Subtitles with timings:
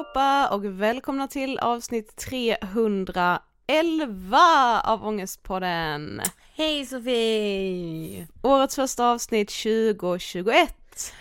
[0.00, 3.40] allihopa och välkomna till avsnitt 311
[4.84, 6.22] av Ångestpodden.
[6.56, 8.26] Hej Sofie!
[8.42, 10.74] Årets första avsnitt 2021.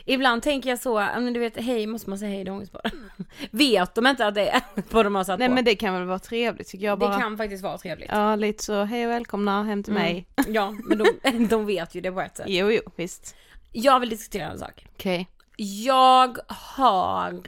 [0.06, 2.92] Ibland tänker jag så, men du vet, hej, måste man säga hej i Ångestpodden?
[3.52, 5.54] Vet de inte att det är vad de har satt Nej på?
[5.54, 7.16] men det kan väl vara trevligt tycker jag bara.
[7.16, 8.10] Det kan faktiskt vara trevligt.
[8.12, 10.28] Ja lite så, hej och välkomna hem till mig.
[10.48, 12.46] Ja, men de, de vet ju det på ett sätt.
[12.50, 13.36] Jo jo, visst.
[13.72, 14.86] Jag vill diskutera en sak.
[14.96, 15.28] Okej.
[15.58, 17.42] Jag har,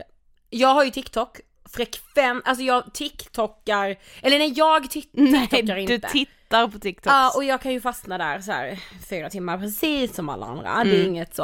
[0.53, 1.39] jag har ju TikTok,
[1.73, 6.09] frekvent, alltså jag TikTokar, eller nej jag tit- Nej TikTokar du inte.
[6.09, 7.13] tittar på TikTok.
[7.13, 8.79] Ja och jag kan ju fastna där så här
[9.09, 11.43] fyra timmar precis som alla andra, det är inget så.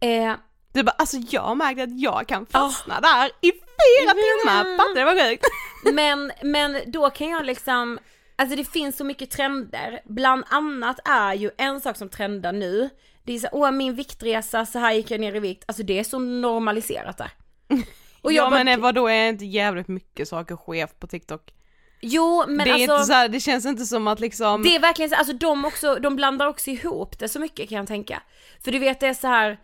[0.00, 0.34] Eh,
[0.72, 5.04] Du bara, alltså jag märkte att jag kan fastna där i fyra timmar, fattar du
[5.04, 5.44] vad sjukt?
[5.94, 7.98] Men, men då kan jag liksom,
[8.36, 10.00] alltså det finns så mycket trender.
[10.04, 12.90] Bland annat är ju en sak som trendar nu,
[13.24, 15.64] det är så åh min viktresa, så här gick jag ner i vikt.
[15.68, 17.30] Alltså det är så normaliserat där.
[18.22, 21.54] Och jag ja bara, men vadå är inte jävligt mycket saker skevt på TikTok?
[22.00, 22.94] jo men det är alltså.
[22.94, 25.64] inte så här, det känns inte som att liksom Det är verkligen så, alltså de
[25.64, 28.22] också, de blandar också ihop det så mycket kan jag tänka.
[28.64, 29.60] För du vet det är så här,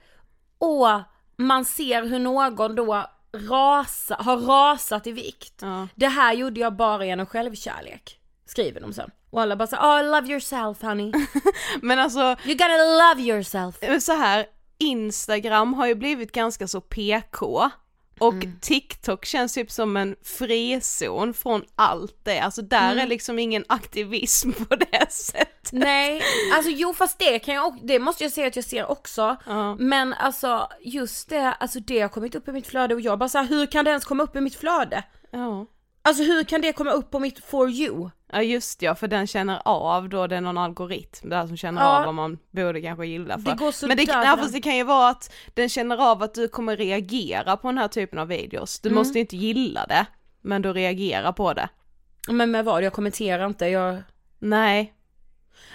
[0.58, 1.00] åh,
[1.36, 5.54] man ser hur någon då rasa, har rasat i vikt.
[5.60, 5.88] Ja.
[5.94, 8.20] Det här gjorde jag bara genom självkärlek.
[8.46, 9.10] Skriver de sen.
[9.30, 11.12] Och alla bara så oh love yourself honey.
[11.82, 13.76] Men alltså You gotta love yourself.
[13.80, 14.46] Men så här,
[14.78, 17.70] Instagram har ju blivit ganska så PK
[18.20, 18.58] och Mm.
[18.60, 22.98] TikTok känns typ som en frizon från allt det, alltså där Mm.
[22.98, 25.70] är liksom ingen aktivism på det sättet.
[25.72, 26.22] Nej,
[26.54, 29.36] alltså jo fast det kan jag också, det måste jag säga att jag ser också.
[29.46, 29.74] Ja.
[29.74, 33.28] Men alltså just det, alltså det har kommit upp i mitt flöde och jag bara
[33.28, 35.02] så här, hur kan det ens komma upp i mitt flöde?
[35.30, 35.66] Ja.
[36.06, 38.10] Alltså hur kan det komma upp på mitt for you?
[38.32, 41.82] Ja just ja, för den känner av då, det är någon algoritm där som känner
[41.82, 41.98] Ja.
[41.98, 43.50] av vad man borde kanske gilla för.
[43.50, 46.22] Det går så Men det, för fast det kan ju vara att den känner av
[46.22, 48.80] att du kommer reagera på den här typen av videos.
[48.84, 48.92] Mm.
[48.92, 50.06] Du måste ju inte gilla det,
[50.42, 51.68] men du reagerar på det.
[52.28, 52.82] Men med vad?
[52.82, 54.02] Jag kommenterar inte, jag...
[54.38, 54.92] Nej,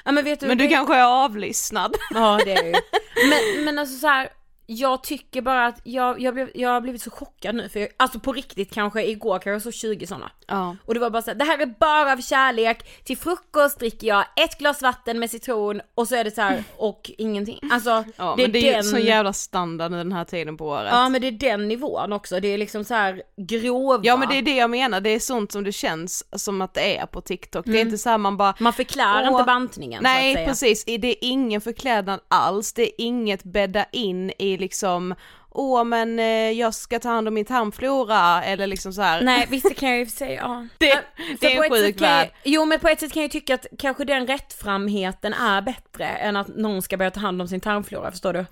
[0.06, 0.74] Ja men vet du, men du det...
[0.74, 1.96] kanske är avlyssnad.
[2.14, 2.72] Ja det är ju.
[3.30, 4.30] Men, men alltså så här.
[4.66, 7.90] Jag tycker bara att jag, jag, blev, jag har blivit så chockad nu för jag,
[7.98, 10.32] alltså på riktigt kanske igår kanske jag såg 20 sådana.
[10.48, 10.76] Ja.
[10.86, 14.08] Och det var bara så här, det här är bara av kärlek, till frukost dricker
[14.08, 17.60] jag ett glas vatten med citron och så är det så här och ingenting.
[17.72, 20.58] Alltså Ja det är men det är ju den, sån jävla standard den här tiden
[20.58, 20.90] på året.
[20.92, 24.02] ja men det är den nivån också, det är liksom så här grova.
[24.04, 26.74] Ja men det är det jag menar, det är sånt som det känns som att
[26.74, 27.66] det är på TikTok.
[27.66, 30.34] Det är inte så här man bara Man förklarar Åh, inte bantningen så att Nej
[30.34, 30.48] säga.
[30.48, 35.16] precis, det är ingen förklädnad alls, det är inget bädda in i liksom
[35.54, 39.22] Åh men eh, jag ska ta hand om min tarmflora eller liksom så här.
[39.22, 40.68] Nej visst det kan jag ju säga, ja.
[40.78, 41.04] Det-
[41.40, 42.30] det är en sjuk kan jag, värld.
[42.44, 46.06] Jo men på ett sätt kan jag ju tycka att kanske den rättframheten är bättre
[46.06, 48.46] än att någon ska börja ta hand om sin tarmflora, förstår du?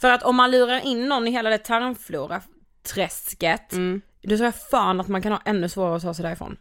[0.00, 4.00] För att om man lurar in någon i hela det tarmflora-träsket, Mm.
[4.22, 6.56] då tror jag fan att man kan ha ännu svårare att ta sig därifrån.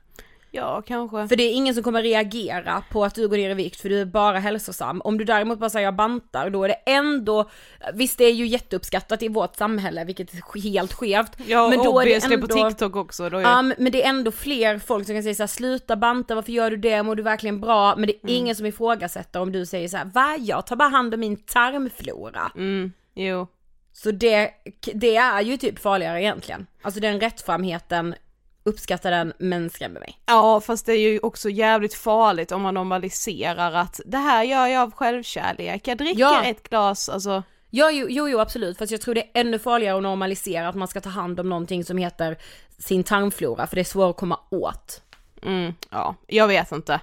[0.53, 1.27] Ja, kanske.
[1.27, 3.89] För det är ingen som kommer reagera på att du går ner i vikt för
[3.89, 5.01] du är bara hälsosam.
[5.01, 7.49] Om du däremot bara säger jag bantar, då är det ändå,
[7.93, 11.31] visst det är ju jätteuppskattat i vårt samhälle, vilket är helt skevt.
[11.45, 13.29] Ja, men då är det ändå, på TikTok också.
[13.29, 13.41] Då är...
[13.41, 16.71] Ja men det är ändå fler folk som kan säga såhär, sluta banta, varför gör
[16.71, 17.95] du det, mår du verkligen bra?
[17.95, 20.37] Men det är ingen som ifrågasätter om du säger såhär, va?
[20.39, 22.51] Jag tar bara hand om min tarmflora.
[22.55, 23.47] Mm, jo.
[23.93, 24.51] Så det,
[24.93, 26.67] det är ju typ farligare egentligen.
[26.81, 28.15] Alltså den rättframheten,
[28.63, 30.19] uppskattar den men skrämmer mig.
[30.25, 34.67] Ja, fast det är ju också jävligt farligt om man normaliserar att det här gör
[34.67, 36.43] jag av självkärlek, jag dricker Ja.
[36.43, 37.43] ett glas, alltså.
[37.69, 40.75] Ja, jo, jo, jo absolut, fast jag tror det är ännu farligare att normalisera att
[40.75, 42.37] man ska ta hand om någonting som heter
[42.77, 45.01] sin tarmflora, för det är svårt att komma åt.
[45.43, 46.99] Mm, ja, jag vet inte.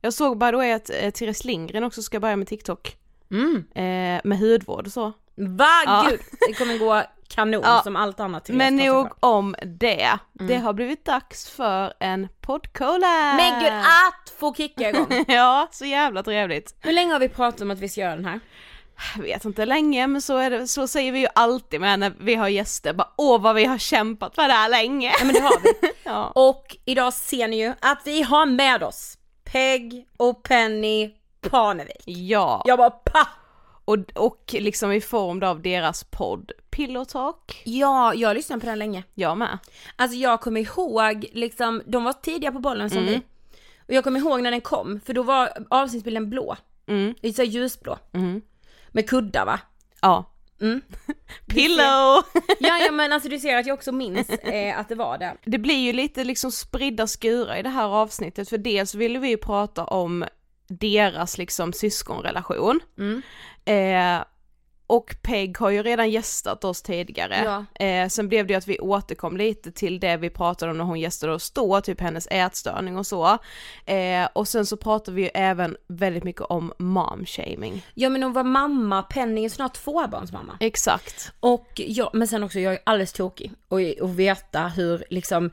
[0.00, 2.96] Jag såg bara då att eh, Therese Lindgren också ska börja med TikTok.
[3.30, 3.56] Mm.
[3.74, 5.12] Eh, med hudvård och så.
[5.34, 6.06] Va Ja.
[6.10, 7.80] gud, det kommer gå kanon Ja.
[7.84, 8.44] som allt annat.
[8.44, 10.18] Therese Men nog om det.
[10.32, 13.36] Det har blivit dags för en poddcollab!
[13.36, 15.24] Men gud, att få kicka igång!
[15.28, 16.74] Ja, så jävla trevligt.
[16.80, 18.40] Hur länge har vi pratat om att vi ska göra den här?
[19.16, 22.12] Jag vet inte länge, men så, är det, så säger vi ju alltid med när
[22.20, 22.92] vi har gäster.
[22.92, 25.12] Bara, Åh vad vi har kämpat för det här länge!
[25.18, 25.72] Ja men det har vi.
[26.04, 26.32] Ja.
[26.34, 31.10] Och idag ser ni ju att vi har med oss Peg och Penny
[31.50, 32.02] Parnevik.
[32.04, 33.28] Ja, Jag bara pa!
[33.84, 37.62] och, och liksom i form av deras podd Pillow Talk.
[37.64, 39.04] Ja, jag lyssnade på den länge.
[39.14, 39.58] Jag med.
[39.96, 43.10] Alltså jag kommer ihåg, liksom, de var tidiga på bollen som Mm.
[43.10, 43.22] vi.
[43.88, 46.56] Och jag kommer ihåg när den kom, för då var avsnittsbilden blå.
[46.86, 47.14] Mm.
[47.22, 47.98] Lite såhär ljusblå.
[48.12, 48.42] Mm.
[48.88, 49.60] Med kuddar va?
[50.00, 50.24] Ja.
[50.60, 50.80] Mm.
[51.46, 52.22] Pillow!
[52.60, 55.36] Ja, ja men alltså du ser att jag också minns eh, att det var det.
[55.44, 59.28] Det blir ju lite liksom spridda skurar i det här avsnittet för dels ville vi
[59.28, 60.24] ju prata om
[60.68, 62.80] deras liksom syskonrelation.
[62.98, 63.22] Mm.
[63.64, 64.24] Eh,
[64.86, 67.42] och Peg har ju redan gästat oss tidigare.
[67.44, 67.84] Ja.
[67.86, 70.84] Eh, sen blev det ju att vi återkom lite till det vi pratade om när
[70.84, 73.38] hon gästade oss då, typ hennes ätstörning och så.
[73.86, 77.82] Eh, och sen så pratar vi ju även väldigt mycket om mom-shaming.
[77.94, 80.56] Ja men hon var mamma, Penny är snart tvåbarnsmamma.
[80.60, 81.32] Exakt.
[81.40, 85.50] Och ja, men sen också jag är alldeles tokig och, och veta hur liksom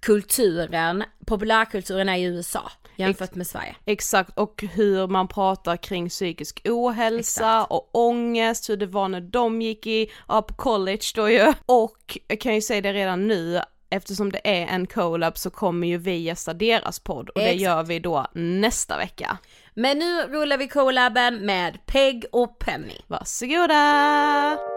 [0.00, 3.76] kulturen, populärkulturen är i USA jämfört med Sverige.
[3.84, 7.70] Exakt, och hur man pratar kring psykisk ohälsa Exakt.
[7.70, 11.52] och ångest, hur det var när de gick i, ja, på college då ju.
[11.66, 13.60] Och jag kan ju säga det redan nu,
[13.90, 17.60] eftersom det är en collab så kommer ju vi gästa deras podd och det Exakt.
[17.62, 19.38] gör vi då nästa vecka.
[19.74, 22.98] Men nu rullar vi collaben med Peg och Penny.
[23.06, 24.75] Varsågoda!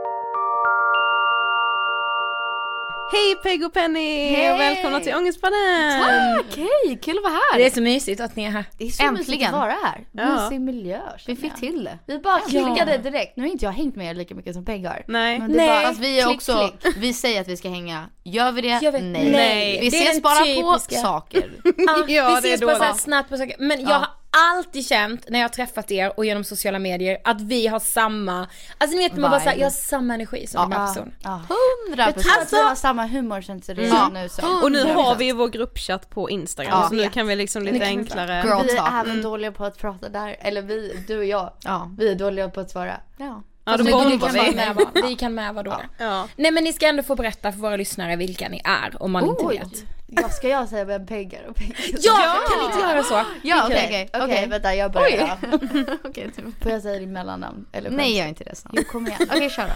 [3.11, 4.29] Hej Peg och Penny!
[4.35, 4.51] Hej!
[4.53, 6.39] Och välkomna till Ångestpodden!
[6.39, 7.57] Okej, kul att vara här.
[7.59, 8.65] Det är så mysigt att ni är här.
[8.77, 9.53] Det är så mysigt Äntligen.
[9.55, 10.05] att vara här.
[10.11, 10.43] Ja.
[10.43, 11.59] Mysig miljö Vi fick jag.
[11.59, 11.99] till det.
[12.05, 12.97] Vi bara klickade Ja.
[12.97, 13.37] direkt.
[13.37, 15.03] Nu har inte jag hängt med er lika mycket som Peg har.
[15.07, 15.39] Nej.
[15.39, 15.67] Men det Nej.
[15.67, 16.95] Bara, Fast vi är klick, också, klick.
[16.97, 18.05] vi säger att vi ska hänga.
[18.23, 18.79] Gör vi det?
[18.81, 19.31] Jag vet- nej.
[19.31, 19.79] nej.
[19.81, 20.65] Vi ses bara typiska.
[20.95, 21.51] på saker.
[21.77, 22.77] Ja, vi det är ses bara då.
[22.77, 23.55] så här snabbt på saker.
[23.59, 23.95] Men jag Ja.
[23.95, 27.79] har alltid känt när jag har träffat er och genom sociala medier att vi har
[27.79, 28.47] samma,
[28.77, 31.11] alltså ni vet man bara såhär, jag har samma energi som de här Ja, personerna.
[31.23, 31.41] ja.
[31.87, 32.41] Hundra tror procent.
[32.41, 34.63] att vi har samma humor känns det redan nu så.
[34.63, 34.93] Och nu 100%.
[34.93, 36.87] har vi ju vår gruppchatt på Instagram Ja.
[36.89, 40.35] så nu kan vi liksom lite enklare Vi är även dåliga på att prata där,
[40.39, 41.91] eller vi, du och jag, Ja.
[41.97, 42.97] vi är dåliga på att svara.
[43.17, 43.43] ja.
[43.71, 44.39] Ja, då bombar vi kan vi.
[44.39, 45.81] vara med vad, vi kan med vad då.
[45.97, 46.27] Ja.
[46.35, 49.25] Nej men ni ska ändå få berätta för våra lyssnare vilka ni är om man
[49.29, 49.57] inte Oj!
[49.57, 49.83] vet.
[50.07, 51.97] Ja, ska jag säga vem Peg är och Peg är?
[52.01, 53.25] Ja, kan ni inte göra så?
[53.43, 54.47] Ja, Okej, okej, okej, okej.
[54.49, 55.37] vänta jag börjar.
[56.03, 56.63] Okej, typ.
[56.63, 57.65] Får jag säga ditt mellannamn?
[57.71, 58.73] Eller Nej, gör inte det snart.
[58.75, 59.19] Jo, kom igen.
[59.29, 59.73] Okej, kör då.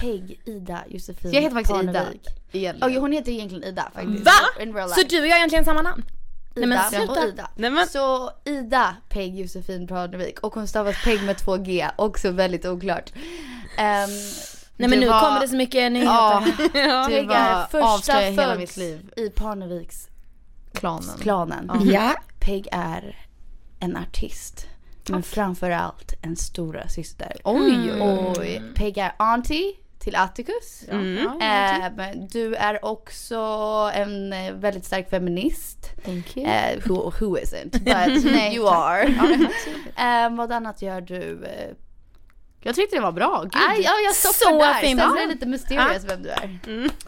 [0.00, 1.92] Peg, Ida, Josefin, Jag heter faktiskt Ida.
[1.92, 2.22] Parnevik.
[2.52, 2.90] Egentligen.
[2.94, 4.24] Oj, hon heter egentligen Ida faktiskt.
[4.24, 4.32] Va?
[4.62, 6.02] In real Så du och jag har egentligen samma namn?
[6.56, 7.12] Ida Nej, men sluta.
[7.22, 7.50] och Ida.
[7.56, 12.30] Nej men, Så Ida Peg Josefin Parnevik och hon stavas Peg med två G, också
[12.30, 13.12] väldigt oklart.
[13.78, 14.10] Ehm,
[14.78, 16.12] Nej men Du nu var- kommer det så mycket nyheter.
[16.12, 16.44] Ja,
[16.74, 17.06] ja.
[17.08, 19.10] du var första hela mitt liv.
[19.16, 20.08] i Parneviks
[20.72, 21.18] Klanen.
[21.20, 21.70] klanen.
[21.84, 22.14] Ja.
[22.40, 23.16] Peg är
[23.80, 24.66] en artist.
[25.08, 27.36] Men framförallt en stora syster.
[27.44, 28.62] Oj, oj, Och oj.
[28.74, 29.72] Peg är auntie
[30.06, 30.84] till Atticus.
[30.88, 31.26] Mm.
[31.26, 33.36] Eh, men du är också
[33.94, 35.90] en eh, väldigt stark feminist.
[36.04, 36.46] Thank you.
[36.46, 37.70] Eh, who, who isn't?
[37.72, 39.14] But Nej, you are.
[39.18, 39.46] Ja,
[40.26, 41.46] Eh, vad annat gör du?
[42.60, 43.40] Jag tyckte det var bra.
[43.42, 43.62] Gud.
[43.70, 44.74] aj, ja, jag stoppar Så där.
[44.74, 44.98] fin.
[44.98, 45.22] Sen Ja.
[45.22, 46.58] är det lite mysterious vem du är.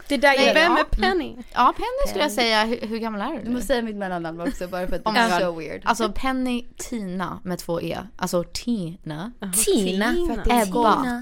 [0.07, 0.79] Det där Nej, är Vem Ja.
[0.79, 1.35] är Penny?
[1.53, 2.63] Ja, Penny skulle jag säga.
[2.63, 3.43] Hur, hur gammal är du?
[3.43, 5.81] Du måste säga mitt mellannamn också bara för att Oh det är so weird.
[5.85, 7.97] Alltså Penny Tina med två E.
[8.17, 9.31] Alltså Tina.
[9.65, 10.15] Tina.
[10.27, 11.21] För att det är Ebba.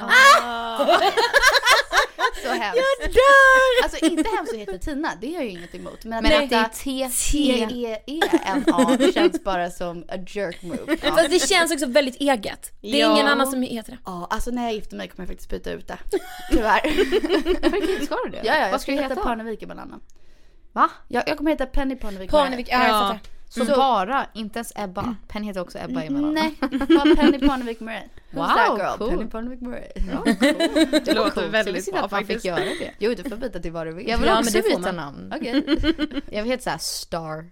[0.00, 1.12] Skoltid.
[2.42, 2.82] Så hemskt.
[3.00, 3.82] Jag dör!
[3.82, 6.04] Alltså inte hemskt att heta Tina, det har jag ju inget emot.
[6.04, 7.08] Men att Men att det är.
[7.32, 10.78] T-E-E-N-A känns bara som a jerk move.
[10.86, 10.96] Ja.
[11.16, 12.72] Fast det känns också väldigt eget.
[12.80, 13.12] Det är Ja.
[13.12, 13.98] ingen annan som heter det.
[14.06, 15.98] Ja, alltså när jag gifter mig kommer jag faktiskt byta ut det.
[16.50, 16.80] Tyvärr.
[18.04, 18.40] Ska du det?
[18.44, 19.20] Ja, ja, jag Vad ska heta heta?
[19.20, 20.02] Parnevik i mellannamn.
[20.72, 20.90] Va?
[21.08, 23.20] Jag, jag kommer heta Penny Parnevik Parnevik, ja, jag fattar.
[23.52, 25.14] Så, Så- bara, inte ens Ebba.
[25.28, 26.34] Penny heter också Ebba emellan.
[26.34, 28.02] Nej, bara Penny Parnevik Murray.
[28.30, 28.98] Who's Wow, that girl?
[28.98, 29.10] cool.
[29.10, 29.88] Penny Parnevik Murray.
[31.04, 31.46] Det låter coolt.
[31.46, 32.44] väldigt bra att man fick faktiskt.
[32.44, 32.90] göra det.
[32.98, 34.08] Jo, du får byta till vad du vill.
[34.08, 34.96] Jag vill Ja, också byta man.
[34.96, 35.32] namn.
[35.36, 35.64] Okej.
[36.30, 37.44] Jag vill heta såhär Star.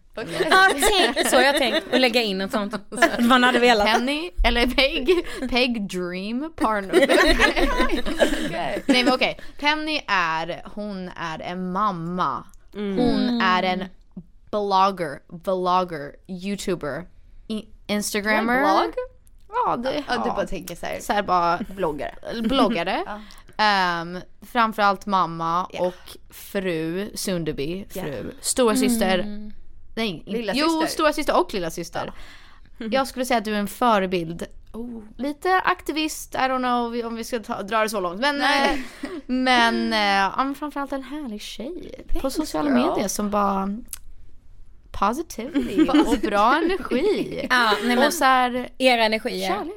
[0.51, 2.51] Ja, tänk, så har jag tänkt att lägga in en.
[2.55, 3.87] Att man hade velat.
[3.87, 5.11] Penny, eller Peg,
[5.51, 7.11] Peg Dream Parnevik.
[8.47, 8.83] Okej.
[8.87, 12.45] Nej men okej, Penny är, hon är en mamma.
[12.73, 13.85] Hon är en
[14.51, 17.07] blogger, vlogger, youtuber,
[17.87, 18.61] instagrammer.
[18.61, 18.95] Blogg?
[19.49, 20.35] Ja, det, Ja, du ja.
[20.35, 22.15] bara tänker såhär, så här bara bloggare.
[22.43, 23.05] bloggare.
[23.07, 23.21] Ja.
[24.03, 24.21] Um,
[24.53, 25.87] framförallt mamma Ja.
[25.87, 27.05] och fru,
[27.57, 28.33] be fru.
[28.41, 29.25] Stora syster.
[29.97, 30.87] Nej, inte- Lilla jo syster.
[30.87, 32.13] stora syster och lilla syster.
[32.79, 34.47] Jag skulle säga att du är en förebild.
[34.73, 38.21] Oh, lite aktivist, I don't know om vi ska ta, dra det så långt.
[38.21, 38.85] Men, Nej.
[39.03, 42.79] eh, men, ja, men framförallt en härlig tjej på Thanks, sociala girl.
[42.89, 43.77] medier som bara
[44.99, 47.47] positivity och bra energi.
[47.51, 49.49] Ja, nej men och så här, era energier.
[49.49, 49.75] kärlek.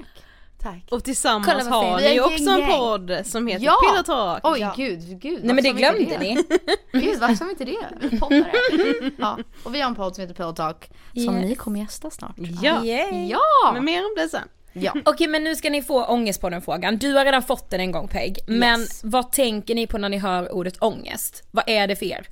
[0.62, 0.84] Tack.
[0.92, 3.76] Och tillsammans har ni Vi är också en podd som heter Ja.
[3.90, 4.40] Pillow Talk.
[4.44, 4.74] Oj Ja.
[4.78, 5.44] gud, gud.
[5.44, 6.44] Nej men det vi glömde ni.
[6.94, 8.20] Gud varför sa vi inte det?
[8.20, 9.12] Poddare.
[9.18, 10.90] Ja, och vi har en podd som heter Pillow Talk
[11.26, 11.50] som Yes.
[11.50, 12.36] ni kommer gästa snart.
[12.62, 13.28] Ja, Yay.
[13.30, 13.72] Ja!
[13.74, 14.48] men mer om det sen.
[14.74, 14.94] ja.
[15.06, 16.98] Okej men nu ska ni få ångest på den frågan.
[16.98, 18.40] Du har redan fått den en gång Peg.
[18.48, 19.02] Men Yes.
[19.04, 21.44] vad tänker ni på när ni hör ordet ångest?
[21.52, 22.28] Vad är det för er?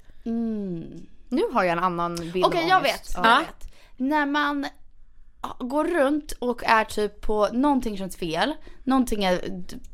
[1.30, 3.12] Nu har jag en annan bild Okej, av jag vet.
[3.16, 3.30] Ja.
[3.30, 3.74] Jag vet.
[3.98, 4.66] När man
[5.60, 9.42] går runt och är typ på, någonting känns fel, någonting är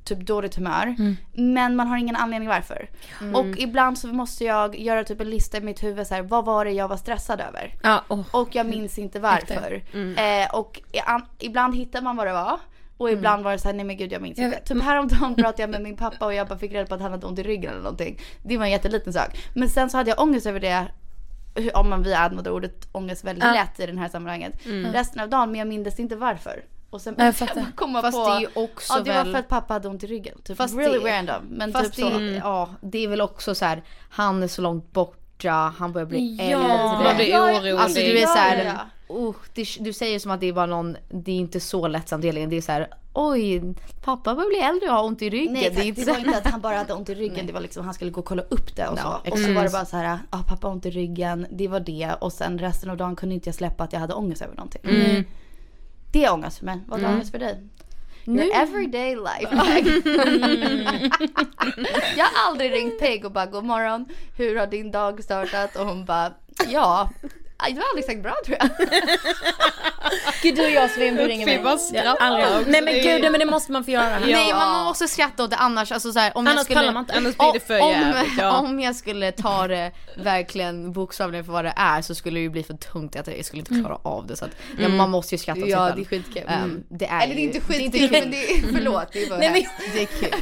[0.04, 0.96] typ dåligt humör,
[1.34, 2.90] men man har ingen anledning varför.
[3.36, 6.46] Och ibland så måste jag göra typ en lista i mitt huvud så här, vad
[6.46, 7.74] var det jag var stressad över?
[7.84, 8.22] Ja, åh.
[8.32, 9.84] Och jag minns inte varför.
[10.18, 12.60] Eh, och i- an- ibland hittar man vad det var.
[12.98, 14.60] Och ibland var det såhär, nej men gud jag minns inte.
[14.60, 17.12] Typ häromdagen pratade jag med min pappa och jag bara fick reda på att han
[17.12, 18.20] hade ont i ryggen eller någonting.
[18.44, 19.38] Det var en jätteliten sak.
[19.56, 20.88] Men sen så hade jag ångest över det,
[21.74, 23.52] om man vi använder ordet ångest väldigt Ja.
[23.54, 24.54] lätt i det här sammanhanget.
[24.94, 26.64] Resten av dagen, men jag minns inte varför.
[26.90, 27.56] Och sen Jag fattar.
[27.56, 29.74] jag komma Fast på, det är ju också ja det var väl- för att pappa
[29.74, 30.38] hade ont i ryggen.
[30.44, 31.46] Typ Fast really det- random.
[31.50, 32.18] Men Fast typ så.
[32.20, 36.06] det, ja, det är väl också så här, han är så långt borta, han börjar
[36.06, 36.44] bli Ja.
[36.44, 37.04] äldre.
[37.04, 37.58] Man blir Ja, ja.
[37.58, 37.72] orolig.
[37.72, 38.74] Alltså du är Ja, såhär, ja,
[39.08, 42.24] oh, det, du säger som att det är bara någon, det är inte så lättsamt
[42.24, 42.50] egentligen.
[42.50, 45.54] Det är så här, oj, pappa börjar bli äldre och har ont i ryggen.
[45.54, 47.62] Nej det inte det var inte att han bara hade ont i ryggen, det var
[47.62, 49.20] liksom han skulle gå och kolla upp det och så.
[49.24, 51.68] Ja, och så var det bara så här, ja pappa har ont i ryggen, det
[51.68, 52.14] var det.
[52.22, 54.82] Och sen resten av dagen kunde inte jag släppa att jag hade ångest över någonting.
[56.12, 57.64] Det är ångest för mig, vad är ångest för dig?
[58.28, 59.50] Nu- Your everyday life.
[62.18, 64.06] jag har aldrig ringt Peg och bara god morgon,
[64.38, 65.76] hur har din dag startat?
[65.76, 66.34] Och hon bara,
[66.70, 67.10] ja,
[67.58, 68.70] Aj, du har aldrig sagt bra tror jag.
[70.44, 71.62] Gud du och jag Sven, du ringer mig.
[71.64, 72.66] Ja, skrattar.
[72.72, 74.20] Nej men Det gud men det måste man få göra.
[74.20, 76.94] Nej man måste skratta åt det annars, alltså så här, om jag Annars skulle, pallar
[76.94, 77.14] man inte.
[77.14, 78.34] Annars blir det för om, jävligt.
[78.38, 78.52] Ja.
[78.60, 82.50] om jag skulle ta det verkligen bokstavligen för vad det är så skulle det ju
[82.50, 85.36] bli för tungt att jag skulle inte klara av det så att ja, man måste
[85.36, 86.44] ju skratta åt sig Ja, det är skitkul.
[86.48, 89.40] Ehm, det är Eller det är inte skitkul men det är, förlåt det är bara
[89.40, 90.40] Nej, men- det är kul.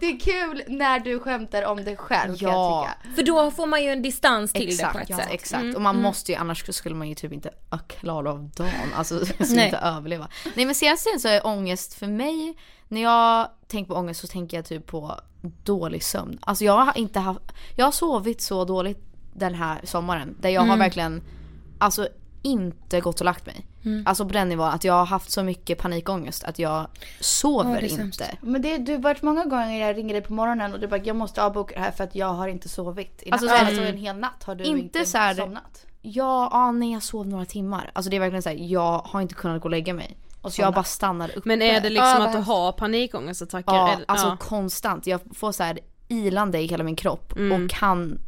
[0.00, 2.88] Det är kul när du skämtar om dig själv kan Ja.
[3.02, 3.16] jag tycka.
[3.16, 5.28] För då får man ju en distans till Exakt, det på ett ja, sätt.
[5.30, 5.74] exakt.
[5.74, 7.50] Och man måste ju, annars skulle man ju typ inte
[7.86, 9.64] klara av dagen, alltså skulle Nej.
[9.64, 10.28] inte överleva.
[10.54, 12.56] Nej men senaste tiden så är ångest för mig,
[12.88, 15.20] när jag tänker på ångest så tänker jag typ på
[15.64, 16.38] dålig sömn.
[16.42, 17.40] Alltså jag har inte haft,
[17.76, 18.98] jag har sovit så dåligt
[19.34, 21.22] den här sommaren där jag har verkligen,
[21.78, 22.08] alltså
[22.42, 23.66] inte gått och lagt mig.
[24.06, 26.86] Alltså på den nivån att jag har haft så mycket panikångest att jag
[27.20, 28.00] sover sämst.
[28.20, 28.36] inte.
[28.40, 31.00] Men det, du har varit många gånger jag ringer dig på morgonen och du bara
[31.04, 33.22] jag måste avboka det här för att jag har inte sovit.
[33.22, 33.42] I natt.
[33.42, 33.94] Alltså, Alltså, mm.
[33.94, 35.86] en hel natt har du Inte inte, så här- somnat.
[36.06, 37.90] Ja, ja, nej jag sov några timmar.
[37.92, 40.16] Alltså det är verkligen såhär, jag har inte kunnat gå och lägga mig.
[40.48, 41.48] Så jag bara stannade uppe.
[41.48, 43.72] Men är det liksom Ja, att du har panikångestattacker?
[43.74, 44.36] Ja, eller- alltså ja.
[44.40, 45.06] konstant.
[45.06, 47.64] Jag får så här ilande i hela min kropp Mm.
[47.64, 48.18] och kan,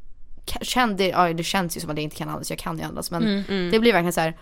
[0.46, 2.84] ka- kände, ja det känns ju som att jag inte kan andas, jag kan ju
[2.84, 3.70] andas men Mm.
[3.70, 4.36] det blir verkligen så här.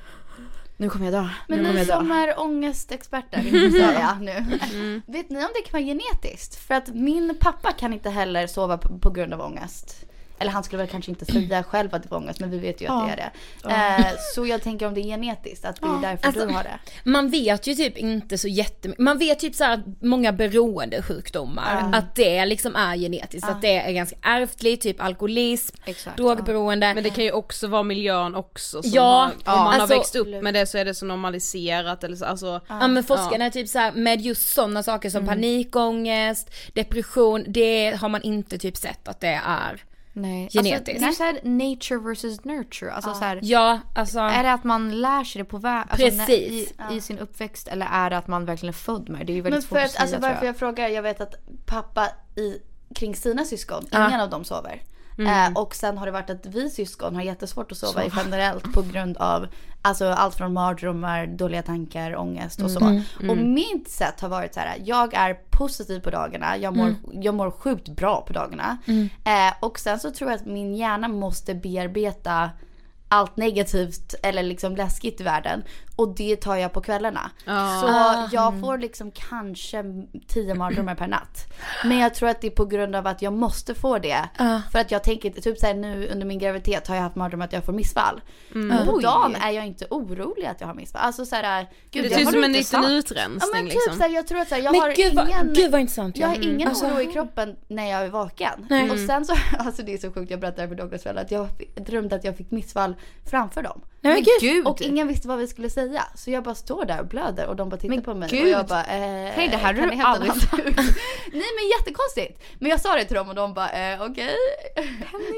[0.76, 1.94] nu kommer jag dö, Men nu kommer ni jag dö.
[1.96, 3.42] som är ångestexperter,
[4.00, 4.58] jag nu.
[4.74, 5.02] Mm.
[5.06, 6.54] Vet ni om det kan vara genetiskt?
[6.54, 10.04] För att min pappa kan inte heller sova på, på grund av ångest.
[10.38, 12.80] Eller han skulle väl kanske inte säga själv att det var ångest men vi vet
[12.80, 13.70] ju att det är det.
[13.70, 16.62] Eh, så jag tänker om det är genetiskt, att det är därför Alltså, du har
[16.62, 16.78] det.
[17.04, 21.90] Man vet ju typ inte så jättemycket, man vet typ så här att många beroendesjukdomar,
[21.92, 26.94] att det liksom är genetiskt, att det är ganska ärftligt, typ alkoholism, Exakt, drogberoende.
[26.94, 29.98] Men det kan ju också vara miljön också som Ja, har, om man alltså- har
[29.98, 33.44] växt upp med det så är det så normaliserat eller så, alltså Ja men forskarna
[33.44, 38.58] är typ så här, med just sådana saker som panikångest, depression, det har man inte
[38.58, 39.84] typ sett att det är.
[40.16, 40.48] Nej.
[40.52, 41.04] Genetiskt.
[41.04, 42.92] Alltså, det är såhär nature versus nurture.
[42.92, 44.18] Alltså så här, Ja, alltså.
[44.18, 46.72] Är det att man lär sig det på väg, alltså, när- Precis.
[46.90, 49.24] i, i sin uppväxt eller är det att man verkligen är född med det?
[49.24, 50.48] Det är ju Men väldigt för svårt att, att säga alltså varför jag.
[50.48, 51.34] jag frågar, jag vet att
[51.66, 52.58] pappa i,
[52.94, 54.08] kring sina syskon, Ja.
[54.08, 54.82] ingen av dem sover.
[55.18, 58.82] Eh, och sen har det varit att vi syskon har jättesvårt att sova generellt på
[58.82, 59.46] grund av
[59.82, 63.00] alltså, allt från mardrömmar, dåliga tankar, ångest och så.
[63.28, 67.34] Och mitt sätt har varit så här, jag är positiv på dagarna, jag mår, jag
[67.34, 68.78] mår sjukt bra på dagarna.
[69.24, 72.50] Eh, och sen så tror jag att min hjärna måste bearbeta
[73.08, 75.62] allt negativt eller liksom läskigt i världen.
[75.96, 77.30] Och det tar jag på kvällarna.
[77.80, 77.88] Så
[78.32, 79.84] jag får liksom kanske
[80.28, 81.52] 10 mardrömmar per natt.
[81.84, 84.28] Men jag tror att det är på grund av att jag måste få det.
[84.72, 87.52] För att jag tänker, typ såhär nu under min graviditet har jag haft mardrömmar att
[87.52, 88.20] jag får missfall.
[88.48, 91.02] Men på dagen är jag inte orolig att jag har missfall.
[91.02, 93.96] Alltså såhär, gud Det jag ser ut som en liten utrensning Ja men typ liksom.
[93.96, 95.52] såhär, jag tror att såhär, jag Men har gud vad, ingen...
[95.52, 96.18] gud vad intressant.
[96.18, 96.34] Jag ja.
[96.34, 98.66] har ingen Alltså, oro i kroppen när jag är vaken.
[98.70, 98.90] Nej.
[98.90, 101.48] Och sen så, alltså det är så sjukt, jag berättade för Douglas väl att jag
[101.76, 103.80] drömde att jag fick missfall framför dem.
[104.04, 104.40] Nej men gud.
[104.40, 104.66] Gud!
[104.66, 106.04] Och ingen visste vad vi skulle säga.
[106.14, 108.28] Så jag bara står där och blöder och de bara tittar Men på mig.
[108.30, 108.42] gud.
[108.42, 110.52] Och jag bara, eh, Hej, det här kan ni du hämta en handduk?
[111.32, 112.42] Nej men jättekonstigt.
[112.58, 114.36] Men jag sa det till dem och de bara, eh, okej.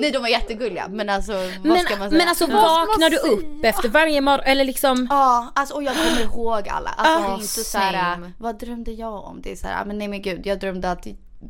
[0.01, 2.19] Nej de var jättegulliga men alltså vad Men, ska man säga?
[2.19, 5.07] men alltså Vad vaknar du upp efter varje morgon eller liksom?
[5.11, 6.91] Ja, alltså, och jag kommer ihåg alla.
[6.91, 8.33] Alltså det är Ah, inte såhär, same.
[8.39, 9.41] vad drömde jag om?
[9.43, 11.07] Det är såhär, men nej men gud, jag drömde att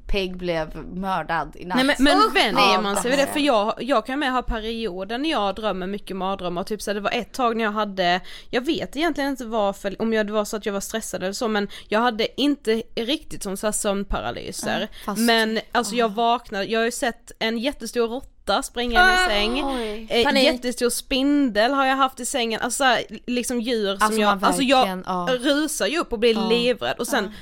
[0.06, 1.76] Peg blev mördad i natt.
[1.76, 3.26] Nej men, men Usch, vänjer ja, man sig vid det?
[3.26, 7.00] För jag, jag kan med ha perioder när jag drömmer mycket mardrömmar, typ så det
[7.00, 10.44] var ett tag när jag hade, jag vet egentligen inte varför, om jag, det var
[10.44, 13.72] så att jag var stressad eller så men jag hade inte riktigt som så här
[13.72, 14.88] sömnparalyser.
[15.04, 19.28] fast- men alltså jag vaknade, jag har ju sett en jättestor råtta springa in i
[19.34, 19.58] säng,
[20.10, 20.44] eh, Panik.
[20.44, 22.84] jättestor spindel har jag haft i sängen, alltså
[23.26, 25.28] liksom djur som Alltså, jag, alltså jag ja.
[25.40, 27.32] rusar ju upp och blir livrädd och sen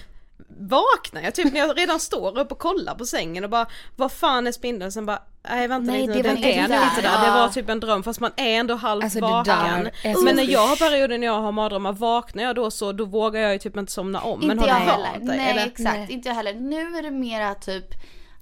[0.59, 4.13] vaknar jag typ när jag redan står upp och kollar på sängen och bara vad
[4.13, 4.93] fan är spindeln?
[4.93, 7.25] Sen bara nej vänta Nej, lite, det den är inte där.
[7.25, 9.91] det var typ en dröm fast man är ändå halvt Alltså, vaken.
[10.25, 13.41] Men när jag har perioder när jag har mardrömmar, vaknar jag då så då vågar
[13.41, 14.41] jag ju typ inte somna om.
[14.41, 15.19] men inte har jag heller.
[15.27, 15.37] dig?
[15.37, 15.67] Nej eller?
[15.67, 16.55] exakt, inte jag heller.
[16.55, 17.87] Nu är det mera typ,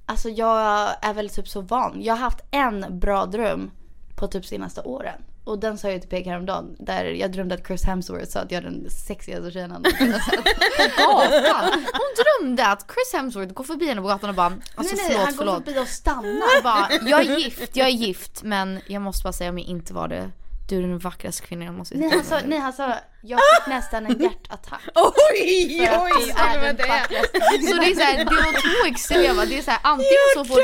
[0.05, 1.97] alltså jag är väl typ så van.
[2.01, 3.71] Jag har haft en bra dröm
[4.15, 5.21] på typ senaste åren.
[5.45, 6.75] Och den sa jag till Peg häromdagen.
[6.79, 9.99] Där jag drömde att Chris Hemsworth sa att jag är den sexigaste tjejen han sett.
[10.97, 11.85] Gatan.
[11.93, 15.15] Hon drömde att Chris Hemsworth går förbi henne på gatan och bara alltså nej nej,
[15.15, 15.65] förlåt han går förlåt.
[15.65, 16.63] förbi och stannar.
[16.63, 19.93] Bara, jag är gift, jag är gift men jag måste bara säga om jag inte
[19.93, 20.31] var det.
[20.67, 24.05] Du är den vackraste kvinnan jag Nej han sa, nej han sa, jag fick nästan
[24.05, 24.81] en hjärtattack.
[24.95, 26.11] Oj För att oj!
[26.25, 26.83] du är den det.
[26.87, 27.39] vackraste.
[27.67, 29.45] Så det är såhär, det var två extrema.
[29.45, 30.55] Det är såhär, antingen så får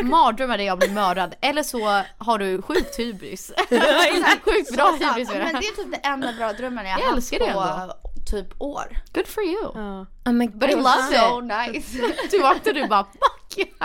[0.00, 3.52] du mardrömmar där jag blir mördad eller så har du sjukt hybris.
[4.44, 5.58] sjukt bra Så hybris Men det.
[5.58, 8.98] är typ det enda bra drömmen jag, Jag har älskar det haft på typ år.
[9.14, 9.70] Good for you.
[9.74, 10.06] Ja.
[10.24, 11.98] Ja, men But it I was love so nice.
[12.30, 13.06] Du vaknade du bara.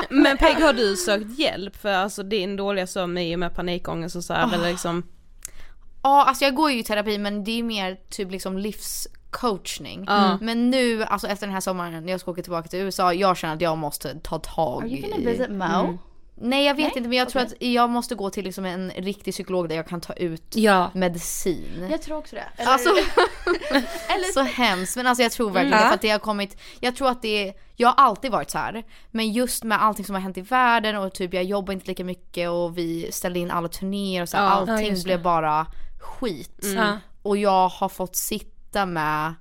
[0.09, 4.15] Men Peg har du sökt hjälp för alltså din dåliga sömn i och med panikångest
[4.15, 5.03] och så här, eller liksom?
[6.03, 10.03] Ja alltså jag går ju i terapi men det är mer typ liksom livscoachning.
[10.07, 10.37] Ja.
[10.41, 13.37] Men nu alltså efter den här sommaren när jag ska åka tillbaka till USA, jag
[13.37, 15.01] känner att jag måste ta tag Are you i...
[15.01, 15.97] gonna visit Mo?
[16.41, 16.91] Nej jag vet Nej?
[16.97, 17.55] inte men jag tror Okej.
[17.55, 20.91] att jag måste gå till liksom en riktig psykolog där jag kan ta ut Ja.
[20.93, 21.87] medicin.
[21.91, 22.43] Jag tror också det.
[22.57, 22.89] Eller, Alltså,
[24.09, 26.95] eller så hemskt men alltså jag tror verkligen det för att det har kommit, jag
[26.95, 28.83] tror att det, jag har alltid varit så här.
[29.11, 32.03] Men just med allting som har hänt i världen och typ jag jobbar inte lika
[32.03, 34.49] mycket och vi ställde in alla turnéer och så här, Ja.
[34.49, 35.65] allting Ja, blev bara
[35.99, 36.59] skit.
[36.75, 36.97] Ja.
[37.21, 39.33] Och jag har fått sitta med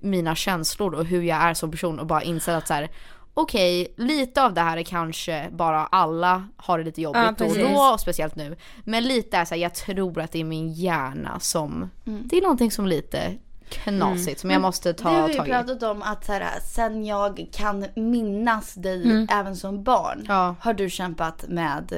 [0.00, 2.88] mina känslor och hur jag är som person och bara inse att så här.
[3.34, 7.44] Okej, lite av det här är kanske bara alla har det lite Ja, jobbigt då
[7.64, 8.56] och då, och speciellt nu.
[8.84, 12.42] Men lite är så här, jag tror att det är min hjärna som, det är
[12.42, 13.36] någonting som lite
[13.68, 15.50] knasigt som jag måste det har ta vi ju tag i.
[15.50, 20.54] pratat om att så här, sen jag kan minnas dig även som barn Ja.
[20.60, 21.92] har du kämpat med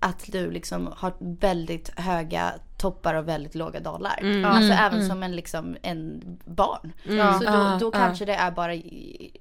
[0.00, 4.42] att du liksom har väldigt höga toppar och väldigt låga dalar.
[4.46, 6.92] Alltså även som en, liksom, en barn.
[7.04, 7.38] Ja.
[7.38, 8.72] Så då, då kanske det är bara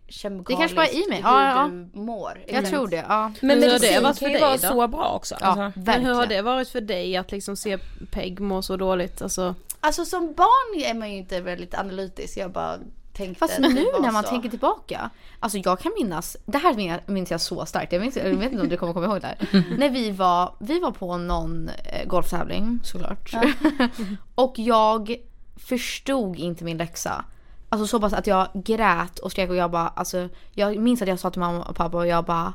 [0.10, 1.18] kemikaliskt Det kanske bara i mig.
[1.18, 1.70] hur Ja, ja.
[1.94, 2.44] du mår.
[2.48, 3.32] Jag tror det, ja.
[3.42, 5.36] Men Hur har det varit för dig vara så bra också.
[5.40, 5.62] Ja, Alltså.
[5.76, 6.06] Men verkligen.
[6.10, 7.78] hur har det varit för dig att liksom se
[8.12, 9.22] Peg må så dåligt?
[9.22, 12.38] Alltså, Alltså som barn är man ju inte väldigt analytisk.
[12.38, 12.78] Jag bara
[13.18, 14.30] tänkte Fast nu när man så.
[14.30, 18.24] tänker tillbaka, alltså jag kan minnas, det här minns jag, så starkt, jag, minns, jag
[18.24, 19.38] vet inte om du kommer komma ihåg det här.
[19.78, 23.32] när vi var, vi var på någon eh, golftävling såklart.
[24.36, 25.16] och jag
[25.56, 27.26] förstod inte min läxa.
[27.70, 31.08] Alltså så pass att jag grät och skrek och jag bara, alltså jag minns att
[31.08, 32.54] jag sa till mamma och pappa och jag bara,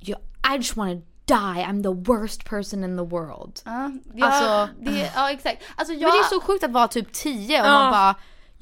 [0.00, 0.18] "Jag-
[0.54, 3.60] I just wanna die, I'm the worst person in the world.
[3.64, 5.62] Ja, ja, Alltså- det, ja exakt.
[5.76, 7.72] Alltså jag, Men det är så sjukt att vara typ 10 och Ja.
[7.72, 8.14] man bara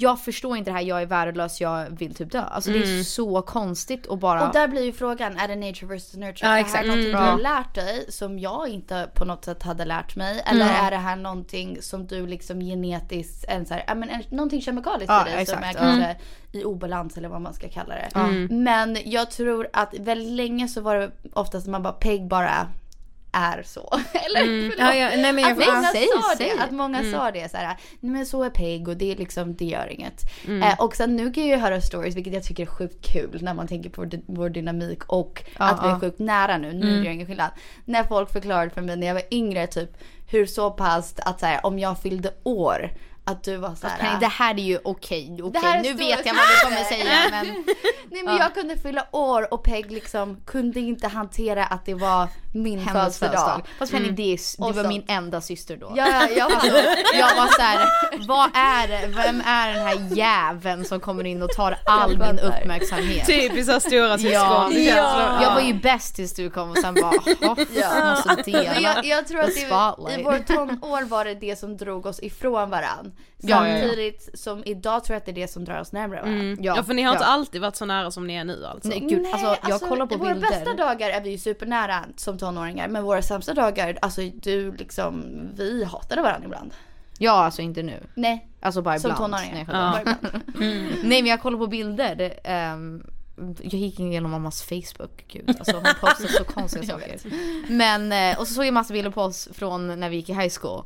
[0.02, 2.42] jag förstår inte det här, jag är värdelös, jag vill typ dö.
[2.42, 4.46] Alltså det är så konstigt och bara...
[4.46, 6.48] Och där blir ju frågan, är det nature versus nurture?
[6.48, 6.76] Ja, är det exakt.
[6.78, 7.20] här någonting Mm.
[7.24, 7.56] du har Ja.
[7.58, 10.42] lärt dig som jag inte på något sätt hade lärt mig?
[10.46, 14.62] Eller är det här någonting som du liksom genetiskt, en så här, men en, någonting
[14.62, 15.78] kemikaliskt Ja, i dig som är exakt.
[15.78, 16.16] kanske
[16.52, 18.08] i obalans eller vad man ska kalla det.
[18.54, 22.66] Men jag tror att väldigt länge så var det oftast man bara, Peg bara
[23.32, 23.88] är så.
[24.12, 24.40] Eller
[24.70, 24.74] förlåt.
[24.78, 26.52] Ja, ja, nej, men jag, Att många säg, sa säg.
[26.56, 27.12] det, att många Mm.
[27.12, 29.92] sa det så här, nej men så är Peg och det är liksom, det gör
[29.92, 30.22] inget.
[30.46, 30.62] Mm.
[30.62, 33.38] Eh, och sen nu kan jag ju höra stories, vilket jag tycker är sjukt kul
[33.42, 36.00] när man tänker på vår, dynamik och att vi är ja.
[36.00, 36.96] sjukt nära nu, nu Mm.
[36.96, 37.50] gör det ingen skillnad.
[37.84, 39.90] När folk förklarade för mig när jag var yngre typ
[40.30, 42.90] hur så pass att så här, om jag fyllde år,
[43.24, 43.98] att du var så här.
[43.98, 47.04] Penny, det här är ju okej, här är Nu vet jag vad du kommer säga
[47.30, 47.64] men
[48.11, 52.28] Nej men jag kunde fylla år och Peg liksom kunde inte hantera att det var
[52.54, 53.30] min hennes födelsedag.
[53.32, 53.62] födelsedag.
[53.78, 55.92] Fast Penny, det är, du Och var så- min enda syster då.
[55.96, 56.64] Ja, ja, jag var
[57.14, 57.88] Jag var såhär,
[58.28, 59.06] vad är det?
[59.06, 63.26] Vem är den här jäveln som kommer in och tar all min uppmärksamhet?
[63.26, 64.32] Typiskt så stora syskon.
[64.32, 67.12] Ja, som- jag var ju bäst tills du kom och sen bara,
[67.74, 68.11] ja.
[68.11, 68.72] måste dela.
[68.74, 69.61] Men jag, jag tror att det,
[70.20, 73.12] i vår tonår var det det som drog oss ifrån varann.
[73.38, 73.81] Ja, ja, ja.
[73.81, 76.57] Samtidigt som idag tror jag att det är det som drar oss närmare varandra.
[76.62, 77.29] Ja, för ni har inte ja.
[77.29, 78.88] alltid varit så nära som ni är nu alltså.
[78.88, 80.51] Nej gud, alltså jag kollar på våra bilder.
[80.51, 85.25] bästa dagar är vi ju supernära som tonåringar men våra sämsta dagar, alltså du liksom,
[85.57, 86.75] vi hatade varandra ibland.
[87.18, 88.07] Ja alltså inte nu.
[88.14, 89.33] Nej, Alltså bara som ibland.
[89.33, 89.55] tonåringar.
[89.55, 90.42] Nej, Bara jag ibland.
[91.05, 92.35] Nej men jag kollar på bilder.
[92.44, 97.20] ehm, jag gick igenom mammas Facebook, gud alltså hon postar så konstiga saker.
[97.68, 100.32] Men, eh, och så såg jag massa bilder på oss från när vi gick i
[100.32, 100.84] high school.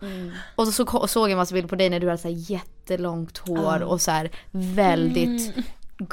[0.55, 3.83] Och så, såg jag massa bilder på dig när du hade så här jättelångt hår
[3.83, 5.57] och så här väldigt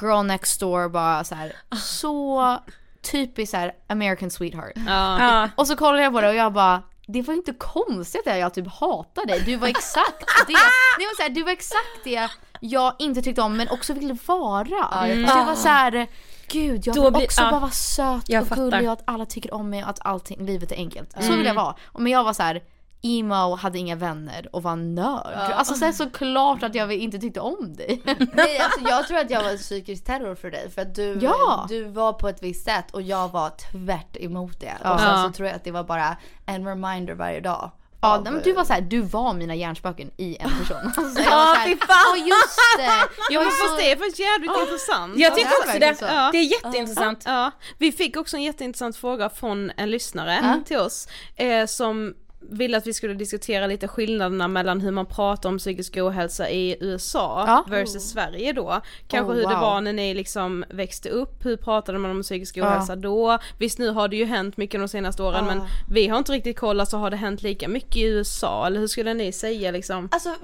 [0.01, 2.57] girl next door bara så här så
[3.01, 4.73] typiskt så här American sweetheart.
[4.87, 5.49] Ja.
[5.55, 8.53] Och så kollade jag på det och jag bara det var inte konstigt att jag
[8.53, 9.43] typ hatar dig.
[9.45, 10.53] Du var exakt det.
[10.97, 12.29] Det var så här, du var exakt det
[12.65, 14.67] jag inte tyckte om men också ville vara.
[14.67, 16.08] jag Så jag var så här,
[16.47, 17.52] gud jag vill blir- också ja.
[17.52, 18.63] bara vara söt Jag och fattar.
[18.63, 21.12] gullig och att alla tycker om mig och att allting, livet är enkelt.
[21.23, 21.76] Så vill jag vara.
[21.86, 22.63] Och Men jag var så här
[23.06, 25.34] emo, hade inga vänner och var nörd.
[25.54, 28.02] Alltså så, här, så klart att jag inte tyckte om dig.
[28.34, 31.65] Nej alltså jag tror att jag var psykisk terror för dig för att du, Ja.
[31.69, 34.73] du var på ett visst sätt och jag var tvärt emot det.
[34.84, 34.93] Ja.
[34.93, 35.23] Och sen Ja.
[35.23, 37.71] så tror jag att det var bara en reminder varje dag.
[38.03, 40.77] Ja, av- men du var så här, du var mina hjärnspöken i en person.
[40.97, 41.97] Alltså, jag Ja, var så fy fan.
[42.13, 43.07] "Åh, just det!
[43.29, 45.13] Ja men fast det är faktiskt jävligt intressant.
[45.17, 45.95] Jag tycker också det.
[45.99, 46.05] så.
[46.05, 46.29] Ja.
[46.31, 47.23] Det är jätteintressant.
[47.25, 52.13] Ja, vi fick också en jätteintressant fråga från en lyssnare till oss eh, som
[52.49, 56.77] ville att vi skulle diskutera lite skillnaderna mellan hur man pratar om psykisk ohälsa i
[56.79, 57.65] USA Ja.
[57.69, 58.82] versus Sverige då.
[59.08, 59.62] Kanske Oh, hur det wow.
[59.62, 62.67] var när ni liksom växte upp, hur pratade man om psykisk Ja.
[62.67, 63.38] ohälsa då?
[63.58, 66.60] Visst nu har det ju hänt mycket de senaste åren men vi har inte riktigt
[66.60, 70.10] koll, alltså har det hänt lika mycket i USA eller hur skulle ni säga liksom?
[70.12, 70.36] Alltså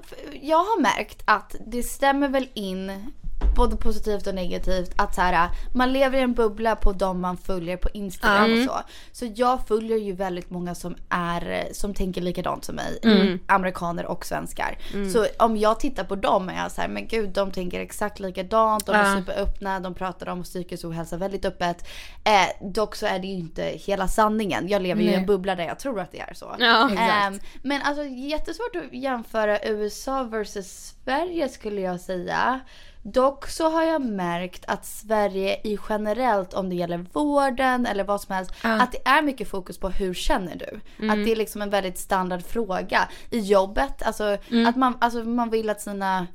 [0.42, 3.12] jag har märkt att det stämmer väl in
[3.60, 7.38] både positivt och negativt att så här, man lever i en bubbla på de man
[7.38, 8.80] följer på Instagram och så.
[9.12, 13.00] Så jag följer ju väldigt många som är, som tänker likadant som mig.
[13.48, 14.78] Amerikaner och svenskar.
[15.14, 18.20] Så om jag tittar på dem är jag så här, men gud de tänker exakt
[18.20, 19.16] likadant, de är Ja.
[19.18, 21.88] superöppna, de pratar om psykisk ohälsa väldigt öppet.
[22.24, 24.68] Eh, dock så är det ju inte hela sanningen.
[24.68, 25.28] Jag lever ju i en Nej.
[25.28, 26.56] bubbla där jag tror att det är så.
[26.60, 26.90] Ja.
[26.98, 32.60] Ehm, men alltså jättesvårt att jämföra USA versus Sverige skulle jag säga.
[33.04, 38.22] Dock så har jag märkt att Sverige i generellt om det gäller vården eller vad
[38.22, 38.52] som helst.
[38.62, 40.80] Att det är mycket fokus på hur känner du?
[41.10, 43.10] Att det är liksom en väldigt standard fråga.
[43.30, 46.28] I jobbet, alltså att man, alltså, man vill att sina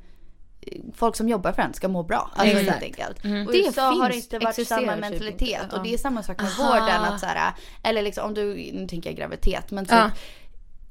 [0.93, 2.31] folk som jobbar för en ska må bra.
[2.35, 3.17] Alltså helt enkelt.
[3.17, 5.63] Och Det USA har det finns- inte varit samma typ mentalitet.
[5.63, 5.75] inte.
[5.75, 6.67] Och det är samma sak med Aha.
[6.73, 7.01] vården.
[7.13, 10.09] Att så här, eller liksom om du, nu tänker jag graviditet, men typ Ja.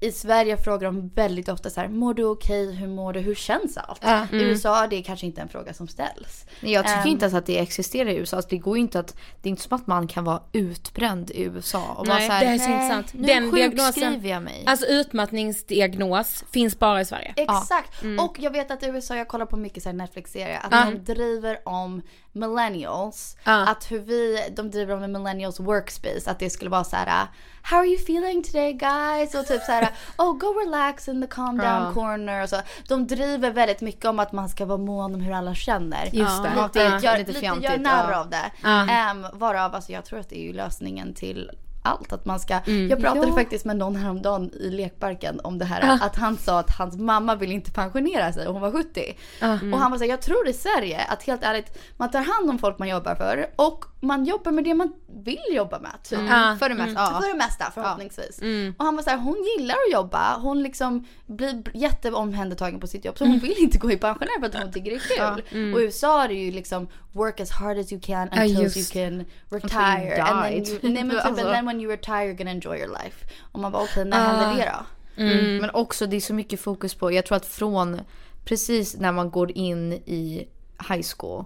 [0.05, 3.35] I Sverige frågar de väldigt ofta så här, mår du okej, hur mår du, hur
[3.35, 4.01] känns allt?
[4.03, 4.27] Ja.
[4.33, 6.47] I USA det är kanske inte en fråga som ställs.
[6.61, 7.07] Jag tycker Ehm.
[7.09, 8.37] inte ens att det existerar i USA.
[8.37, 11.31] Alltså, det går ju inte att, det är inte som att man kan vara utbränd
[11.31, 13.15] i USA och bara Nej, så här, Det är så intressant.
[13.15, 14.65] nu Den sjukskriver diagnosen, jag mig.
[14.67, 17.35] alltså utmattningsdiagnos finns bara i Sverige.
[17.37, 18.03] Exakt!
[18.21, 20.85] Och jag vet att i USA, jag kollar på mycket så här Netflix-serier, att Ja.
[20.91, 22.03] de driver om
[22.35, 23.37] millennials.
[23.45, 23.69] Ja.
[23.69, 27.27] Att hur vi, de driver om en millennials workspace, att det skulle vara så här.
[27.63, 29.35] How are you feeling today guys?
[29.35, 31.93] Och typ så här, oh go relax in the calm down Ja.
[31.95, 32.57] corner och så.
[32.89, 36.05] De driver väldigt mycket om att man ska vara mån om hur alla känner.
[36.13, 36.63] Just det.
[36.63, 38.51] Lite, är gör, lite lite, fjantigt, gör narr av det.
[38.65, 41.51] Um, varav, alltså jag tror att det är ju lösningen till
[41.85, 42.13] allt.
[42.13, 43.35] Att man ska, jag pratade Ja.
[43.35, 45.99] faktiskt med någon häromdagen i lekparken om det här.
[46.07, 49.17] Att han sa att hans mamma vill inte pensionera sig och hon var 70.
[49.73, 52.59] Och han var såhär, jag tror i Sverige att helt ärligt, man tar hand om
[52.59, 55.93] folk man jobbar för och man jobbar med det man vill jobba med.
[56.03, 56.19] Typ.
[56.29, 56.57] Ja.
[56.59, 57.21] För det mesta, ja.
[57.23, 58.39] För det mesta förhoppningsvis.
[58.79, 60.39] Och han var såhär, hon gillar att jobba.
[60.39, 63.19] Hon liksom blir jätteomhändertagen på sitt jobb.
[63.19, 65.75] Så hon vill inte gå i pensionär för att hon tycker det är kul.
[65.75, 68.77] Och i USA är det ju liksom work as hard as you can until just.
[68.77, 70.23] you can retire.
[70.23, 70.83] And then you, typ.
[70.83, 71.45] nej men typ, Alltså.
[71.47, 73.27] and then when you retire you're gonna enjoy your life.
[73.53, 74.87] Och man bara okej, när händer det då?
[75.23, 75.57] Mm.
[75.57, 78.01] Men också det är så mycket fokus på, jag tror att från
[78.45, 80.49] precis när man går in i
[80.89, 81.45] high school,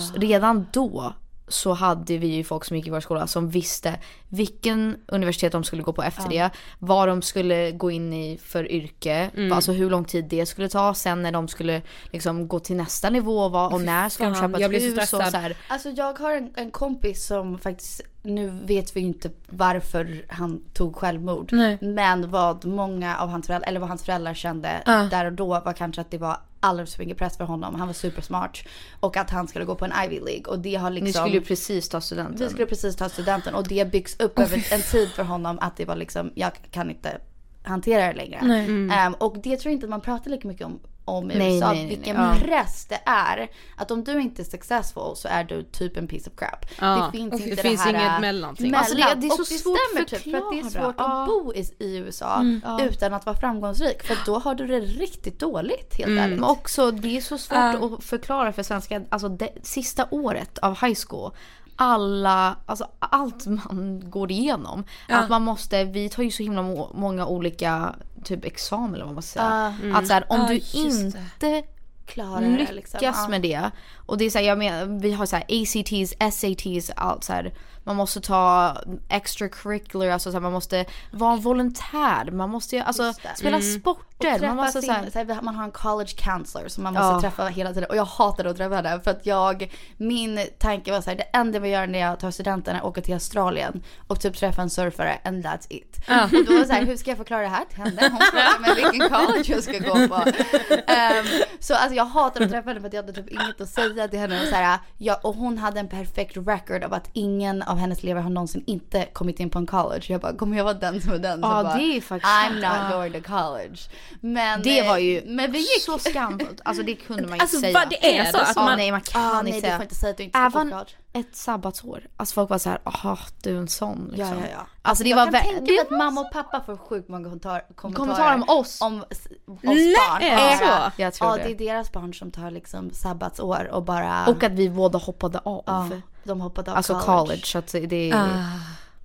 [0.00, 1.14] så redan då
[1.52, 5.64] så hade vi ju folk som gick i vår skola som visste vilken universitet de
[5.64, 6.50] skulle gå på efter det.
[6.78, 9.30] Vad de skulle gå in i för yrke.
[9.36, 9.52] Mm.
[9.52, 10.94] Alltså hur lång tid det skulle ta.
[10.94, 13.48] Sen när de skulle liksom gå till nästa nivå.
[13.48, 15.12] Vad, och när ska de köpa ett hus.
[15.12, 15.56] Och så här.
[15.68, 20.96] Alltså jag har en, en kompis som faktiskt, nu vet vi inte varför han tog
[20.96, 21.52] självmord.
[21.52, 21.78] Nej.
[21.80, 25.08] Men vad många av hans föräldrar, eller vad hans föräldrar kände Ja.
[25.10, 27.74] där och då var kanske att det var alldeles för mycket press för honom.
[27.74, 28.64] Han var supersmart.
[29.00, 30.44] Och att han skulle gå på en Ivy League.
[30.46, 31.04] Och det har liksom...
[31.06, 32.36] Ni skulle ju precis ta studenten.
[32.38, 35.76] Vi skulle precis ta studenten och det byggs upp över en tid för honom att
[35.76, 37.20] det var liksom, jag kan inte
[37.62, 38.38] hantera det längre.
[38.42, 38.88] Nej.
[38.92, 40.78] Ehm, och det tror jag inte att man pratar lika mycket om,
[41.10, 41.66] om i Nej, USA.
[41.72, 42.38] nej, nej, vilken nej.
[42.40, 42.46] Ja.
[42.46, 43.48] press det är.
[43.76, 46.66] Att om du inte är successful så är du typ en piece of crap.
[46.80, 48.74] Ja, Det finns inte det finns här, inget äh, mellanting.
[48.74, 50.82] Alltså, det- det är så och det svårt stämmer att typ för att det är
[50.82, 51.22] svårt Ja.
[51.22, 52.80] att bo i, i USA Ja.
[52.84, 54.02] utan att vara framgångsrik.
[54.02, 56.40] För då har du det riktigt dåligt helt ärligt.
[56.40, 57.94] Men också det är så svårt Ja.
[57.96, 59.04] att förklara för svenskar.
[59.08, 61.30] Alltså det sista året av high school.
[61.76, 64.84] Alla, alltså allt man går igenom.
[65.08, 69.14] Att man måste, vi tar ju så himla må, många olika typ examen eller vad
[69.14, 69.96] man ska säga.
[69.96, 71.62] Att så här, om Ja, du inte
[72.06, 73.30] Klarar det lyckas liksom.
[73.30, 73.70] Med det.
[74.06, 77.32] Och det är så här, jag menar, vi har så här ACTs, SATs, allt så
[77.32, 77.54] här.
[77.90, 78.76] Man måste ta
[79.08, 84.06] extracurricular, alltså så här, man måste vara en volontär, man måste ju, alltså spela sporter.
[84.38, 86.94] träffa Man måste sin, så här, så här, man har en college counselor som man
[86.94, 87.20] måste Ja.
[87.20, 87.88] träffa hela tiden.
[87.90, 91.22] Och jag hatar att träffa henne för att jag, min tanke var så här, det
[91.22, 94.36] enda jag vill göra när jag tar studenten är att åka till Australien och typ
[94.36, 95.96] träffa en surfare and that's it.
[96.08, 98.08] Och då var så här, hur ska jag förklara det här till henne?
[98.12, 100.14] Hon frågar mig vilken college jag ska gå på.
[100.92, 101.24] Ehm,
[101.60, 104.08] så alltså jag hatar att träffa henne för att jag hade typ inget att säga
[104.08, 104.42] till henne.
[104.42, 108.02] Och, så här, ja, och hon hade en perfekt record av att ingen av hennes
[108.02, 110.02] elever har någonsin inte kommit in på en college.
[110.06, 112.54] Jag bara, kommer jag vara den som är den Ja, bara, det är faktiskt I'm
[112.54, 112.96] not Ja.
[112.96, 113.76] going to college.
[114.20, 116.60] Men, Det eh, var ju men vi gick så skamfullt.
[116.64, 117.72] Alltså det kunde man ju Alltså, säga.
[117.78, 119.76] vad det är så att man- nej man kan Ah, inte nej, du säga.
[119.76, 120.90] får inte säga att du inte ska Även på college.
[121.12, 122.06] Ett sabbatsår.
[122.16, 124.26] Alltså folk var så här, aha du är en sån liksom.
[124.28, 124.66] Ja, ja, ja.
[124.82, 127.62] Alltså det jag var kan tänka mig att mamma och pappa får sjukt många kommentar,
[127.74, 128.80] kommentarer, Kommentarer om oss.
[128.80, 129.26] Om oss
[129.62, 130.22] Nej, barn.
[130.22, 131.02] är det Ja, så?
[131.02, 131.42] Jag tror ja, det.
[131.42, 134.26] det är deras barn som tar liksom sabbatsår och bara...
[134.26, 135.62] Och att vi båda hoppade av.
[135.66, 135.88] ja,
[136.24, 137.42] de hoppade av Alltså college.
[137.44, 138.44] så att det är...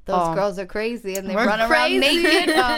[0.06, 0.36] Those Ja.
[0.36, 2.56] girls are crazy and they We're run around naked.
[2.58, 2.78] Ja.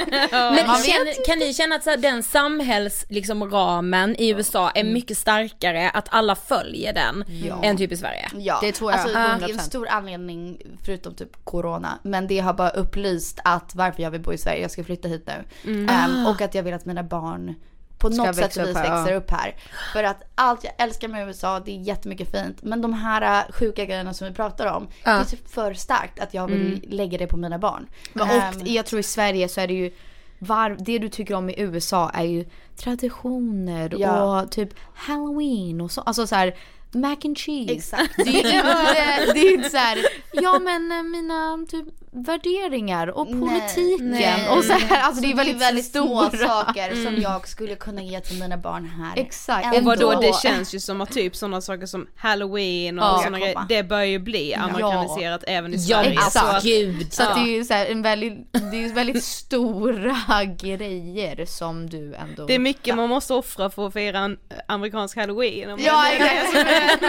[0.52, 4.70] Men Man känn, kan ni känna att så här, den samhälls liksom, ramen i USA
[4.70, 7.24] är mycket starkare, att alla följer den,
[7.63, 8.30] än typ i Sverige?
[8.38, 9.52] Ja, Det tror jag, Alltså, det är 100%.
[9.52, 14.22] en stor anledning, förutom typ corona, men det har bara upplyst att varför jag vill
[14.22, 15.86] bo i Sverige, jag ska flytta hit nu.
[15.90, 17.56] Ehm, och att jag vill att mina barn
[17.98, 19.16] på något sätt och vis växer ja.
[19.16, 19.56] upp här.
[19.94, 22.64] För att allt jag älskar med USA, det är jättemycket fint.
[22.64, 26.20] Men de här äh, sjuka grejerna som vi pratar om, det är typ för starkt
[26.20, 27.88] att jag vill lägga det på mina barn.
[28.14, 29.92] Men Ehm, och jag tror i Sverige så är det ju
[30.40, 34.42] var, det du tycker om i USA är ju traditioner Ja.
[34.42, 36.02] och typ halloween och så.
[36.02, 36.56] Alltså så här,
[36.92, 37.74] mac and cheese.
[37.74, 38.14] Exakt.
[38.18, 39.98] Det är ju inte, det är inte så här,
[40.34, 44.50] ja men eh, mina typ värderingar och politiken Nej.
[44.58, 46.48] och så här, alltså det är Så väldigt, väldigt små stora.
[46.48, 49.22] saker som jag skulle kunna ge till mina barn här.
[49.22, 49.65] Exakt.
[49.76, 49.78] Ändå.
[49.78, 53.17] Och vadå, det känns ju som att typ sådana saker som halloween och Ja.
[53.17, 56.15] sådana grejer, det bör ju bli amerikaniserat även i Ja, Sverige.
[56.15, 57.13] men Så att, gud.
[57.13, 60.17] Så att det är ju så här en väldigt, det är väldigt stora
[60.62, 65.17] grejer som du ändå det är mycket man måste offra för att fira en amerikansk
[65.17, 65.78] halloween.
[65.80, 67.02] Ja exakt.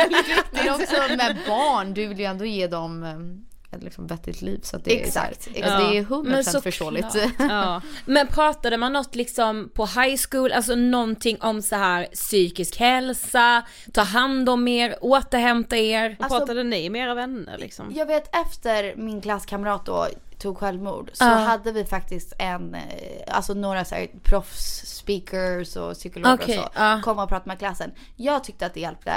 [0.53, 4.61] Men också med barn, du vill ju ändå ge dem eh, ett liksom vettigt liv
[4.63, 5.79] så att det är så här- Exakt, alltså, exakt.
[5.93, 6.63] det är Men 100% såklart.
[6.63, 7.07] förståeligt.
[7.39, 7.83] Ja.
[8.07, 13.63] Men pratade man något liksom på high school, alltså någonting om så här psykisk hälsa,
[13.93, 16.17] ta hand om er, återhämta er?
[16.21, 17.93] Och pratade ni med era vänner liksom?
[17.97, 20.07] Jag vet efter min klasskamrat då
[20.39, 21.29] tog självmord så Ja.
[21.29, 22.81] hade vi faktiskt en, eh,
[23.31, 27.01] alltså några så här proffs-speakers och psykologer Okej, och så ja.
[27.05, 27.93] kom och pratade med klassen.
[28.17, 29.13] Jag tyckte att det hjälpte.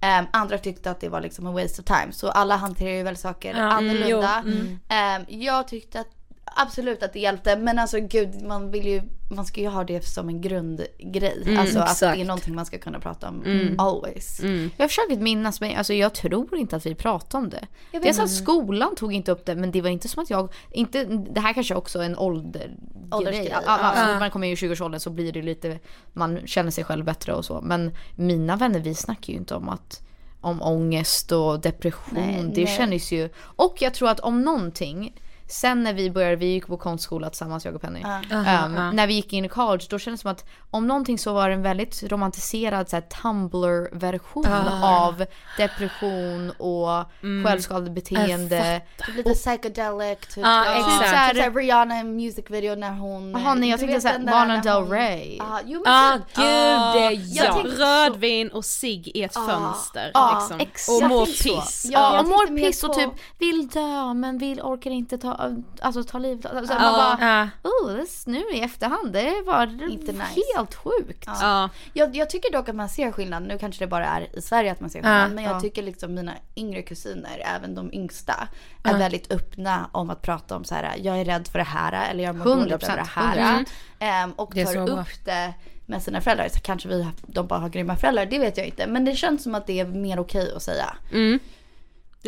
[0.00, 2.12] Ehm, andra tyckte att det var liksom en waste of time.
[2.12, 4.42] Så alla hanterar ju väl saker mm, annorlunda.
[4.44, 4.78] jo, mm.
[4.88, 6.15] Ehm, jag tyckte att
[6.56, 10.04] absolut att det hjälpte men alltså gud man vill ju, man ska ju ha det
[10.06, 11.56] som en grundgrej.
[11.58, 12.26] alltså att det är exakt.
[12.26, 14.40] någonting man ska kunna prata om always.
[14.76, 17.66] Jag försöker minnas mig, alltså jag tror inte att vi pratade om det.
[17.90, 20.30] Det är så att skolan tog inte upp det men det var inte som att
[20.30, 22.76] jag, inte, det här kanske också är en åldergrej.
[23.10, 24.18] Åldersgrej, Alltså, ja.
[24.18, 25.78] man kommer i 20-årsåldern så blir det lite,
[26.12, 27.60] man känner sig själv bättre och så.
[27.60, 30.02] Men mina vänner vi snackar ju inte om att
[30.40, 32.14] om ångest och depression.
[32.14, 32.76] Nej, det nej.
[32.76, 35.14] känns ju, och jag tror att om någonting
[35.48, 38.00] sen när vi började, vi gick på konstskola tillsammans jag och Penny.
[38.30, 38.36] Ja.
[38.36, 41.32] Ehm, När vi gick in i college då kändes det som att om någonting så
[41.32, 44.46] var det en väldigt romantiserad så här, Tumblr-version
[44.82, 45.24] av
[45.58, 47.04] depression och
[47.44, 48.80] självskadebeteende.
[49.06, 50.36] Typ lite psychedelic, typ.
[50.44, 50.98] Ja, Ja, exakt.
[51.00, 53.30] Typ såhär, typ Rihanna i en music video när hon...
[53.30, 55.36] Jaha, nej, jag tänkte såhär Lana Del Rey.
[55.36, 56.36] Ja, jo men Ah typ.
[56.36, 57.62] gud, ja.
[57.64, 60.60] Rödvin och cigg i ett fönster liksom.
[60.60, 61.02] exakt.
[61.02, 61.42] Och mår så.
[61.60, 61.86] piss.
[61.90, 65.35] Ja, och mår piss och typ vill dö men vill, orkar inte ta,
[65.80, 67.16] alltså, ta livet alltså, man Ja.
[67.20, 67.70] bara, Ja.
[67.70, 70.24] oh, this, nu i efterhand, det var Inte nice.
[70.56, 71.24] helt sjukt.
[71.26, 71.68] Ja.
[71.92, 74.72] Jag, jag tycker dock att man ser skillnad, nu kanske det bara är i Sverige
[74.72, 75.60] att man ser skillnad, Ja, men jag ja.
[75.60, 78.48] tycker liksom mina yngre kusiner, även de yngsta,
[78.84, 82.10] är väldigt öppna om att prata om så här: jag är rädd för det här
[82.10, 83.58] eller jag mår dåligt över 100%, det här.
[83.58, 83.66] 100%.
[83.98, 85.54] Ehm, och tar upp det
[85.86, 86.48] med sina föräldrar.
[86.48, 88.86] Så kanske vi, de bara har grymma föräldrar, det vet jag inte.
[88.86, 90.96] Men det känns som att det är mer okej att säga.
[91.10, 91.38] Det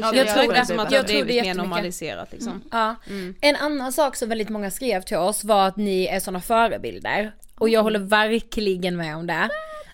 [0.00, 0.66] Ja, jag jag tror det.
[0.66, 2.62] som att det Jag har blivit mer normaliserat liksom.
[2.70, 2.96] Ja.
[3.40, 7.32] En annan sak som väldigt många skrev till oss var att ni är sådana förebilder.
[7.54, 9.48] Och jag håller verkligen med om det.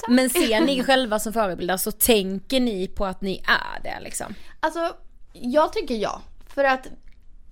[0.09, 4.35] Men ser ni själva som förebilder så tänker ni på att ni är det liksom.
[4.61, 4.97] Alltså,
[5.33, 6.23] jag tycker ja.
[6.55, 6.87] För att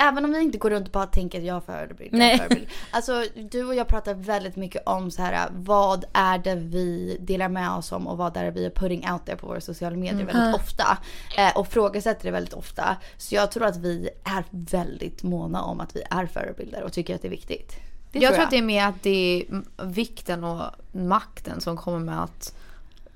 [0.08, 2.66] även om vi inte går runt och bara tänker att jag är förebild, jag förebild.
[2.90, 7.48] Alltså du och jag pratar väldigt mycket om så här, vad är det vi delar
[7.48, 9.96] med oss om och vad är det vi är putting out there på våra sociala
[9.96, 10.98] medier väldigt ofta.
[11.38, 12.96] Eh, och frågasätter det väldigt ofta.
[13.16, 17.14] Så jag tror att vi är väldigt måna om att vi är förebilder och tycker
[17.14, 17.76] att det är viktigt.
[18.12, 20.62] Det jag tror att det är mer att det är vikten och
[20.92, 22.54] makten som kommer med att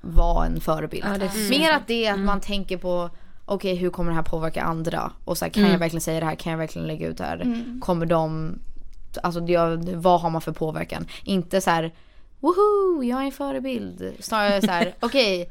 [0.01, 1.05] vara en förebild.
[1.05, 3.09] Ja, Mer att det är att man tänker på
[3.47, 5.11] okej hur kommer det här påverka andra?
[5.25, 6.35] Och så här, kan jag verkligen säga det här?
[6.35, 7.63] Kan jag verkligen lägga ut det här?
[7.81, 8.53] Kommer de,
[9.23, 9.39] alltså
[9.95, 11.07] vad har man för påverkan?
[11.23, 11.93] Inte så här
[12.39, 14.13] woho jag är en förebild.
[14.19, 15.49] Snarare så här okej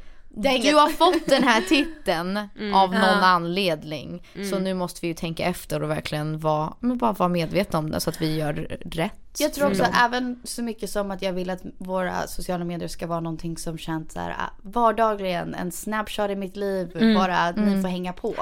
[0.62, 2.36] du har fått den här titeln
[2.74, 4.22] av någon anledning.
[4.50, 7.90] Så nu måste vi ju tänka efter och verkligen vara, men bara vara medvetna om
[7.90, 9.12] det så att vi gör rätt.
[9.38, 9.92] Jag tror också dem.
[10.04, 13.78] även så mycket som att jag vill att våra sociala medier ska vara någonting som
[13.78, 18.12] känns så här ah, vardagligen, en snapshot i mitt liv, bara att ni får hänga
[18.12, 18.34] på.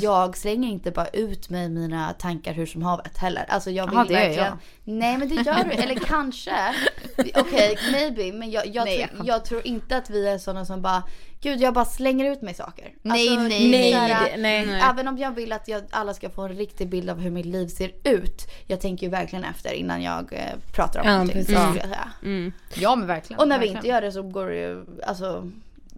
[0.00, 3.44] Jag slänger inte bara ut mig mina tankar hur som havet heller.
[3.48, 4.44] Alltså jag vill Jaha, det gör verkligen.
[4.44, 4.58] jag.
[4.84, 6.74] Nej men det gör du, eller kanske.
[7.34, 10.82] Okej, maybe, men jag, jag, Nej, tror, jag tror inte att vi är sådana som
[10.82, 11.02] bara,
[11.42, 12.88] gud jag bara slänger ut mig saker.
[13.02, 14.66] Nej, Alltså, nej, nej, så här, nej.
[14.66, 14.82] Nej.
[14.90, 17.46] Även om jag vill att jag, alla ska få en riktig bild av hur mitt
[17.46, 18.46] liv ser ut.
[18.66, 20.40] Jag tänker ju verkligen efter innan jag eh,
[20.72, 21.34] pratar om Ja, någonting.
[21.36, 21.56] precis.
[21.58, 22.12] skulle jag säga.
[22.74, 23.40] Ja men verkligen.
[23.40, 23.76] Och när vi verkligen.
[23.76, 25.50] inte gör det så går det ju, alltså.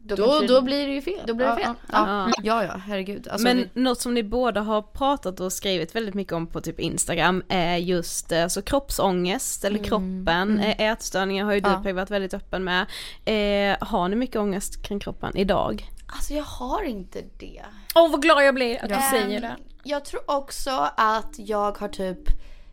[0.06, 1.20] Då, Då, då blir det ju fel.
[1.26, 1.74] Då blir det fel.
[1.92, 3.28] Ja, ja, ja, ja herregud.
[3.28, 6.60] Alltså, Men vi, något som ni båda har pratat och skrivit väldigt mycket om på
[6.60, 11.92] typ Instagram är just eh, så kroppsångest eller kroppen, eh, ätstörningar har ju du Ja.
[11.92, 12.86] Varit väldigt öppen med.
[13.24, 15.90] Eh, har ni mycket ångest kring kroppen idag?
[16.06, 17.62] Alltså jag har inte det.
[17.94, 19.56] Åh vad glad jag blir att du säger det.
[19.84, 22.18] Jag tror också att jag har typ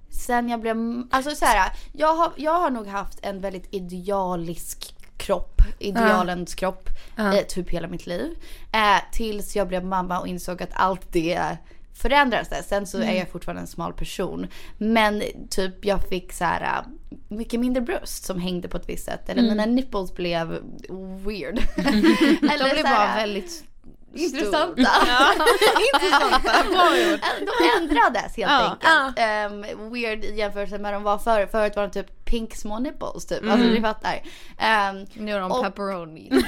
[0.10, 0.78] sen jag blev,
[1.12, 6.90] alltså så här, jag har, jag har nog haft en väldigt idealisk kropp, idealens kropp,
[7.16, 7.34] Ja.
[7.38, 8.32] eh, typ hela mitt liv.
[8.72, 11.58] Eh, tills jag blev mamma och insåg att allt det
[11.94, 12.68] förändrades.
[12.68, 14.48] Sen så är jag fortfarande en smal person.
[14.78, 16.88] Men typ jag fick så här eh,
[17.28, 19.30] mycket mindre bröst som hängde på ett visst sätt.
[19.30, 20.48] Eller mina nipples blev
[21.26, 21.58] weird.
[21.78, 23.64] Eller de här, bara väldigt
[24.15, 24.74] Intressanta.
[25.93, 27.21] Intressanta, bra gjort.
[27.39, 28.78] De ändrades helt Ja.
[28.82, 29.19] enkelt.
[29.19, 31.45] Ehm, weird i jämförelse med de var förr.
[31.52, 33.43] Förut var de typ pink små nipples typ.
[33.43, 34.13] Alltså ni fattar.
[34.13, 36.30] Um, Nu är de Och- pepperoni.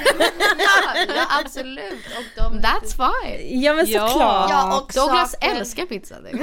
[1.15, 2.06] ja absolut.
[2.17, 3.62] Och de That's fine.
[3.62, 4.08] Ja men Ja.
[4.08, 4.49] såklart.
[4.49, 6.15] Ja och Douglas saker, älskar pizza.
[6.23, 6.34] Nej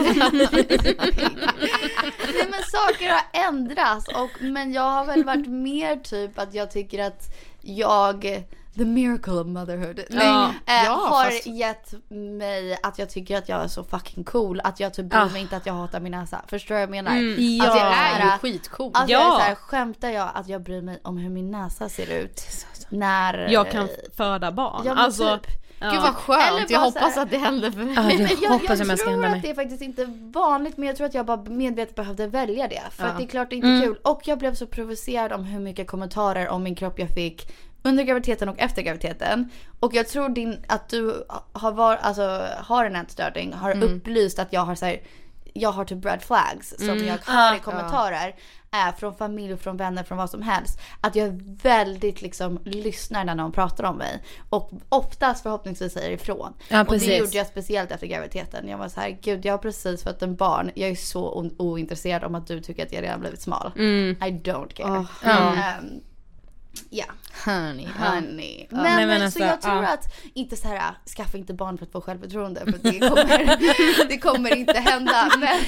[2.50, 4.08] men saker har ändrats.
[4.08, 8.44] Och, men jag har väl varit mer typ att jag tycker att jag
[8.76, 9.96] The miracle of motherhood.
[10.10, 10.48] Nej, Ja.
[10.66, 14.60] eh, Ja, har fast- gett mig att jag tycker att jag är så fucking cool.
[14.64, 15.26] Att jag typ bryr Ah.
[15.28, 16.42] mig inte att jag hatar min näsa.
[16.46, 17.16] Förstår du vad jag menar?
[17.16, 17.64] Ja.
[17.64, 18.96] Alltså, Det jag är ju såhär- skitcoolt.
[18.96, 19.36] Alltså jag är Ja.
[19.38, 22.42] såhär, skämtar jag att jag bryr mig om hur min näsa ser ut?
[22.88, 23.48] När...
[23.48, 24.82] Jag kan föda barn.
[24.84, 25.46] Ja, alltså, typ.
[25.80, 25.90] ja.
[25.90, 26.70] Gud vad skönt.
[26.70, 27.94] Jag hoppas så här- att det händer för mig.
[27.94, 29.40] Ja, Men jag, hoppas jag jag tror att mig.
[29.40, 30.04] det är faktiskt inte
[30.34, 32.82] vanligt men jag tror att jag bara medvetet behövde välja det.
[32.90, 33.10] För Ja.
[33.10, 33.96] att det är klart det är inte kul.
[34.04, 37.52] Och jag blev så provocerad om hur mycket kommentarer om min kropp jag fick
[37.82, 39.50] under graviditeten och efter graviditeten.
[39.80, 44.52] Och jag tror din, att du har, var, alltså, har en ätstörning har upplyst att
[44.52, 45.00] jag har så här,
[45.52, 48.34] jag har typ red flags som jag hör i kommentarer.
[48.72, 50.80] Äh, från familj, från vänner, från vad som helst.
[51.00, 54.22] Att jag väldigt liksom lyssnar när någon pratar om mig.
[54.50, 56.52] Och oftast förhoppningsvis säger ifrån.
[56.68, 58.68] Ja, och det gjorde jag speciellt efter graviditeten.
[58.68, 60.70] Jag var så här, gud jag har precis fått en barn.
[60.74, 63.72] Jag är så ointresserad om att du tycker att jag redan blivit smal.
[63.76, 64.98] I don't care.
[64.98, 65.74] Åh, ja.
[66.90, 67.04] Ja,
[67.44, 67.88] Honey.
[67.98, 68.66] honey.
[68.70, 69.88] Men, Nej, men så alltså, jag tror ja.
[69.88, 70.04] att,
[70.34, 74.56] inte så här, skaffa inte barn för att få självförtroende för det kommer, det kommer
[74.56, 75.30] inte hända.
[75.38, 75.58] Men,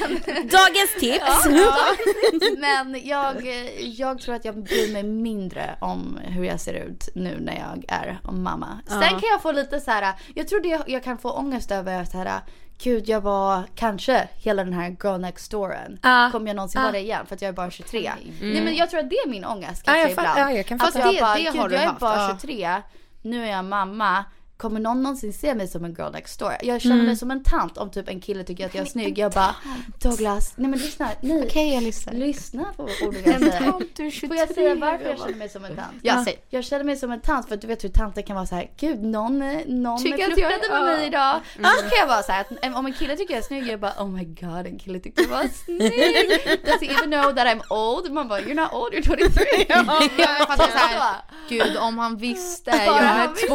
[0.48, 1.46] Dagens tips!
[1.46, 3.46] ja, men jag,
[3.78, 7.84] jag tror att jag bryr mig mindre om hur jag ser ut nu när jag
[7.88, 8.80] är mamma.
[8.86, 12.04] Sen kan jag få lite så här, jag tror det jag kan få ångest över
[12.04, 12.40] så här.
[12.82, 15.98] Gud jag var kanske hela den här girl next dooren.
[16.02, 16.28] Ja.
[16.32, 16.82] Kommer jag någonsin Ja.
[16.82, 18.12] vara det igen för att jag är bara 23?
[18.40, 20.38] Nej men jag tror att det är min ångest kanske jag fa- ibland.
[20.40, 21.12] ja, jag kan alltså, fatta.
[21.12, 22.28] jag bara, Det- gud har du jag är haft, bara ja.
[22.40, 22.82] 23,
[23.22, 24.24] nu är jag mamma.
[24.62, 26.52] Kommer någon någonsin se mig som en girl next door?
[26.62, 29.18] Jag känner mig som en tant om typ en kille tycker att jag är snygg.
[29.18, 29.54] Jag bara
[30.02, 31.44] Douglas, nej men lyssna, nej.
[31.46, 32.12] Okej jag lyssnar.
[32.12, 33.72] Lyssna på orden jag säger.
[33.96, 34.28] Du är 23.
[34.28, 35.88] Får jag säga varför jag känner mig som en tant?
[36.02, 36.38] Ja, säg.
[36.50, 38.54] Jag känner mig som en tant för att du vet hur tanter kan vara så
[38.54, 38.70] här.
[38.80, 41.40] Gud någon, någon Tycker att jag är- med mig idag.
[41.56, 43.80] Då kan jag vara så här, att om en kille tycker jag är snygg, jag
[43.80, 45.80] bara oh my god en kille tyckte jag var snygg.
[46.64, 48.12] Does he even know that I'm old?
[48.12, 49.66] Man bara you're not old, you're 23.
[49.68, 51.16] Jag fattar Så här.
[51.48, 53.46] gud om han visste, Ja, jag är visste.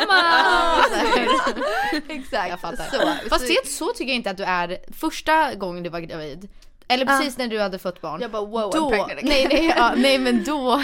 [0.00, 1.64] Tvåbarnsmamma.
[2.08, 2.50] Exakt.
[2.50, 2.84] Jag fattar.
[2.84, 6.00] Så, Fast så, det, så tycker jag inte att du är första gången du var
[6.00, 6.48] gravid.
[6.90, 8.20] Eller precis när du hade fått barn.
[8.20, 9.28] jag bara wow I'm då, pregnant again.
[9.28, 10.82] nej, nej, ja, nej men då,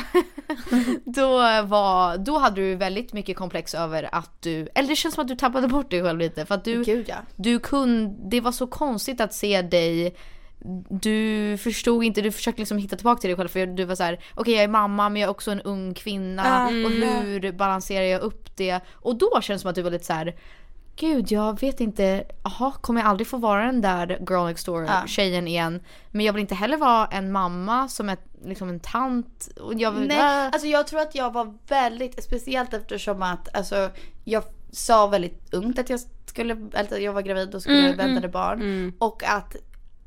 [1.05, 5.23] då var, då hade du väldigt mycket komplex över att du, eller det känns som
[5.23, 7.17] att du tappade bort dig själv lite för att du, Gud ja.
[7.37, 10.17] du kunde, det var så konstigt att se dig
[10.91, 14.03] du förstod inte, du försökte liksom hitta tillbaka till dig själv för du var så
[14.03, 18.05] här: okej jag är mamma men jag är också en ung kvinna och hur balanserar
[18.05, 18.81] jag upp det?
[18.93, 20.35] Och då känns det som att du var lite så här.
[20.97, 24.85] Gud jag vet inte, jaha kommer jag aldrig få vara den där girl next door
[24.85, 25.03] Ja.
[25.07, 25.81] tjejen igen?
[26.11, 29.49] Men jag vill inte heller vara en mamma som är liksom en tant.
[29.61, 33.57] Och jag vill, Nej, äh, alltså jag tror att jag var väldigt, speciellt eftersom att
[33.57, 33.91] alltså,
[34.25, 34.43] jag
[34.73, 38.93] sa väldigt ungt att jag skulle, att jag var gravid och skulle Mm, väntade barn.
[38.99, 39.57] Och att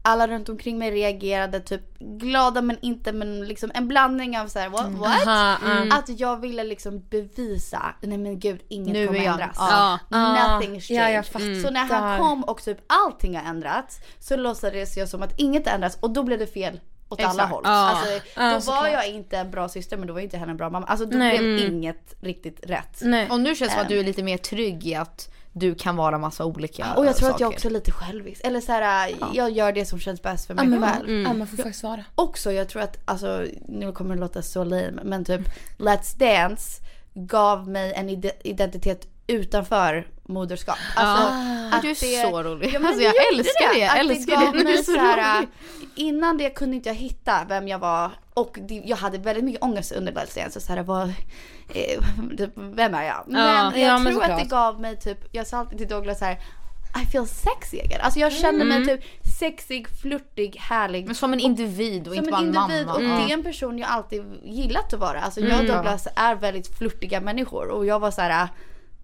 [0.07, 4.69] alla runt omkring mig reagerade typ glada men inte men liksom en blandning av såhär
[4.69, 4.85] what?
[4.87, 4.99] Mm.
[4.99, 5.27] what?
[5.27, 5.91] Aha, mm.
[5.91, 9.55] Att jag ville liksom bevisa, nej men gud inget Nu kommer jag- ändras.
[9.59, 9.99] ja.
[10.09, 11.61] Nothing Ja, jag changed.
[11.61, 12.17] Så när han fattar.
[12.17, 16.23] kom och typ allting har ändrats så låtsades jag som att inget ändras och då
[16.23, 16.79] blev det fel
[17.09, 17.51] åt alla Exakt.
[17.51, 17.61] håll.
[17.65, 17.71] Ja.
[17.71, 18.91] Alltså, Ja, då var såklart.
[18.91, 20.85] jag inte en bra syster men då var inte henne en bra mamma.
[20.85, 21.37] Alltså då Nej.
[21.37, 22.97] blev inget riktigt rätt.
[23.01, 23.29] Nej.
[23.29, 23.93] och nu känns det som att Ehm.
[23.93, 25.29] du är lite mer trygg i att
[25.59, 27.43] du kan vara massa olika Och jag tror att saker.
[27.45, 28.41] jag också är lite självisk.
[28.43, 31.09] Eller så här, jag gör det som känns bäst för mig Ja, men, själv.
[31.27, 32.03] ja, man får faktiskt vara.
[32.15, 35.41] Också jag tror att, alltså nu kommer det låta så lame men typ
[35.77, 36.81] Let's Dance
[37.13, 40.77] gav mig en ide- identitet utanför moderskap.
[40.95, 41.23] Alltså,
[41.75, 42.69] att Du är det- så rolig.
[42.73, 43.79] Ja, men alltså, jag det gjorde älskar det.
[43.79, 44.63] Jag Att älskar det det.
[44.63, 45.49] Mig så så här, rolig.
[45.95, 49.63] Innan det kunde inte jag hitta vem jag var och det, jag hade väldigt mycket
[49.63, 50.61] ångest under Dance.
[50.61, 51.07] Så här, vad,
[51.73, 52.03] eh,
[52.37, 53.23] typ, vem är jag?
[53.27, 56.19] Men jag Ja, men tror att det gav mig typ, jag sa alltid till Douglas
[56.19, 56.37] så här.
[57.03, 58.01] I feel sexy again.
[58.01, 59.01] Alltså jag känner mig typ
[59.39, 61.05] sexig, flörtig, härlig.
[61.05, 62.97] Men som en individ och inte en bara en individ mamma.
[62.97, 63.07] och Ja.
[63.25, 65.21] det är en person jag alltid gillat att vara.
[65.21, 68.47] Alltså jag och Douglas är väldigt flörtiga människor och jag var så här.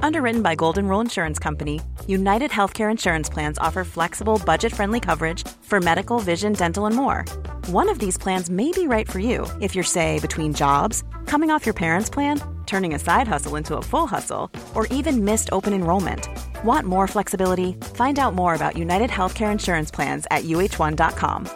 [0.00, 5.46] Underwritten by Golden Rule Insurance Company, United Healthcare Insurance Plans offer flexible, budget friendly coverage
[5.62, 7.24] for medical, vision, dental, and more.
[7.66, 11.50] One of these plans may be right for you if you're, say, between jobs, coming
[11.50, 15.50] off your parents' plan, turning a side hustle into a full hustle, or even missed
[15.52, 16.28] open enrollment.
[16.64, 17.74] Want more flexibility?
[17.94, 21.48] Find out more about United Healthcare Insurance Plans at uh1.com.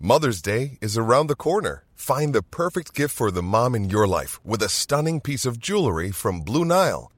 [0.00, 1.84] Mother's Day is around the corner.
[1.94, 5.58] Find the perfect gift for the mom in your life with a stunning piece of
[5.58, 7.10] jewelry from Blue Nile.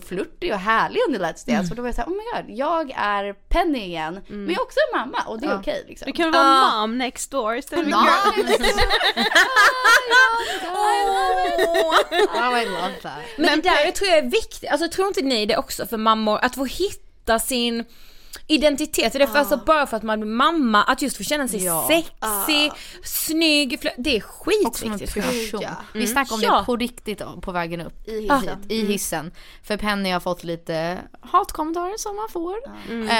[0.00, 1.70] Flörtig och härlig under Let's Dance.
[1.70, 4.20] Och då var jag såhär, oh my god, jag är Penny igen.
[4.28, 6.06] Men jag är också en mamma och det är okej liksom.
[6.06, 8.46] Du kan vara mom next door istället för Ja, girl.
[12.34, 13.22] Oh, I love that.
[13.38, 16.38] Men, det där tror jag är viktigt, alltså tror inte ni det också för mammor,
[16.42, 17.84] att få hitta sin
[18.46, 19.12] identitet.
[19.12, 21.64] Det är för alltså bara för att man blir mamma, att just få känna sig
[21.64, 21.88] Ja.
[21.88, 22.72] sexig,
[23.04, 25.14] snygg, flö- det är skitviktigt.
[25.14, 25.60] person.
[25.62, 25.70] Ja.
[25.94, 26.58] Vi snackade om Ja.
[26.58, 28.08] det på riktigt på vägen upp.
[28.08, 28.58] I hissen.
[28.68, 29.32] I hissen.
[29.62, 32.56] För Penny har fått lite hatkommentarer som man får.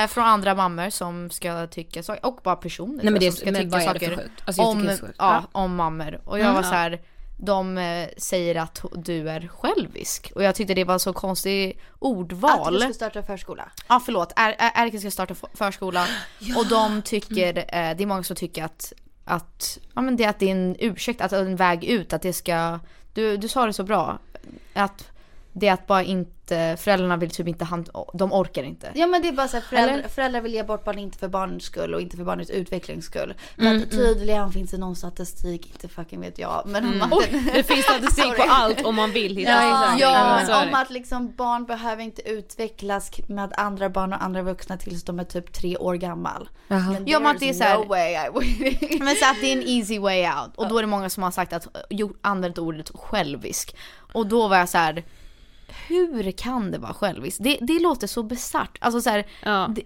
[0.03, 2.27] Eh, från andra mammor som ska tycka saker.
[2.27, 4.29] Och bara personer Nej, men det är- som ska men tycka saker?
[4.47, 6.21] Alltså, om, ja, om mammor.
[6.25, 7.01] Och jag var så här.
[7.45, 10.33] De eh, säger att du är självisk.
[10.35, 12.75] Och jag tyckte det var så konstigt Att ordval.
[12.75, 13.71] du ska starta förskola.
[13.89, 16.07] Ja förlåt, Er- Er- Erika ska starta förskola
[16.57, 18.93] och de tycker, eh, det är många som tycker att,
[19.25, 22.33] att, ja men det, att det är en ursäkt, att en väg ut, att det
[22.33, 22.81] ska,
[23.15, 24.19] du, du sa det så bra,
[24.75, 25.09] att
[25.53, 26.42] det är att bara inte,
[26.81, 28.91] föräldrarna vill typ inte, hand, de orkar inte.
[28.95, 31.29] Ja men det är bara så här, föräldrar, föräldrar vill ge bort barn inte för
[31.29, 33.35] barnets skull och inte för barnets utvecklings skull.
[33.57, 36.63] För Mm, att tydligen finns det någon statistik, inte fucking vet jag.
[36.67, 37.03] Men Mm.
[37.03, 40.75] om att, Det finns statistik på allt om man vill hitta Ja, ja, är om
[40.75, 45.25] att liksom barn behöver inte utvecklas med andra barn och andra vuxna tills de är
[45.25, 46.49] typ tre år gammal.
[46.69, 49.01] Men Ja, men att det är there's så här- no way I would.
[49.03, 50.57] Men så att det är en easy way out.
[50.57, 53.77] Och då är det många som har sagt att, jo, använt ordet självisk.
[54.13, 55.05] Och då var jag så här.
[55.89, 57.39] Hur kan det vara självisk?
[57.41, 58.79] Det, det låter så bisarrt.
[58.81, 59.69] Alltså så här, Ja.
[59.71, 59.83] det,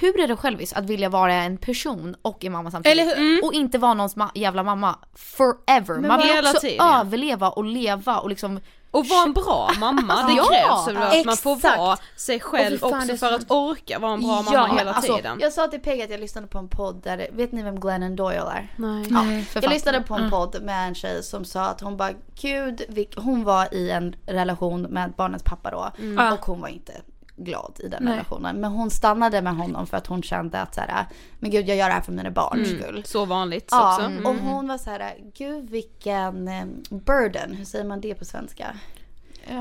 [0.00, 2.98] hur är det själviskt att vilja vara en person och en mamma samtidigt?
[3.00, 3.44] Eller hur?
[3.44, 5.98] Och inte vara någons ma- jävla mamma forever.
[6.00, 8.60] Man vill också tiden, överleva och leva och liksom
[8.90, 11.78] Och vara en bra mamma, det Ja, krävs väl att man får exakt.
[11.78, 15.38] vara sig själv fan, också för att orka vara en bra mamma hela alltså, tiden.
[15.40, 18.16] Jag sa till Peg att jag lyssnade på en podd där, vet ni vem Glennon
[18.16, 18.72] Doyle är?
[18.76, 19.06] Nej.
[19.54, 22.82] Ja, jag lyssnade på en podd med en tjej som sa att hon bara gud,
[23.16, 26.32] hon var i en relation med barnets pappa då Ja.
[26.32, 26.92] och hon var inte
[27.36, 28.56] glad i den relationen.
[28.60, 31.06] Men hon stannade med honom för att hon kände att så här,
[31.40, 33.02] men gud jag gör det här för mina barns skull.
[33.06, 34.06] Så vanligt Ja, också.
[34.06, 34.26] Mm.
[34.26, 38.66] och hon var så här, gud vilken eh, burden, hur säger man det på svenska?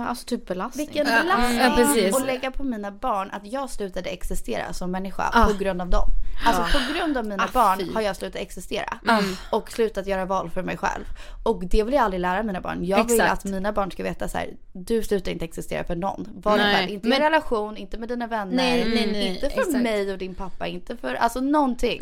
[0.07, 0.85] Alltså typ belastning.
[0.87, 2.15] Vilken belastning ja, precis.
[2.15, 6.09] att lägga på mina barn att jag slutade existera som människa på grund av dem.
[6.45, 7.93] Alltså på grund av mina Ah, barn fy.
[7.93, 8.97] har jag slutat existera.
[9.49, 11.03] Och slutat göra val för mig själv.
[11.43, 12.85] Och det vill jag aldrig lära mina barn.
[12.85, 13.33] Jag vill Exakt.
[13.33, 16.27] att mina barn ska veta så här: du slutar inte existera för någon.
[16.35, 16.75] Var Nej.
[16.75, 16.89] själv.
[16.89, 18.55] Inte i en relation, inte med dina vänner.
[18.55, 19.83] Nej, nej, nej, inte för exakt.
[19.83, 22.01] mig och din pappa, inte för, alltså någonting.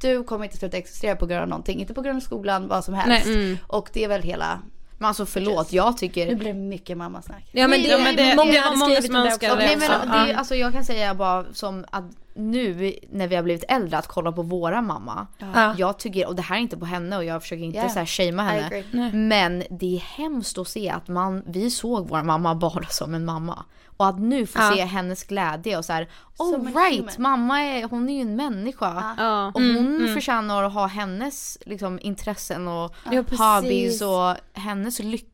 [0.00, 1.80] Du kommer inte sluta existera på grund av någonting.
[1.80, 3.28] Inte på grund av skolan, vad som helst.
[3.66, 4.60] Och det är väl hela,
[5.00, 7.44] Men alltså förlåt, jag tycker nu blir det mycket mammasnack.
[7.52, 9.52] Ja men det, Ja, men det- många det var hade många som om det önskade
[9.52, 9.66] också.
[9.66, 12.04] det Nej, men det, alltså, jag kan säga bara som att
[12.34, 15.26] nu när vi har blivit äldre att kolla på våra mamma.
[15.38, 15.74] Ja.
[15.78, 17.92] Jag tycker, och det här är inte på henne och jag försöker inte Yeah.
[17.92, 19.10] så här shamea henne.
[19.12, 23.24] Men det är hemskt att se att man, vi såg vår mamma bara som en
[23.24, 23.64] mamma.
[23.96, 24.72] Och att nu få Ja.
[24.74, 26.08] se hennes glädje och så här,
[26.38, 29.14] oh right, mamma är, hon är ju en människa.
[29.18, 29.46] Ja.
[29.54, 33.40] Och hon förtjänar att ha hennes liksom, intressen och Ja, precis.
[33.40, 35.26] hobbies och hennes lycka.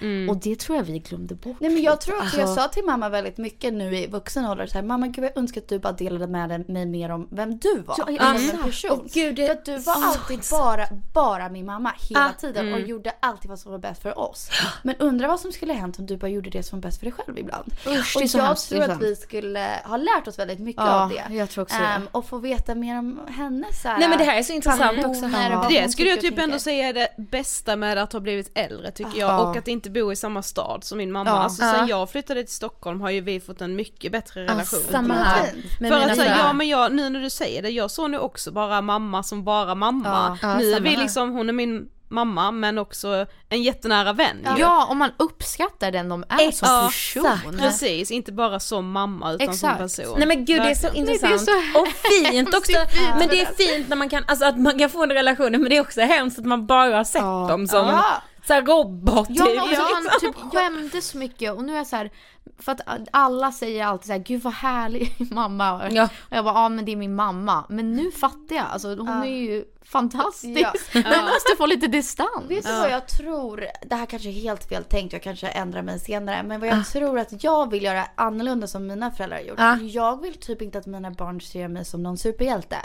[0.00, 0.28] Mm.
[0.30, 1.56] Och det tror jag vi glömde bort.
[1.60, 4.44] Nej men jag tror också, jag Alltså- sa till mamma väldigt mycket nu i vuxen
[4.46, 7.28] ålder så här, mamma gud jag önskar att du bara delade med mig mer om
[7.30, 7.94] vem du var.
[7.98, 8.54] Ja, som exakt.
[8.54, 8.90] en person.
[9.00, 12.74] Och gud, det- För att du var alltid bara, bara min mamma hela Ah, tiden
[12.74, 14.48] och gjorde alltid vad som var bäst för oss.
[14.82, 17.06] Men undra vad som skulle hänt om du bara gjorde det som var bäst för
[17.06, 17.72] dig själv ibland.
[17.86, 21.08] Usch, och jag hemskt, tror att vi skulle ha lärt oss väldigt mycket Ja, av
[21.08, 21.34] det.
[21.34, 21.76] jag tror också.
[21.76, 24.52] Ehm, och få veta mer om hennes så här, Nej men det här är så
[24.52, 25.30] intressant också.
[25.70, 29.18] Det skulle jag typ ändå säga är det bästa med att ha blivit äldre tycker
[29.20, 29.38] jag Ja.
[29.48, 31.30] och att inte bo i samma stad som min mamma.
[31.30, 31.36] Ja.
[31.36, 31.72] Alltså Ja.
[31.72, 34.80] sen jag flyttade till Stockholm har ju vi fått en mycket bättre relation.
[34.90, 35.52] Samma Vad här.
[35.78, 38.52] För att säga, ja men jag, nu när du säger det, jag såg nu också
[38.52, 40.38] bara mamma som bara mamma.
[40.42, 44.46] Ja, nu är samma vi liksom, hon är min mamma men också en jättenära vän.
[44.58, 47.58] Ja, om man uppskattar den de är som Ja, person.
[47.58, 49.60] Precis, inte bara som mamma utan Exakt.
[49.60, 50.18] som person.
[50.18, 51.88] Nej men gud det är så intressant Nej, det är så och
[52.32, 52.78] fint också.
[53.18, 53.46] Men det är
[53.76, 56.00] fint när man kan, alltså att man kan få en relation men det är också
[56.00, 57.46] hemskt att man bara har sett Ja.
[57.50, 58.04] dem som Ja.
[58.46, 59.54] så här robot Ja, typ.
[59.54, 62.10] men också man typ skämdes så mycket och nu är jag så här,
[62.58, 62.80] för att
[63.12, 65.82] alla säger alltid så här, gud vad härlig mamma.
[65.90, 66.04] Ja.
[66.30, 67.64] Och jag bara, ja men det är min mamma.
[67.68, 70.60] Men nu fattar jag, alltså hon är ju fantastisk.
[70.60, 70.72] Ja.
[70.94, 72.44] Man måste få lite distans.
[72.48, 73.66] Vet du vad jag tror?
[73.82, 76.42] Det här kanske är helt fel tänkt, jag kanske ändrar mig senare.
[76.42, 79.58] Men vad jag tror att jag vill göra annorlunda som mina föräldrar har gjort.
[79.58, 79.76] Ah.
[79.76, 82.76] Jag vill typ inte att mina barn ser mig som någon superhjälte.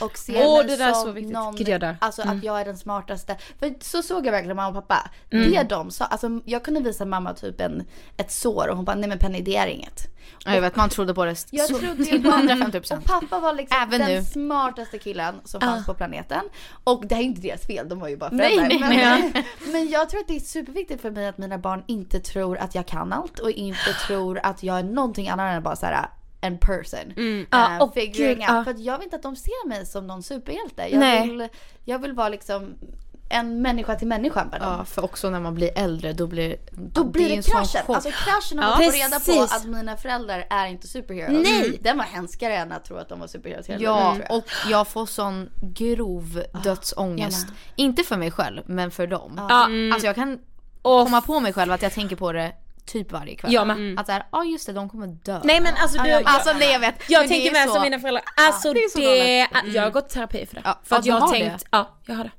[0.00, 1.96] Och ser Åh, mig det där är som någon, dör.
[2.00, 3.36] alltså att jag är den smartaste.
[3.58, 5.10] För så såg jag verkligen mamma och pappa.
[5.30, 5.50] Mm.
[5.50, 7.86] Det de sa, alltså jag kunde visa mamma typ en,
[8.16, 10.17] ett sår och hon bara nej men Penny det är inget.
[10.44, 12.96] Ja, jag vet, man trodde på det Jag så trodde till på 150%.
[12.96, 14.24] Och pappa var liksom Även den nu.
[14.24, 16.40] smartaste killen som fanns på planeten.
[16.84, 18.88] Och det här är inte deras fel, de var ju bara Nej, föräldrar.
[18.88, 22.20] nej, men, men jag tror att det är superviktigt för mig att mina barn inte
[22.20, 25.76] tror att jag kan allt och inte tror att jag är någonting annat än bara
[25.76, 26.08] så här
[26.40, 27.12] en person.
[27.16, 27.46] Mm.
[27.54, 28.48] Uh, och figuring gud, out.
[28.48, 28.64] ja.
[28.64, 30.82] För jag vill inte att de ser mig som någon superhjälte.
[30.90, 31.28] Jag, Nej.
[31.28, 31.48] vill,
[31.84, 32.74] jag vill vara liksom
[33.28, 34.72] en människa till människa med dem.
[34.78, 37.52] Ja, för också när man blir äldre då blir Då ja, blir det en sån
[37.52, 37.94] kraschen.
[37.94, 38.66] Alltså kraschen Ja.
[38.66, 39.52] av att få reda på Precis.
[39.56, 41.48] att mina föräldrar är inte superheroes.
[41.50, 41.78] Nej.
[41.82, 44.36] Den var hemskare än att tro att de var superheroes hela Ja, jag.
[44.38, 47.38] och jag får sån grov dödsångest.
[47.40, 47.56] jag med.
[47.76, 49.34] Inte för mig själv, men för dem.
[49.48, 49.68] Ja.
[49.92, 50.38] Alltså jag kan
[50.82, 52.52] komma på mig själv att jag tänker på det
[52.88, 53.52] typ varje kväll.
[53.52, 54.00] Jag med.
[54.00, 55.40] Att såhär, ja just det, de kommer dö.
[55.44, 56.94] Nej men alltså du, jag- Alltså nej jag vet.
[57.08, 59.74] jag men det tänker med så- som mina föräldrar, alltså det är så det, galet.
[59.74, 60.62] jag har gått i terapi för det.
[60.64, 61.68] Ja, för ja, att jag har tänkt, det?
[61.70, 62.30] ja jag har det.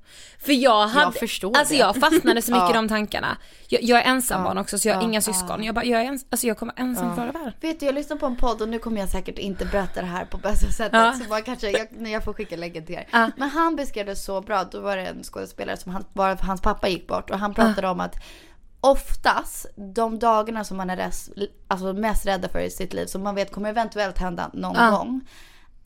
[0.41, 1.79] För jag hade, förstår alltså det.
[1.79, 2.81] jag fastnade så mycket i Ja.
[2.81, 3.37] de tankarna.
[3.67, 5.07] Jag, jag är ensambarn också så jag har Ja.
[5.07, 5.63] inga syskon.
[5.63, 7.53] Jag bara, jag är ens, alltså jag kommer ensam före världen.
[7.61, 10.07] Vet du, jag lyssnade på en podd och nu kommer jag säkert inte berätta det
[10.07, 10.93] här på bästa sättet.
[10.93, 11.13] Ja.
[11.23, 13.07] Så bara kanske, jag, när jag får skicka länken till er.
[13.11, 13.31] Ja.
[13.37, 14.63] Men han beskrev det så bra.
[14.63, 17.29] Då var det en skådespelare som han, bara hans pappa gick bort.
[17.29, 18.15] Och han pratade om att
[18.81, 19.65] oftast
[19.95, 21.29] de dagarna som man är res,
[21.67, 24.89] alltså mest rädda för i sitt liv, som man vet kommer eventuellt hända någon Ja.
[24.89, 25.21] gång.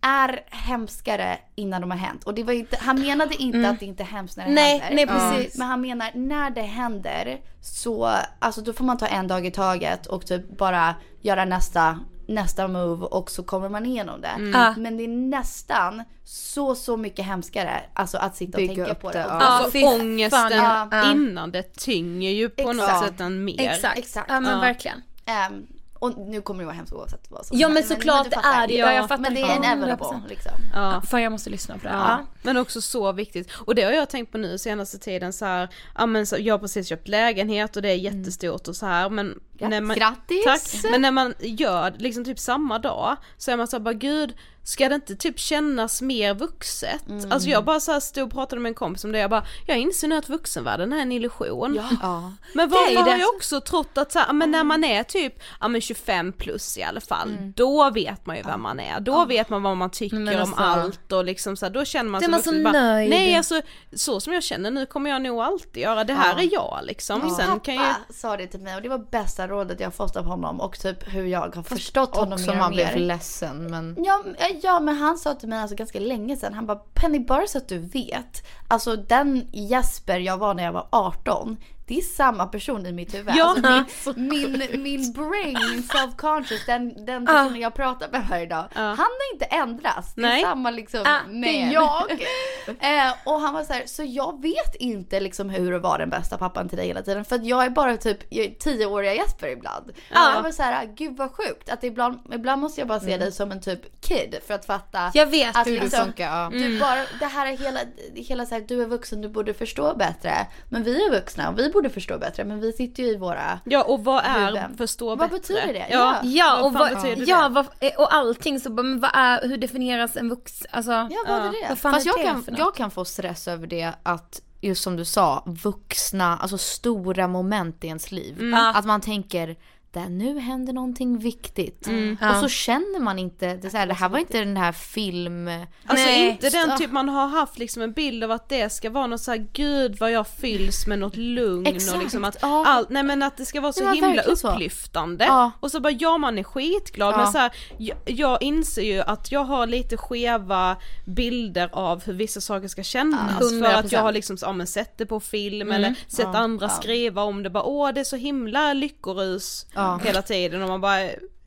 [0.01, 2.23] Är hemskare innan de har hänt.
[2.23, 4.79] Och det var inte, han menade inte att det inte är hemskt när det Nej,
[4.79, 4.95] händer.
[4.95, 5.57] nej, precis.
[5.57, 9.51] Men han menar när det händer så, alltså då får man ta en dag i
[9.51, 14.49] taget och typ bara göra nästa, nästa move och så kommer man igenom det.
[14.53, 14.73] Ja.
[14.77, 18.99] Men det är nästan så, så mycket hemskare alltså att sitta och Bygga tänka upp
[19.01, 19.25] på det, det.
[19.25, 19.39] Och ja.
[19.39, 21.11] Ja, Alltså fy ångesten fan, ja.
[21.11, 23.07] innan det tynger ju på något Exakt.
[23.07, 23.59] sätt en mer.
[23.59, 24.29] Exakt, Exakt.
[24.29, 24.59] ja men Ja.
[24.59, 25.01] verkligen.
[25.25, 25.67] Ehm,
[26.03, 28.73] och nu kommer det vara hemskt oavsett vad som Ja men såklart det är det,
[28.73, 29.21] ja, jag fattar.
[29.21, 30.29] Men det är Ja, inevitable 100%.
[30.29, 30.51] liksom.
[30.73, 31.01] Ja.
[31.01, 31.93] Fan jag måste lyssna på det.
[31.93, 32.05] Ja.
[32.09, 32.25] Ja.
[32.41, 33.51] Men också så viktigt.
[33.65, 36.53] Och det har jag tänkt på nu senaste tiden så här, ja men så, jag
[36.53, 40.43] har precis köpt lägenhet och det är jättestort och så här men när man, Grattis!
[40.45, 40.91] Tack!
[40.91, 44.33] Men när man gör liksom typ samma dag så är man så här, bara gud,
[44.63, 47.03] ska det inte typ kännas mer vuxet?
[47.29, 49.45] Alltså jag bara så här stod och pratade med en kompis om det, jag bara,
[49.67, 51.79] jag inser nu att vuxenvärlden är en illusion.
[52.01, 52.31] Ja.
[52.53, 54.83] Men Det är ju varför har jag också trott att så här, men när man
[54.83, 58.79] är typ, ja men 25 plus i alla fall, då vet man ju vem man
[58.79, 61.73] är, då vet man vad man tycker Men om alltså- allt och liksom så här,
[61.73, 63.09] då känner man man vuxen så bara, nöjd.
[63.09, 63.61] Nej alltså,
[63.93, 67.21] så som jag känner nu kommer jag nog alltid göra, det här är jag liksom.
[67.23, 69.93] Min Sen pappa kan jag sa det till mig och det var bästa rådet jag
[69.93, 72.87] fått av honom och typ hur jag har förstått honom Också mer och man blev
[72.87, 72.99] mer.
[73.05, 74.23] ledsen men Ja,
[74.61, 77.57] ja men han sa till mig alltså ganska länge sedan, han bara Penny bara så
[77.57, 82.45] att du vet, alltså den Jesper jag var när jag var 18, det är samma
[82.47, 83.35] person i mitt huvud.
[83.35, 83.55] Ja.
[83.63, 88.65] Alltså min, min, min brain, min self-conscious, den, den personen jag pratar med varje dag,
[88.73, 90.13] han har inte ändrats.
[90.15, 90.41] Det är Nej.
[90.41, 92.11] samma liksom Ah, med jag.
[92.67, 96.09] eh, och han var så här, så jag vet inte liksom hur att vara den
[96.09, 97.25] bästa pappan till dig hela tiden.
[97.25, 99.91] För att jag är bara typ är tioåriga Jesper ibland.
[100.13, 100.33] Ja.
[100.35, 101.69] Jag var så här, gud vad sjukt.
[101.69, 105.11] Att ibland, ibland måste jag bara se dig som en typ kid för att fatta.
[105.13, 106.43] Jag vet att hur du liksom, funkar.
[106.43, 106.49] Ja.
[106.53, 107.79] Du bara, det här är hela,
[108.15, 110.47] hela så här, du är vuxen, du borde förstå bättre.
[110.69, 112.43] Men vi är vuxna och vi borde förstå bättre.
[112.45, 113.59] Men vi sitter ju i våra...
[113.63, 114.77] Ja och vad är Huvuden.
[114.77, 115.37] förstå Vad bättre?
[115.37, 115.87] betyder det?
[115.91, 116.61] Ja, Ja.
[116.63, 117.49] Och, vad vad, betyder ja, det?
[117.49, 121.09] vad, eh, och allting så bara, men vad är, hur definieras en vux, alltså Ja,
[121.27, 121.69] vad är det?
[121.69, 124.95] vad Fast är jag det kan, jag kan få stress över det att just som
[124.95, 128.39] du sa, vuxna, alltså stora moment i ens liv.
[128.39, 128.53] Mm.
[128.53, 129.55] Att man tänker,
[129.93, 131.87] där nu händer någonting viktigt.
[131.87, 132.17] Mm.
[132.21, 132.29] Ja.
[132.35, 135.47] Och så känner man inte, det, så här, det här var inte den här film...
[135.85, 136.29] Alltså Nej.
[136.29, 139.21] inte den typ man har haft liksom en bild av att det ska vara något
[139.21, 142.65] såhär, gud vad jag fylls med något lugn Exakt, och liksom att ja.
[142.67, 144.51] allt, nej men att det ska vara så himla verkligen så.
[144.51, 145.25] upplyftande.
[145.25, 145.51] Ja.
[145.59, 147.17] Och så bara ja man är skitglad Ja.
[147.17, 150.75] men så här, jag, jag inser ju att jag har lite skeva
[151.05, 153.21] bilder av hur vissa saker ska kännas.
[153.39, 154.03] Ja, för att jag 100%.
[154.03, 156.37] har liksom ja, men sett det på film eller sett Ja.
[156.37, 156.69] andra Ja.
[156.69, 159.82] skriva om det bara åh det är så himla lyckorus Ja.
[160.03, 160.97] Hela tiden och man bara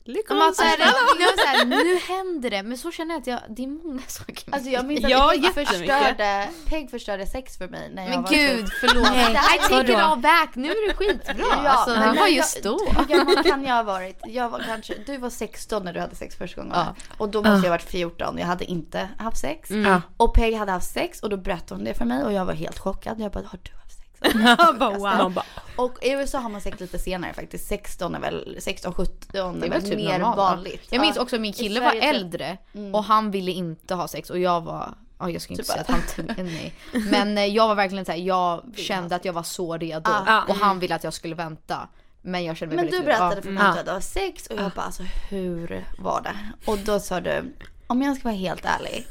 [0.07, 0.77] Men lyckorus att så här,
[1.19, 4.01] jag, så här, nu händer det, men så känner jag att jag, det är många
[4.07, 4.53] saker.
[4.53, 8.21] Alltså jag minns att Ja, Peg, förstörde, Peg förstörde sex för mig när jag men
[8.23, 9.11] var gud, typ- förlåt.
[9.11, 11.35] Nej, I take it all back, nu är det skitbra.
[11.63, 12.79] Ja, alltså, men det var just då.
[12.97, 14.19] Hur gammal kan jag ha varit?
[14.27, 16.73] Jag var kanske, du var 16 när du hade sex första gången.
[16.75, 16.95] Ja.
[17.17, 18.37] Och då måste jag ha varit 14.
[18.37, 19.69] Jag hade inte haft sex.
[19.71, 20.01] Ja.
[20.17, 22.53] Och Peg hade haft sex och då berättade hon det för mig och jag var
[22.53, 23.19] helt chockad.
[23.19, 23.96] Jag bara, har du haft sex?
[24.79, 25.41] bara, wow.
[25.75, 27.67] Och i USA har man sex lite senare faktiskt.
[27.67, 30.37] 16 är väl, 16, 17 Det är väl typ mer normalt.
[30.37, 30.87] vanligt.
[30.89, 32.57] Jag minns också min I kille var typ- äldre
[32.93, 35.81] och han ville inte ha sex och jag var Ja jag ska inte Typ säga
[35.81, 36.73] att han mig.
[37.11, 40.09] Men eh, jag var verkligen såhär, jag kände att jag var så redo.
[40.25, 40.43] Ja.
[40.47, 41.87] Och han ville att jag skulle vänta.
[42.21, 43.05] Men jag kände mig Men du redo.
[43.05, 43.41] berättade Ja.
[43.41, 46.35] för mig att du hade haft sex och jag bara alltså hur var det?
[46.71, 47.53] Och då sa du,
[47.87, 49.07] om jag ska vara helt ärlig.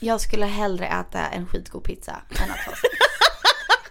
[0.00, 2.82] Jag skulle hellre äta en skitgod pizza än att ha sex.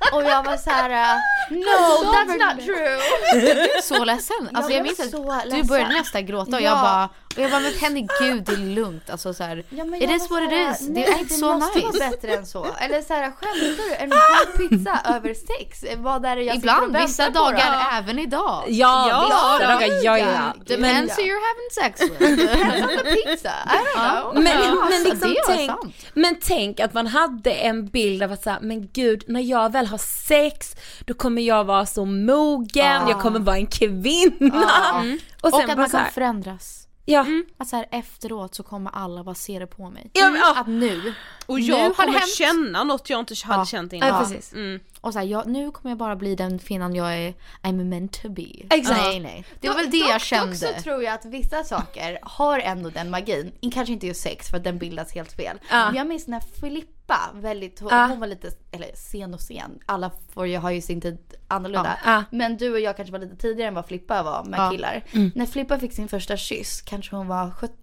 [0.13, 0.89] Och jag var så här.
[0.89, 2.99] äh, No, that's not true!
[3.47, 4.49] Jag blev så ledsen.
[4.53, 4.99] Alltså jag blev minns
[5.45, 6.69] att du började nästan gråta och Ja.
[6.69, 9.09] jag bara, och jag bara men Henny gud det är lugnt.
[9.09, 10.87] Alltså så här, Ja, men it is what it is.
[10.87, 11.99] Det är inte så måste nice.
[11.99, 12.67] vara bättre än så.
[12.79, 13.95] Eller såhär, skämtar du?
[13.95, 14.11] En
[14.59, 15.83] hel pizza över sex?
[15.97, 17.97] Vad är det jag sitter och Ibland, vissa på dagar då?
[17.97, 18.63] även idag.
[18.67, 20.53] Ja, Ja, vissa ja, dagar, ja, ja.
[20.55, 22.19] Men, Depends who you're having sex with.
[23.29, 24.33] Pizza, I don't know.
[24.33, 28.43] men, men alltså, liksom det tänk, men tänk att man hade en bild av att
[28.43, 30.75] säga, men gud, när jag väl har sex,
[31.05, 34.95] då kommer jag vara så mogen, jag kommer vara en kvinna.
[34.95, 35.19] Mm.
[35.41, 36.82] Och Och sen att bara man så kan här, förändras.
[37.05, 37.25] Ja.
[37.57, 40.09] Att så här, efteråt så kommer alla bara se det på mig.
[40.13, 40.59] Ja, men, ja.
[40.59, 41.13] Att nu,
[41.45, 42.35] Och nu jag det kommer hänt.
[42.35, 43.65] känna något jag inte hade Ja.
[43.65, 44.23] känt Ja, innan.
[44.23, 44.53] precis.
[44.53, 44.79] Mm.
[45.01, 47.33] Och så här, jag, nu kommer jag bara bli den kvinnan jag är,
[47.63, 48.45] I'm meant to be.
[48.69, 48.99] Exakt.
[49.01, 49.45] Nej nej.
[49.61, 50.55] Det var väl det Dock- jag kände.
[50.67, 53.51] Dock så tror jag att vissa saker har ändå den magin.
[53.73, 55.57] Kanske inte just sex för att den bildas helt fel.
[55.69, 55.85] Ja.
[55.85, 56.89] Men jag minns när Filippa,
[57.33, 58.05] väldigt, hon, Ja.
[58.05, 59.79] hon var lite, eller sen och sen.
[59.85, 61.97] Alla får ju, har ju sin tid annorlunda.
[62.05, 62.11] Ja.
[62.11, 62.23] Ja.
[62.31, 65.03] Men du och jag kanske var lite tidigare än vad Filippa var med killar.
[65.11, 65.31] Mm.
[65.35, 67.77] När Filippa fick sin första kyss, kanske hon var 17?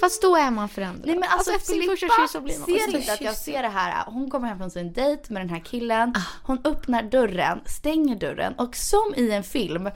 [0.00, 1.06] Fast då är man förändrad.
[1.06, 3.20] Nej men alltså, efter sin Filippa första kyss så blir man ser första inte att
[3.20, 4.04] jag ser det här.
[4.06, 6.14] Hon kommer hem från sin dejt med den här killen.
[6.16, 6.20] Ah.
[6.42, 9.90] Hon öppnar dörren, stänger dörren och som i en film,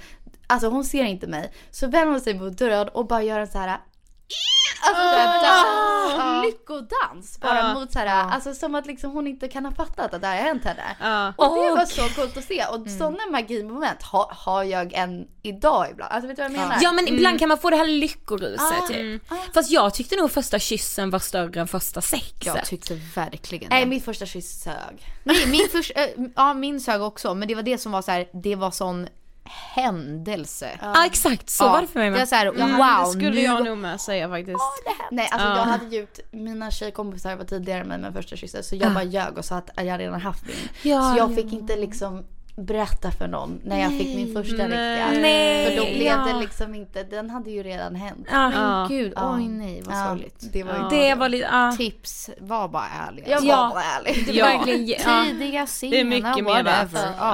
[0.46, 3.46] alltså hon ser inte mig, så vänder hon sig mot dörren och bara gör en
[3.48, 3.78] så här
[4.86, 7.74] Alltså såhär dans, lyckodans bara Ah.
[7.74, 10.42] mot såhär, alltså som att liksom hon inte kan ha fattat att det här har
[10.42, 10.96] hänt henne.
[11.00, 11.28] Ja.
[11.36, 15.86] Och det var så coolt att se och sådana magimoment har, har jag än idag
[15.90, 16.12] ibland.
[16.12, 16.78] Alltså vet du vad jag menar?
[16.82, 19.22] Ja men ibland kan man få det här lyckoruset Ah, typ.
[19.54, 22.46] Fast jag tyckte nog första kyssen var större än första sexet.
[22.46, 23.86] Jag tyckte verkligen Nej det.
[23.90, 25.06] min första kyss sög.
[25.24, 28.10] Nej, min första, äh, ja min sög också men det var det som var så
[28.10, 29.08] här, det var sån
[29.44, 30.78] händelse.
[30.82, 32.28] Ja exakt, så var det för mig med.
[32.28, 34.58] så här, Ja, wow det skulle nu jag nog med säga faktiskt.
[35.10, 35.56] Nej alltså Ja.
[35.56, 39.04] jag hade gjort, mina tjejkompisar var tidigare än mig med första kyssen så jag bara
[39.04, 40.56] ljög och sa att jag redan haft min.
[40.92, 42.24] Ja, så jag fick inte liksom
[42.56, 45.10] berätta för någon när jag fick min första riktiga.
[45.20, 46.16] Nej, För då blev ja.
[46.32, 48.26] det liksom inte, den hade ju redan hänt.
[48.30, 48.52] Ja.
[48.54, 48.86] Ja.
[48.90, 49.36] Gud, Ja.
[49.36, 50.36] oj nej vad Ja, sorgligt.
[50.52, 50.88] det var ju Ja.
[50.90, 51.72] Det var lite, ja.
[51.78, 53.28] Tips, var bara ärliga.
[53.28, 53.70] Jag var Ja.
[53.74, 54.26] bara ärlig.
[54.26, 55.24] Det var verkligen, ja.
[55.24, 56.62] Tidiga, sena, Det är mycket mer.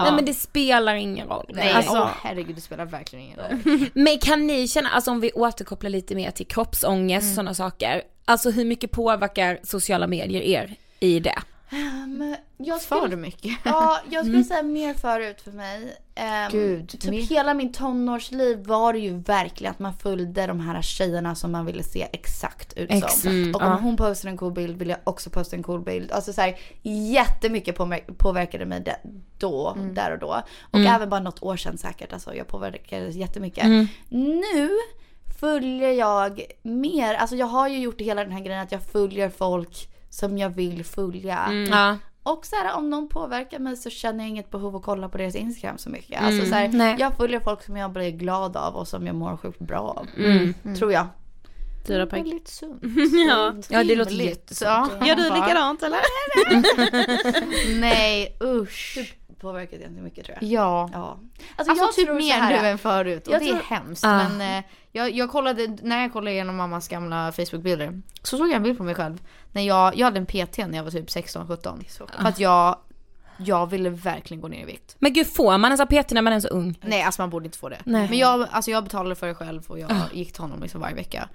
[0.03, 1.47] Nej men det spelar ingen roll.
[1.55, 3.87] Nej, Alltså, åh herregud det spelar verkligen ingen roll.
[3.95, 7.35] Men kan ni känna, alltså om vi återkopplar lite mer till kroppsångest, Mm.
[7.35, 8.03] sådana saker.
[8.25, 11.39] Alltså hur mycket påverkar sociala medier er i det?
[11.73, 13.59] Um, jag För skulle, mycket.
[13.65, 15.97] ja, jag skulle säga mer förut för mig.
[16.15, 20.61] Ehm, Gud, typ mer- hela min tonårsliv var det ju verkligen att man följde de
[20.61, 22.99] här tjejerna som man ville se exakt ut som.
[22.99, 23.79] Exakt, mm, och om ja.
[23.83, 26.13] hon postar en cool bild vill jag också posta en cool bild.
[26.13, 26.59] Alltså så här,
[27.13, 28.97] jättemycket påver- påverkade mig det,
[29.39, 29.95] då, Mm.
[29.95, 30.43] där och då.
[30.71, 32.13] Och även bara något år sedan säkert.
[32.13, 33.65] Alltså jag påverkades jättemycket.
[33.65, 33.87] Mm.
[34.09, 34.71] Nu
[35.41, 39.29] följer jag mer, alltså jag har ju gjort hela den här grejen att jag följer
[39.31, 41.53] folk som jag vill följa.
[41.71, 41.97] Ja.
[42.23, 45.19] Och så här, om någon påverkar mig så känner jag inget behov att kolla på
[45.19, 46.23] deras Instagram så mycket.
[46.23, 49.37] Alltså så här, jag följer folk som jag blir glad av och som jag mår
[49.37, 50.07] sjukt bra av.
[50.17, 50.55] Mm.
[50.77, 51.07] Tror jag.
[51.87, 52.23] Fyra poäng.
[52.23, 52.83] Väldigt sunt.
[53.29, 53.55] Ja.
[53.69, 54.93] Ja det låter jättesunt.
[55.01, 55.07] Ja.
[55.07, 56.01] Gör du likadant eller?
[57.81, 59.15] Nej usch.
[59.41, 60.51] Påverkat ganska mycket tror jag.
[60.51, 60.91] Ja.
[60.93, 61.19] Ja.
[61.57, 64.05] Alltså, jag typ tror mer här- nu än förut och det tror- är hemskt.
[64.05, 64.29] Ah.
[64.29, 68.55] Men eh, jag, jag kollade, när jag kollade igenom mammas gamla Facebook-bilder så såg jag
[68.57, 69.23] en bild på mig själv.
[69.53, 71.85] När jag, jag hade en PT när jag var typ 16-17.
[72.21, 72.79] För att jag,
[73.39, 74.97] jag ville verkligen gå ner i vikt.
[74.99, 76.79] Men gud får man ens ha PT när man är så ung?
[76.83, 77.79] Nej alltså man borde inte få det.
[77.85, 78.09] Nej.
[78.09, 80.95] Men jag, alltså jag betalade för det själv och jag gick till honom liksom varje
[80.95, 81.29] vecka.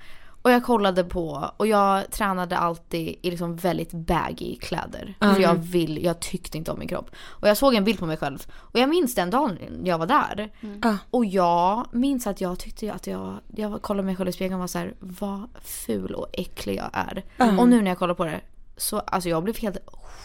[0.46, 5.16] Och jag kollade på, och jag tränade alltid i liksom väldigt baggy kläder.
[5.20, 7.10] För jag vill, jag tyckte inte om min kropp.
[7.28, 8.48] Och jag såg en bild på mig själv.
[8.54, 10.52] Och jag minns den dagen jag var där.
[10.82, 10.98] Ja.
[11.10, 14.60] Och jag minns att jag tyckte att jag, jag kollade mig själv i spegeln och
[14.60, 17.24] var så här: vad ful och äcklig jag är.
[17.60, 18.42] Och nu när jag kollar på det,
[18.78, 19.78] så alltså jag blev helt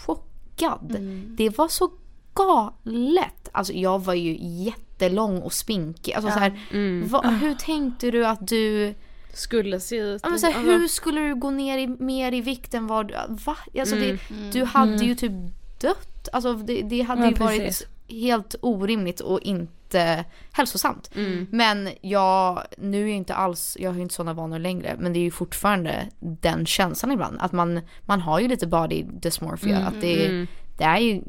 [0.07, 0.97] chockad.
[1.27, 1.91] Det var så
[2.35, 3.49] galet.
[3.53, 6.13] Alltså jag var ju jättelång och spinkig.
[6.13, 6.61] Alltså så här,
[7.09, 8.95] vad, hur tänkte du att du
[9.33, 10.21] Skulle se ut.
[10.23, 13.09] Ja, men så här, hur skulle du gå ner i, mer i vikt än vad
[13.09, 13.15] du...
[13.29, 13.57] Va?
[13.79, 14.19] Alltså det,
[14.53, 15.33] Du hade ju typ
[15.81, 16.29] dött.
[16.33, 21.11] Alltså det, det hade Ja, ju varit helt orimligt och inte hälsosamt.
[21.51, 24.97] Men jag, nu är jag inte alls, jag har ju inte sådana vanor längre.
[24.99, 27.37] Men det är ju fortfarande den känslan ibland.
[27.41, 29.79] Att man, man har ju lite body dysmorphia.
[29.79, 30.47] Att det,
[30.79, 31.23] det är ju,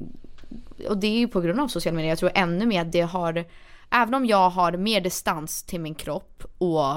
[0.89, 2.11] och det är ju på grund av sociala medier.
[2.11, 3.45] Jag tror ännu mer att det har,
[3.89, 6.93] även om jag har mer distans till min kropp och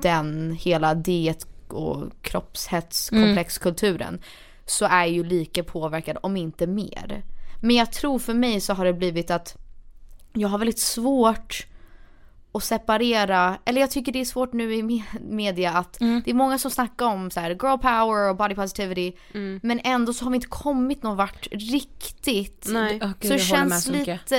[0.00, 4.20] den hela diet och kroppshetskomplexkulturen
[4.66, 7.22] så är ju lika påverkad om inte mer.
[7.60, 9.56] Men jag tror för mig så har det blivit att
[10.32, 11.66] jag har väldigt svårt
[12.54, 16.34] att separera, eller jag tycker det är svårt nu i me- media att det är
[16.34, 19.12] många som snackar om så här girl power och body positivity
[19.62, 22.66] men ändå så har vi inte kommit någon vart riktigt.
[22.68, 22.98] Nej.
[23.02, 24.32] Åh, gud, så jag det känns så mycket.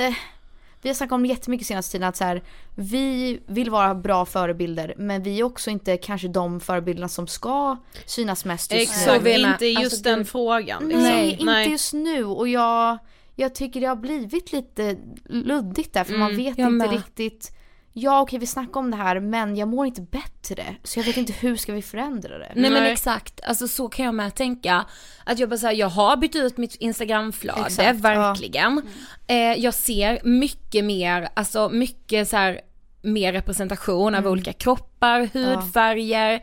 [0.84, 2.42] Vi har snackat om det jättemycket senaste tiden att så här,
[2.74, 7.76] vi vill vara bra förebilder men vi är också inte kanske de förebilderna som ska
[8.06, 9.02] synas mest just nu.
[9.02, 9.38] Exakt, med.
[9.40, 10.82] inte just Alltså, den det- frågan.
[10.84, 11.02] Liksom.
[11.02, 12.98] Nej, inte just nu och jag,
[13.34, 14.96] jag tycker det har blivit lite
[15.28, 16.90] luddigt där för man vet jag inte med.
[16.92, 17.56] riktigt
[17.96, 21.16] Ja okej vi snackar om det här men jag mår inte bättre så jag vet
[21.16, 22.52] inte hur ska vi förändra det.
[22.54, 22.92] Nej men Nej.
[22.92, 24.84] exakt, alltså så kan jag med tänka.
[25.24, 28.82] Att jag bara säger jag har bytt ut mitt instagramflöde, Exakt, verkligen.
[29.26, 32.60] Eh, jag ser mycket mer, alltså mycket så här
[33.02, 36.42] mer representation av olika kroppar, hudfärger.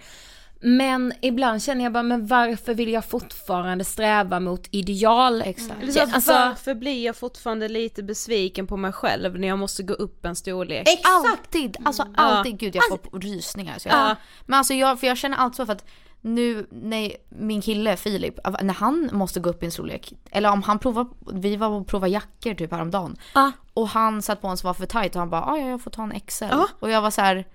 [0.63, 5.41] Men ibland känner jag bara, men varför vill jag fortfarande sträva mot ideal?
[5.41, 5.81] Exakt.
[5.83, 9.83] Eller så, Alltså- varför blir jag fortfarande lite besviken på mig själv när jag måste
[9.83, 10.87] gå upp en storlek?
[11.31, 12.57] Alltid, alltså alltid.
[12.59, 13.79] Gud jag får rysningar.
[13.79, 15.85] Så jag, Men alltså jag, för jag känner alltid så för att
[16.23, 20.63] nu när min kille Filip, när han måste gå upp i en storlek, eller om
[20.63, 23.15] han provar, vi var och provade jackor typ häromdagen.
[23.35, 23.51] Ja.
[23.73, 25.81] Och han satt på en som var för tight och han bara, "Ah, ja jag
[25.81, 26.45] får ta en XL.
[26.51, 26.67] Ja.
[26.79, 27.45] Och jag var så här.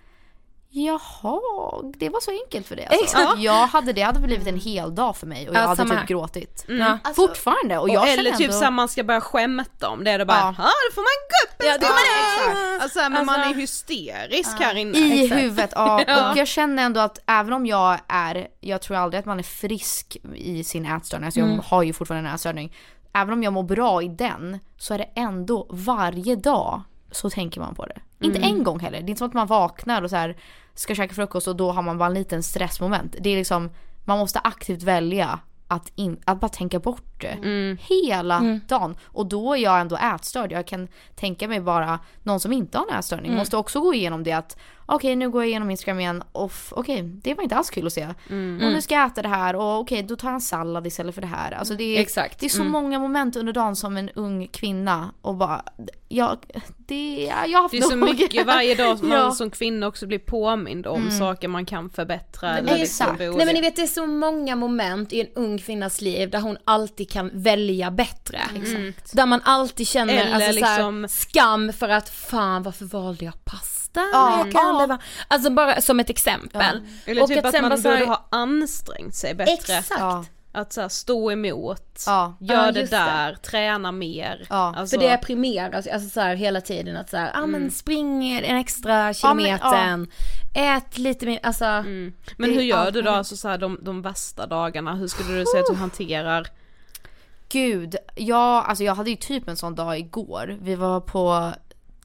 [0.78, 3.04] Jaha, det var så enkelt för det alltså.
[3.04, 3.38] Exakt.
[3.38, 5.92] Jag hade, det hade blivit en hel dag för mig och jag Ja, hade typ
[5.92, 6.06] här.
[6.06, 6.64] gråtit.
[6.68, 6.98] Ja.
[7.16, 8.58] Fortfarande och jag Eller känner typ ändå...
[8.58, 10.54] såhär man ska börja skämta om det, är det bara Ja.
[10.58, 10.64] ja.
[10.64, 12.82] då får man gå upp en Ja, det- exakt.
[12.82, 14.98] Alltså, men man Alltså- är hysterisk här inne.
[14.98, 15.40] I Exakt.
[15.42, 16.04] huvudet, ja.
[16.06, 16.30] Ja.
[16.30, 19.42] Och jag känner ändå att även om jag är, jag tror aldrig att man är
[19.42, 22.72] frisk i sin ätstörning, alltså jag har ju fortfarande en ätstörning.
[23.14, 27.60] Även om jag mår bra i den så är det ändå varje dag så tänker
[27.60, 28.00] man på det.
[28.20, 28.98] Inte en gång heller.
[29.00, 30.36] Det är inte som att man vaknar och så här
[30.74, 33.16] ska käka frukost och då har man bara en liten stressmoment.
[33.20, 33.70] Det är liksom,
[34.04, 35.38] man måste aktivt välja
[35.68, 37.36] att, in, att bara tänka bort det.
[37.80, 38.96] Hela dagen.
[39.04, 40.52] Och då är jag ändå ätstörd.
[40.52, 44.22] Jag kan tänka mig bara någon som inte har en ätstörning måste också gå igenom
[44.22, 47.70] det att okej nu går jag igenom Instagram igen och okej det var inte alls
[47.70, 48.06] kul att se.
[48.06, 48.12] Och
[48.72, 51.22] nu ska jag äta det här och okej då tar jag en sallad istället för
[51.22, 51.52] det här.
[51.52, 52.40] Alltså det är, Exakt.
[52.40, 55.62] det är så många moment under dagen som en ung kvinna och bara,
[56.08, 56.38] jag,
[56.76, 58.08] det, jag har haft Det är så nog.
[58.08, 59.30] mycket varje dag som man Ja.
[59.32, 62.58] som kvinna också blir påmind om saker man kan förbättra.
[62.58, 63.10] eller exakt.
[63.20, 66.30] liksom Nej men ni vet det är så många moment i en ung kvinnas liv
[66.30, 68.40] där hon alltid kan välja bättre.
[69.12, 73.44] Där man alltid känner Eller alltså, liksom- såhär, skam för att fan varför valde jag
[73.44, 73.85] pasta?
[74.12, 74.86] Ja, jag kan ja.
[74.86, 74.98] vara...
[75.28, 76.82] Alltså bara som ett exempel.
[77.04, 79.52] Eller Och typ att, sen man bara borde ha ansträngt sig bättre.
[79.52, 79.90] Exakt.
[79.98, 80.24] Ja.
[80.52, 82.36] Att så här, stå emot, Ja.
[82.40, 82.96] gör Ja, det just det.
[82.96, 84.46] där, träna mer.
[84.50, 87.70] Ja, alltså, För det primerar alltså så här, hela tiden att så här, ah, men
[87.70, 90.06] spring en extra men, kilometern,
[90.54, 91.64] ät lite mer, alltså.
[91.64, 95.08] Men det hur är gör du då, alltså så här, de, de värsta dagarna, hur
[95.08, 96.46] skulle du säga att du hanterar?
[97.48, 100.56] Gud, jag, alltså jag hade ju typ en sån dag igår.
[100.60, 101.52] Vi var på,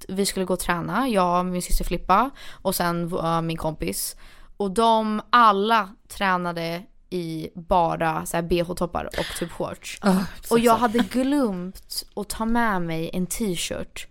[0.08, 4.16] vi skulle gå och träna, jag, min syster Filippa och sen uh, min kompis.
[4.58, 10.00] Och de alla tränade i bara så bh-toppar och typ shorts.
[10.52, 14.08] och jag hade glömt att ta med mig en t-shirt.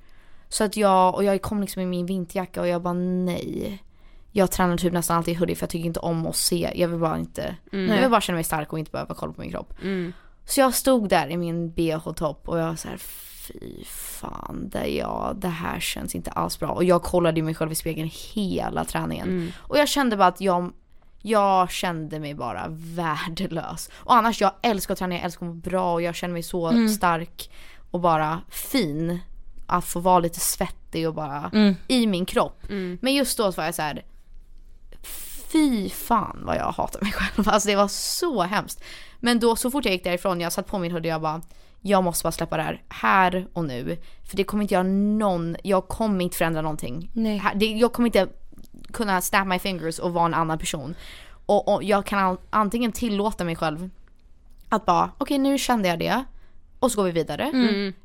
[0.48, 3.82] Så att jag, och jag kom liksom i min vinterjacka och jag bara nej.
[4.32, 6.88] Jag tränar typ nästan alltid i hoodie för jag tycker inte om att se, jag
[6.88, 7.56] vill bara inte,
[7.88, 9.74] jag vill bara känna mig stark och inte behöva kolla på min kropp.
[10.44, 13.00] Så jag stod där i min bh-topp och jag var så här,
[13.52, 16.68] fy fan, det, jag, det här känns inte alls bra.
[16.68, 19.52] Och jag kollade mig själv i spegeln hela träningen.
[19.58, 20.72] Och jag kände bara att jag,
[21.22, 23.90] jag kände mig bara värdelös.
[23.94, 26.42] Och annars, jag älskar att träna, jag älskar att må bra och jag känner mig
[26.42, 27.50] så stark
[27.90, 29.18] och bara fin.
[29.66, 31.50] Att få vara lite svettig och bara
[31.88, 32.62] i min kropp.
[33.00, 34.04] Men just då var jag så här.
[35.52, 37.48] Fy fan vad jag hatar mig själv.
[37.48, 38.82] Alltså det var så hemskt.
[39.20, 41.42] Men då så fort jag gick därifrån, jag satt på min hoodie och jag bara
[41.82, 43.98] jag måste bara släppa det här, här och nu.
[44.30, 47.10] För det kommer inte göra någon, jag kommer inte förändra någonting.
[47.12, 47.42] Nej.
[47.80, 48.28] Jag kommer inte
[48.92, 50.94] kunna snap my fingers och vara en annan person.
[51.46, 53.90] Och, och jag kan antingen tillåta mig själv
[54.68, 56.24] att bara, okej nu kände jag det
[56.78, 57.50] och så går vi vidare.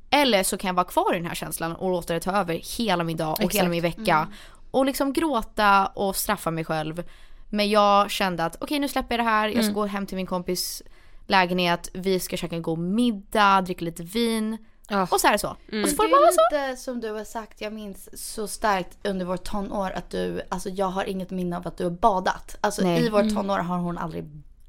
[0.10, 2.78] Eller så kan jag vara kvar i den här känslan och låta det ta över
[2.78, 4.28] hela min dag och hela min vecka.
[4.72, 7.04] Och liksom gråta och straffa mig själv.
[7.50, 10.18] Men jag kände att okej nu släpper jag det här, jag ska gå hem till
[10.18, 10.84] min kompis
[11.28, 14.58] lägenhet, vi ska käka en god middag, dricka lite vin.
[14.90, 15.08] Ja.
[15.12, 15.48] Och så är det så.
[15.50, 15.56] Och
[15.90, 16.56] så får Det det bara vara så.
[16.56, 20.42] är lite som du har sagt, jag minns så starkt under vårt tonår att du,
[20.50, 22.58] alltså jag har inget minne av att du har badat.
[22.62, 23.06] Alltså Nej.
[23.06, 24.24] i vårt tonår har hon aldrig.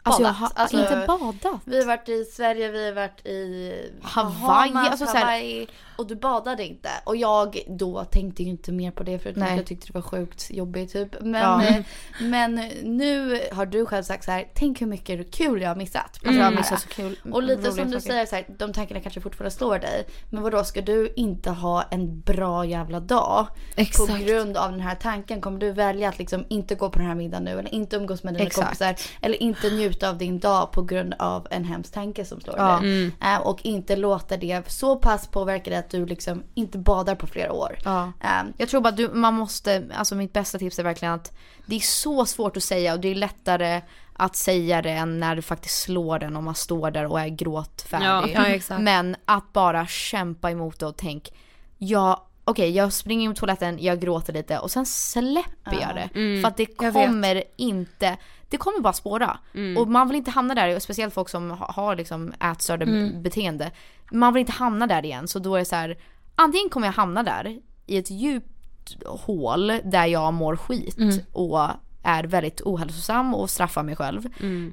[0.06, 1.60] Alltså jag har Alltså, inte badat.
[1.64, 6.16] Vi har varit i Sverige, vi har varit i Hawaii, Bahamas, alltså Hawaii och du
[6.16, 6.88] badade inte.
[7.04, 10.02] Och jag då tänkte ju inte mer på det förutom att jag tyckte det var
[10.02, 11.16] sjukt jobbigt typ.
[11.20, 11.64] Men, Ja.
[11.64, 11.84] eh,
[12.20, 16.04] men nu har du själv sagt så här, tänk hur mycket kul jag har missat.
[16.24, 18.12] Alltså jag har missat så kul Och lite som du saker.
[18.12, 20.06] säger, så här, de tankarna kanske fortfarande slår dig.
[20.30, 23.46] Men vadå, ska du inte ha en bra jävla dag?
[23.76, 24.12] Exakt.
[24.12, 27.08] På grund av den här tanken kommer du välja att liksom inte gå på den
[27.08, 28.66] här middagen nu eller inte umgås med dina Exakt.
[28.66, 32.56] kompisar eller inte njuta av din dag på grund av en hemsk tanke som slår
[32.58, 32.78] Ja.
[32.82, 33.06] dig.
[33.22, 37.26] Eh, och inte låta det så pass påverka dig att du liksom inte badar på
[37.26, 37.78] flera år.
[37.84, 38.12] Ja.
[38.22, 41.32] Eh, Jag tror bara att du, man måste, alltså mitt bästa tips är verkligen att
[41.66, 43.80] det är så svårt att säga och det är lättare
[44.18, 47.28] att säga det än när du faktiskt slår den och man står där och är
[47.28, 48.34] gråtfärdig.
[48.36, 48.78] Ja, ja.
[48.78, 51.32] Men att bara kämpa emot det och tänk,
[51.78, 56.08] ja okej jag springer in på toaletten, jag gråter lite och sen släpper jag det.
[56.42, 58.16] För att det kommer inte,
[58.48, 59.38] det kommer bara spåra.
[59.78, 62.86] Och man vill inte hamna där, och speciellt folk som ha- har liksom ätstörda
[63.22, 63.70] beteende.
[64.12, 65.98] Man vill inte hamna där igen så då är det så här,
[66.34, 70.96] antingen kommer jag hamna där i ett djupt hål där jag mår skit
[71.32, 71.60] och
[72.02, 74.28] är väldigt ohälsosam och straffar mig själv.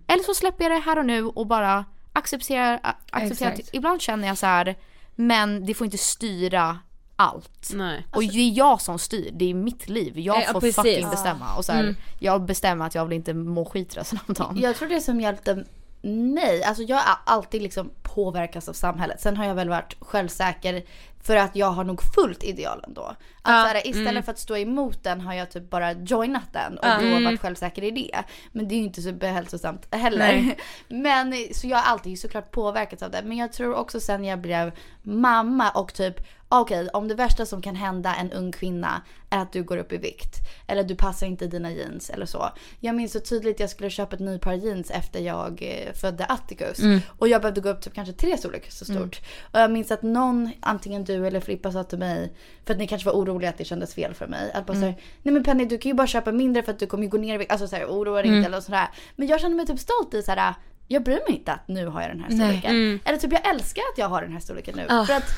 [0.07, 2.79] Eller så släpper jag det här och nu och bara accepterar,
[3.11, 3.75] accepterar att Exakt.
[3.75, 4.75] ibland känner jag så här,
[5.15, 6.79] men det får inte styra
[7.15, 7.69] allt.
[7.73, 8.07] Nej.
[8.11, 10.19] Och det är jag som styr, det är mitt liv.
[10.19, 10.75] Jag Ja, får precis.
[10.75, 11.55] fucking bestämma.
[11.57, 11.95] Och så här, Mm.
[12.19, 14.59] Jag bestämmer att jag vill inte må skit resten av dagen.
[14.59, 15.65] Jag tror det som hjälpte
[16.01, 19.21] mig, alltså jag har alltid liksom påverkats av samhället.
[19.21, 20.83] Sen har jag väl varit självsäker
[21.23, 23.01] för att jag har nog följt idealen då.
[23.41, 26.77] Att så här, istället för att stå emot den har jag typ bara joinat den
[26.77, 28.23] och då varit självsäker i det.
[28.51, 30.17] Men det är ju inte superhälsosamt heller.
[30.27, 30.57] Nej.
[30.87, 33.21] Men så jag har alltid såklart påverkats av det.
[33.25, 36.15] Men jag tror också sen jag blev mamma och typ
[36.61, 39.93] okej om det värsta som kan hända en ung kvinna är att du går upp
[39.93, 40.35] i vikt.
[40.67, 42.49] Eller du passar inte i dina jeans eller så.
[42.79, 46.25] Jag minns så tydligt jag skulle köpa ett ny par jeans efter jag eh, födde
[46.25, 46.79] Atticus.
[47.19, 49.21] Och jag behövde gå upp typ kanske tre storlekar så stort.
[49.41, 52.33] Och jag minns att någon, antingen du eller Filippa sa till mig,
[52.65, 54.51] för att ni kanske var oroliga att det kändes fel för mig.
[54.53, 56.87] Att bara såhär, nej men Penny du kan ju bara köpa mindre för att du
[56.87, 57.51] kommer ju gå ner i vikt.
[57.51, 58.87] Alltså såhär oroa dig inte eller sådär.
[59.15, 60.53] Men jag kände mig typ stolt i såhär,
[60.93, 62.99] jag bryr mig inte att nu har jag den här storleken.
[63.05, 64.87] Eller typ jag älskar att jag har den här storleken nu.
[64.87, 65.29] För att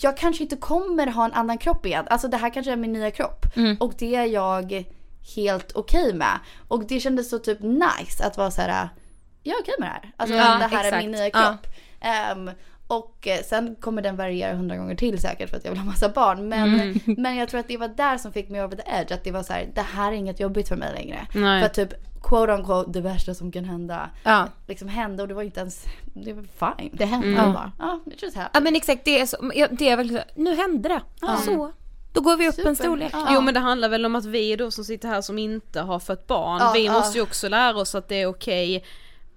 [0.00, 2.06] jag kanske inte kommer ha en annan kropp igen.
[2.10, 3.46] Alltså det här kanske är min nya kropp.
[3.80, 4.84] Och det är jag
[5.36, 6.38] helt okej med.
[6.68, 8.88] Och det kändes så typ nice att vara så här.
[9.42, 10.12] jag är okej med det här.
[10.16, 11.02] Alltså Ja, det här är exakt.
[11.04, 11.30] min nya Ja.
[11.30, 11.66] kropp.
[12.00, 12.50] Ehm,
[12.86, 15.86] och eh, sen kommer den variera hundra gånger till säkert för att jag vill ha
[15.86, 16.48] massa barn.
[16.48, 19.12] Men, men jag tror att det var där som fick mig over the edge.
[19.12, 21.26] Att det var så här, det här är inget jobbigt för mig längre.
[21.34, 21.62] Nej.
[21.62, 21.92] För typ
[22.22, 24.10] quote on quote det värsta som kan hända.
[24.24, 24.48] Ja.
[24.66, 26.42] Liksom hände och det var inte ens, det var
[26.76, 26.90] fine.
[26.92, 27.52] Det händer Mm.
[27.52, 27.72] bara.
[27.78, 28.64] Ja, it just Ja happened.
[28.64, 31.00] men exakt, det är, så, ja, det är så, nu hände det.
[31.44, 31.72] Så,
[32.12, 33.12] då går vi upp en storlek.
[33.30, 35.98] Jo men det handlar väl om att vi då som sitter här som inte har
[35.98, 36.92] fött barn, Ja, vi ja.
[36.92, 38.84] måste ju också lära oss att det är okej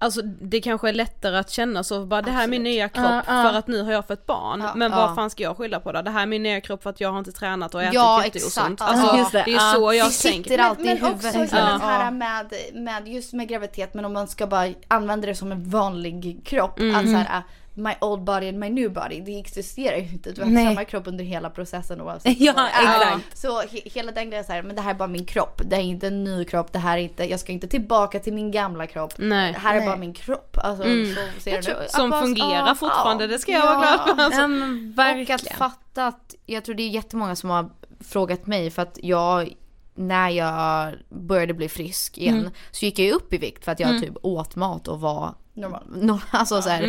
[0.04, 3.06] Alltså det kanske är lättare att känna så, bara det här är min nya kropp
[3.06, 3.50] Ja, ja.
[3.50, 4.64] för att nu har jag fött barn.
[4.76, 4.98] men ja.
[4.98, 6.02] vad fan ska jag skylla på då?
[6.02, 8.24] Det här är min nya kropp för att jag har inte tränat och ätit Ja,
[8.26, 8.82] jätteosunt.
[8.82, 8.82] exakt.
[8.92, 9.44] Alltså, det.
[9.46, 10.50] det är så jag Det tänker.
[10.50, 11.52] sitter alltid men i också huvudet.
[11.52, 11.58] Ja.
[11.60, 15.52] det här med, med, just med graviditet, men om man ska bara använda det som
[15.52, 16.80] en vanlig kropp.
[16.96, 17.44] Att så här,
[17.76, 20.32] my old body and my new body, det existerar ju inte.
[20.32, 20.66] Du har Nej.
[20.66, 23.38] samma kropp under hela processen oavsett Ja, vad exakt.
[23.38, 25.62] Så he, hela den grejen så här, men det här är bara min kropp.
[25.66, 28.34] Det är inte en ny kropp, det här är inte, jag ska inte tillbaka till
[28.34, 29.14] min gamla kropp.
[29.18, 29.54] Nej.
[29.54, 30.58] Det här är bara min kropp.
[30.64, 31.92] Alltså, så ser det ut.
[31.92, 33.28] Som Att bara- fungerar ja, fortfarande, ja.
[33.28, 34.24] det ska jag vara glad för.
[34.24, 34.42] Alltså.
[34.42, 37.70] Ja men Och att fatta att, jag tror det är jättemånga som har
[38.00, 39.54] frågat mig för att jag,
[39.96, 42.52] när jag började bli frisk igen Mm.
[42.72, 45.34] så gick jag ju upp i vikt för att jag typ åt mat och var
[45.54, 45.84] Normal.
[45.88, 46.82] no, alltså så här,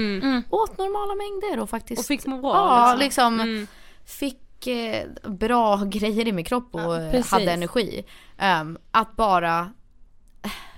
[0.50, 3.36] åt normala mängder och faktiskt Och fick må bra, Ja, liksom.
[3.36, 3.66] liksom,
[4.04, 7.30] fick eh, bra grejer i min kropp och precis.
[7.32, 8.04] hade energi.
[8.38, 9.72] Ehm, att bara,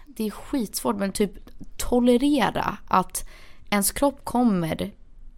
[0.07, 1.33] det är skitsvårt men typ
[1.77, 3.29] tolerera att
[3.71, 4.91] ens kropp kommer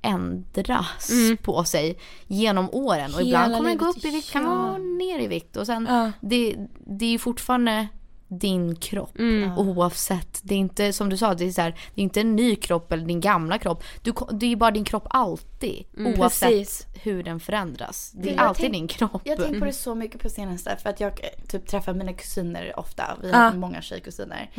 [0.02, 1.10] ändras
[1.42, 4.48] på sig genom åren och ibland kommer den gå upp i vikt, kan ja.
[4.54, 6.12] vara ner i vikt och sen Ja.
[6.20, 7.88] det, det är ju fortfarande
[8.28, 9.10] din kropp
[9.56, 10.40] oavsett.
[10.42, 12.56] Det är inte som du sa, det är, så här, det är inte en ny
[12.56, 13.84] kropp eller din gamla kropp.
[14.02, 16.86] Du, det är bara din kropp alltid oavsett Precis.
[17.02, 18.12] hur den förändras.
[18.14, 19.22] Det är Jag alltid tänk- din kropp.
[19.24, 21.94] Jag har tänkt på det så mycket på senaste för att jag eh, typ träffar
[21.94, 23.16] mina kusiner ofta.
[23.22, 24.50] Vi har många tjejkusiner.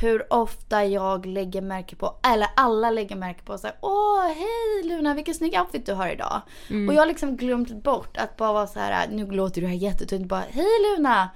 [0.00, 5.14] Hur ofta jag lägger märke på, eller alla lägger märke på såhär Åh hej Luna
[5.14, 6.40] vilken snygg outfit du har idag.
[6.88, 9.08] Och jag har liksom glömt bort att bara vara så här.
[9.10, 10.66] nu låter du här jättetunt bara Hej
[10.96, 11.30] Luna!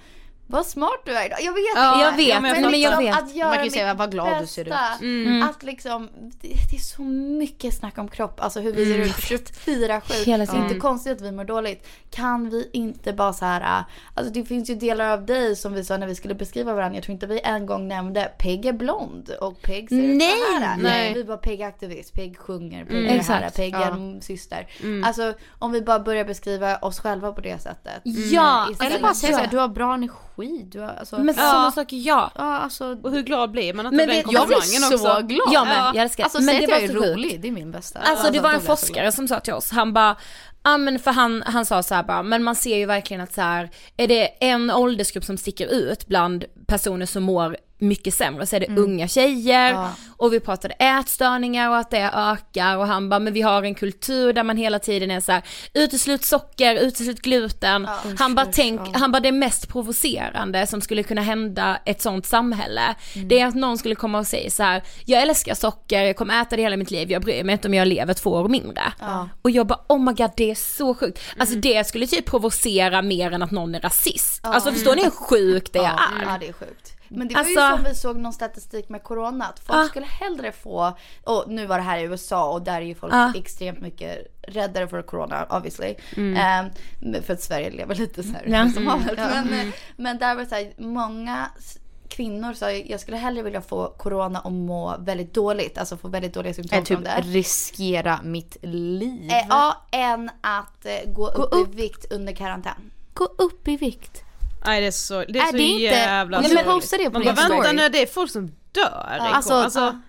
[0.55, 1.39] Vad smart du är idag.
[1.43, 2.23] Jag vet Ja, inte.
[2.23, 2.43] jag vet.
[2.43, 3.17] men Nej, men jag vet.
[3.23, 4.69] Att göra Man kan ju säga, vad glad du ser ut.
[4.71, 5.51] bästa.
[5.51, 6.09] Att liksom,
[6.41, 8.41] det, det är så mycket snack om kropp.
[8.41, 10.25] Alltså hur vi ser ut 24-7.
[10.27, 11.87] Hela Det är inte konstigt att vi mår dåligt.
[12.11, 13.85] Kan vi inte bara så här, äh,
[14.15, 16.97] alltså det finns ju delar av dig som vi sa när vi skulle beskriva varandra.
[16.97, 20.33] Jag tror inte vi en gång nämnde Peg är blond och Peg ser ut Nej,
[20.59, 20.77] så här.
[20.77, 21.15] nej.
[21.15, 23.51] Vi bara Peg är aktivist, Peg sjunger, Peg är det här.
[23.51, 24.67] Peg är en syster.
[25.05, 28.01] Alltså om vi bara börjar beskriva oss själva på det sättet.
[28.05, 29.37] Ja, Istället Eller bara säga Ja.
[29.39, 30.21] såhär, du har bra energi.
[30.65, 32.31] Du har, alltså, Men sådana saker, ja.
[32.35, 35.27] ja, alltså, Och hur glad blir man att Men den vet- jag blir så också?
[35.27, 35.49] glad.
[35.53, 37.99] Ja men jag älskar Alltså men det var jag är rolig, det är min bästa.
[37.99, 40.17] Alltså det var en då blir jag så forskare som sa till oss, han bara
[40.67, 43.33] Ja men för han, han sa så här bara, men man ser ju verkligen att
[43.35, 48.47] så här, är det en åldersgrupp som sticker ut bland personer som mår mycket sämre
[48.47, 53.09] så är det unga tjejer och vi pratade ätstörningar och att det ökar och han
[53.09, 55.43] bara men vi har en kultur där man hela tiden är så här
[55.75, 57.89] uteslut socker, uteslut gluten.
[58.19, 62.95] han bara tänk, han bara det mest provocerande som skulle kunna hända ett sånt samhälle
[63.15, 66.43] det är att någon skulle komma och säga så här jag älskar socker, jag kommer
[66.43, 68.83] äta det hela mitt liv, jag bryr mig inte om jag lever två år mindre.
[69.43, 71.21] Och jag bara oh my god det är så sjukt.
[71.39, 74.41] Alltså det skulle typ provocera mer än att någon är rasist.
[74.43, 75.99] Alltså förstår ni hur sjukt det är?
[76.25, 76.94] Ja det är sjukt.
[77.15, 79.85] Men det var Alltså- ju som vi såg någon statistik med corona att folk Ja.
[79.85, 83.13] skulle hellre få, och nu var det här i USA och där är ju folk
[83.15, 83.33] Ja.
[83.37, 85.95] extremt mycket räddare för corona obviously.
[86.17, 86.67] Mm.
[87.01, 88.69] Men för att Sverige lever lite så här Ja.
[88.75, 88.85] som.
[88.85, 88.99] Ja.
[89.17, 89.73] Men, Mm.
[89.97, 91.49] men där var det så här, många
[92.09, 96.35] kvinnor sa jag skulle hellre vilja få corona och må väldigt dåligt, alltså få väldigt
[96.35, 97.21] dåliga symptom Är typ från det.
[97.21, 99.31] riskera mitt liv.
[99.31, 101.69] Eh, ja, än att eh, gå, upp, upp.
[101.75, 102.91] i vikt under karantän.
[103.15, 104.23] Gå upp i vikt.
[104.67, 106.75] Nej det är så, det är Är så det inte- jävla Nej, men sorgligt.
[106.83, 110.01] posta det på Man bara, vänta nu det är folk som dör i Alltså, alltså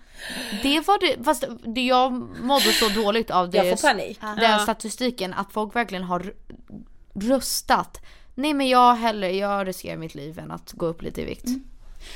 [0.62, 1.44] Det var det, fast
[1.74, 4.18] det jag mådde så dåligt av det, Jag får panik.
[4.20, 4.58] den Ja.
[4.58, 6.32] statistiken att folk verkligen har
[7.14, 8.00] röstat.
[8.34, 11.48] Nej men jag hellre, jag riskerar mitt liv än att gå upp lite i vikt.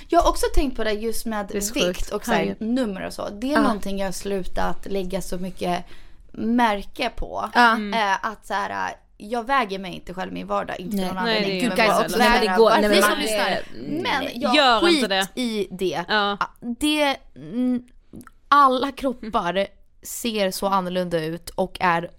[0.08, 3.12] Jag har också tänkt på det just med så vikt och så här, nummer och
[3.12, 3.28] så.
[3.28, 3.62] Det är Ja.
[3.62, 5.84] någonting jag har slutat lägga så mycket
[6.32, 7.50] märke på.
[7.54, 7.72] Ja.
[7.94, 8.92] Eh, att så här,
[9.22, 11.08] jag väger mig inte själv i min vardag, inte Nej.
[11.08, 11.24] för någon
[12.10, 13.60] så Nej här, men det går, nej men Ni som lyssnar,
[14.02, 15.40] Men jag, Gör skit inte det.
[15.40, 16.04] i det.
[16.08, 16.38] Ja.
[16.60, 17.82] det mm,
[18.48, 19.66] alla kroppar
[20.02, 22.10] ser så annorlunda ut och är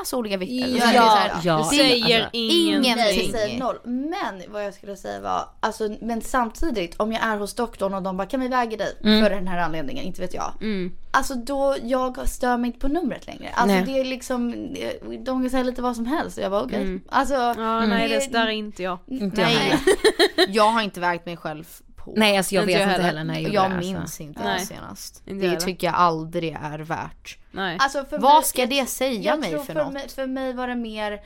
[0.00, 0.94] massa olika vikter.
[0.94, 1.56] Ja, ja.
[1.56, 3.32] det säger alltså, ingenting.
[3.32, 3.76] Säger noll.
[3.84, 8.02] Men vad jag skulle säga var, alltså, men samtidigt om jag är hos doktorn och
[8.02, 10.52] de bara kan vi väga dig för den här anledningen, inte vet jag.
[11.10, 13.50] Alltså då, jag stör mig inte på numret längre.
[13.54, 13.84] Alltså Nej.
[13.86, 14.68] det är liksom,
[15.24, 17.00] de kan säga lite vad som helst och jag bara okej.
[17.08, 18.98] Alltså, Ja nej det är inte jag.
[19.06, 19.80] inte jag Nej, heller.
[20.54, 21.64] jag har inte vägt mig själv
[22.14, 22.20] på.
[22.20, 23.04] Nej alltså jag Inte vet jag inte heller.
[23.18, 24.22] heller när jag gjorde jag det, minns alltså.
[24.22, 24.58] inte Nej.
[24.60, 25.22] det senast.
[25.26, 25.60] Inte Det heller.
[25.60, 27.38] tycker jag aldrig är värt.
[27.50, 27.76] Nej.
[27.80, 29.92] Alltså för Vad mig- ska jag- det säga jag mig tror för för något?
[29.92, 31.20] Mig, för mig var det mer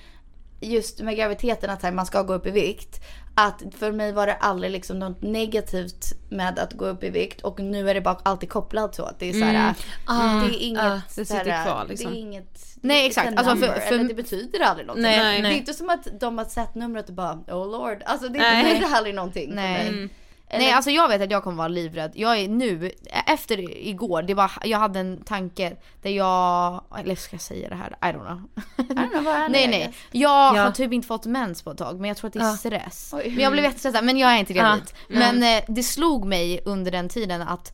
[0.60, 3.00] just med graviditeten att här, man ska gå upp i vikt.
[3.34, 7.40] Att för mig var det aldrig liksom något negativt med att gå upp i vikt
[7.40, 9.74] och nu är det bara alltid kopplat så att det är så här,
[10.06, 12.10] Ah, det är inget, det så sitter kvar, liksom.
[12.12, 13.28] det är inget Nej, exakt.
[13.28, 15.02] Alltså, för- number, för- eller det betyder aldrig någonting.
[15.02, 15.52] Nej, Det nej.
[15.52, 18.02] är inte som att de har sett numret och bara oh lord.
[18.06, 18.64] Alltså det Nej.
[18.64, 20.08] betyder aldrig någonting för Nej.
[20.50, 20.60] Mig.
[20.66, 22.12] Nej alltså jag vet att jag kommer vara livrädd.
[22.14, 22.90] Jag är nu,
[23.26, 27.74] efter igår, det var, jag hade en tanke där jag, eller ska jag säga det
[27.74, 27.90] här?
[28.10, 28.40] I don't know.
[28.78, 29.70] I don't know, vad är nej det?
[29.70, 30.62] nej, jag Ja.
[30.62, 32.56] har typ inte fått mens på ett tag men jag tror att det är Ja.
[32.56, 33.10] stress.
[33.16, 33.30] Oj.
[33.30, 34.82] Men jag blev jättestressad men jag är inte gravid.
[35.08, 35.18] Ja.
[35.18, 37.72] Men eh, det slog mig under den tiden att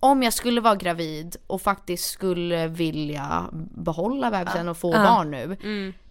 [0.00, 5.56] om jag skulle vara gravid och faktiskt skulle vilja behålla bebisen och få barn nu.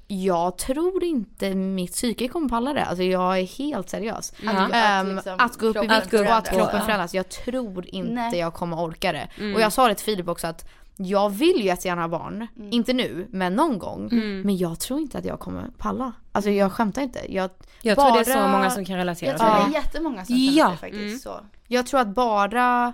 [0.07, 2.85] Jag tror inte mitt psyke kommer palla det.
[2.85, 4.33] Alltså jag är helt seriös.
[4.47, 7.13] Att- att Ehm, liksom att gå upp i vikt och att kroppen förändras.
[7.13, 8.39] Jag tror inte Nej.
[8.39, 9.53] jag kommer orka det.
[9.55, 10.65] Och jag sa det till Filip också att
[10.97, 12.47] jag vill ju jättegärna ha barn.
[12.71, 14.09] Inte nu, men någon gång.
[14.45, 16.11] Men jag tror inte att jag kommer palla.
[16.31, 17.33] Alltså jag skämtar inte.
[17.33, 17.49] Jag,
[17.81, 19.65] Jag tror det är så bara- många som kan relatera Jag till tror Ja.
[19.65, 20.69] det är jättemånga som känner Ja.
[20.69, 21.39] sig faktiskt så.
[21.67, 22.93] Jag tror att bara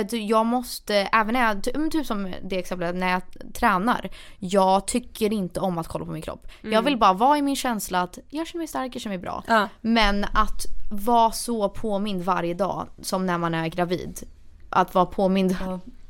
[0.00, 3.22] att jag måste, även när jag, typ som det exemplet när jag
[3.54, 4.10] tränar.
[4.38, 6.46] Jag tycker inte om att kolla på min kropp.
[6.60, 9.22] Jag vill bara vara i min känsla att jag känner mig stark, jag känner mig
[9.22, 9.44] bra.
[9.46, 9.68] Ja.
[9.80, 14.22] Men att vara så påmind varje dag som när man är gravid.
[14.70, 15.56] Att vara påmind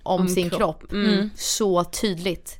[0.02, 0.84] om, sin kropp,
[1.34, 2.58] så tydligt.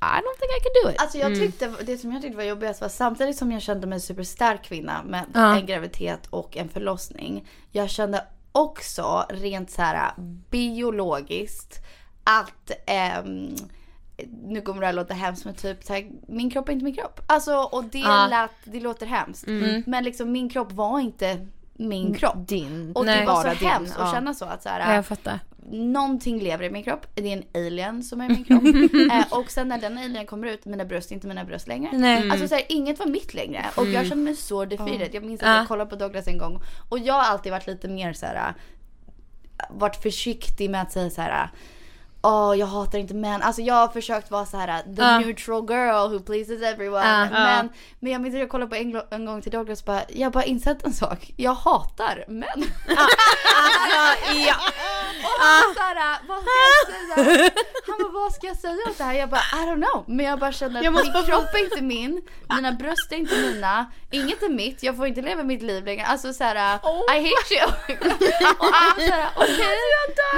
[0.00, 1.00] I don't think I can do it.
[1.00, 3.96] Alltså jag tyckte, det som jag tyckte var jobbigast var samtidigt som jag kände mig
[3.96, 5.56] en superstark kvinna med Ja.
[5.56, 7.48] en graviditet och en förlossning.
[7.72, 10.12] Jag kände också rent så här
[10.50, 11.78] biologiskt
[12.24, 13.54] att ehm,
[14.44, 16.94] nu kommer det här låta hemskt men typ så här, min kropp är inte min
[16.94, 17.20] kropp.
[17.26, 18.26] Alltså och det Ja.
[18.26, 19.44] lät, det låter hemskt.
[19.86, 22.48] Men liksom min kropp var inte min kropp.
[22.48, 22.92] Din.
[22.94, 23.20] Och Nej.
[23.20, 24.12] det var så din, hemskt att ja.
[24.12, 25.40] känna så att så här, Ja, jag fattar.
[25.70, 27.06] Någonting lever i min kropp.
[27.14, 28.64] Det är en alien som är i min kropp.
[29.12, 31.90] eh, och sen när den alien kommer ut, mina bröst är inte mina bröst längre.
[31.92, 32.30] Nej.
[32.30, 33.64] Alltså så här, inget var mitt längre.
[33.76, 35.08] Och jag kände mig så defeated.
[35.14, 35.56] Jag minns att Ja.
[35.56, 36.60] jag kollade på Douglas en gång.
[36.88, 38.48] Och jag har alltid varit lite mer så här.
[38.48, 38.54] äh,
[39.70, 41.50] varit försiktig med att säga så här.
[42.22, 43.42] Åh, jag hatar inte män.
[43.42, 45.18] Alltså jag har försökt vara så här äh, the Ja.
[45.18, 47.06] neutral girl who pleases everyone.
[47.06, 47.26] Ja.
[47.30, 47.68] Men,
[48.00, 50.26] men jag minns att jag kollade på en, en gång till Douglas och bara, jag
[50.26, 51.32] har bara insett en sak.
[51.36, 52.64] Jag hatar män.
[54.46, 54.54] ja.
[55.24, 57.50] Och han så här, vad ska jag säga?
[57.88, 59.12] Han bara, vad ska jag säga åt det här?
[59.14, 60.04] Jag bara, I don't know.
[60.06, 62.22] Men jag bara känner att min kropp är inte min,
[62.54, 66.06] mina bröst är inte mina, inget är mitt, jag får inte leva mitt liv längre.
[66.06, 66.54] Alltså så här,
[67.16, 67.66] I hate you.
[68.58, 69.78] Och han så här, okej,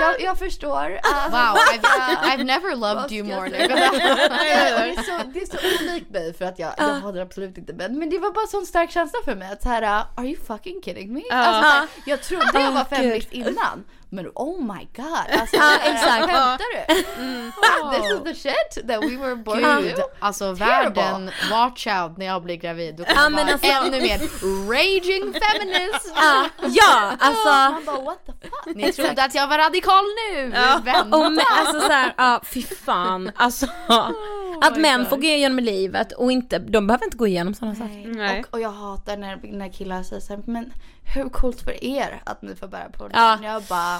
[0.00, 1.00] jag, jag förstår.
[1.02, 3.48] att- Wow, I've, I've never loved you more.
[3.48, 7.58] det, är så, det är så olikt mig för att jag, jag har det absolut
[7.58, 9.82] inte men, men det var bara sån stark känsla för mig att så här,
[10.14, 11.22] are you fucking kidding me?
[11.30, 15.06] Alltså, så här, jag trodde jag var feminist innan Men oh my god,
[15.40, 16.24] alltså Ja, exakt.
[16.26, 16.94] skämtar du?
[17.90, 20.02] This is the shit that we were born Gud, to.
[20.18, 20.66] alltså Terrible.
[21.02, 22.94] världen, watch out när jag blir gravid.
[22.96, 24.18] Då kommer Ja, vara alltså- ännu mer
[24.72, 26.12] raging feminist.
[26.16, 27.48] Ja, ja alltså.
[27.48, 28.76] Man bara what the fuck?
[28.76, 30.48] Ni trodde att jag var radikal nu,
[30.84, 31.16] vänta.
[31.16, 33.30] Och med, alltså såhär, ja fy fan.
[33.36, 33.66] Alltså
[34.60, 38.12] att män får gå igenom livet och inte, de behöver inte gå igenom sådana saker.
[38.16, 38.40] Nej.
[38.48, 40.72] Och, och jag hatar när, när killar säger såhär, men
[41.14, 43.16] hur coolt för er att ni får bära på det?
[43.16, 43.38] Ja.
[43.42, 43.98] Jag bara,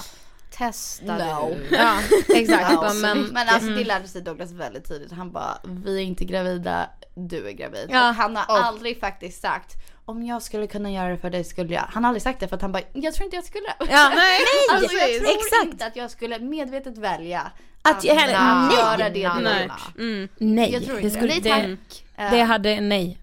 [0.50, 1.54] Testa No.
[1.70, 1.76] du.
[1.76, 1.98] Ja,
[2.34, 2.66] exakt.
[2.72, 5.12] Ja, men, men alltså det lärde sig Douglas väldigt tidigt.
[5.12, 7.86] Han bara, vi är inte gravida, du är gravid.
[7.90, 8.08] Ja.
[8.08, 9.72] Och han har aldrig faktiskt sagt,
[10.04, 11.84] om jag skulle kunna göra det för dig skulle jag.
[11.90, 13.68] Han har aldrig sagt det för att han bara, jag tror inte jag skulle.
[13.78, 14.40] ja, Nej,
[14.74, 15.64] Alltså jag tror exakt.
[15.72, 17.50] inte att jag skulle medvetet välja
[17.82, 18.30] Att att nej.
[18.78, 19.52] göra det du Nej.
[19.54, 19.96] har gjort.
[19.98, 20.28] Mm.
[20.38, 20.72] nej.
[20.72, 21.76] Jag tror det, inte skulle, det.
[22.16, 23.18] det, Eh, hade, nej.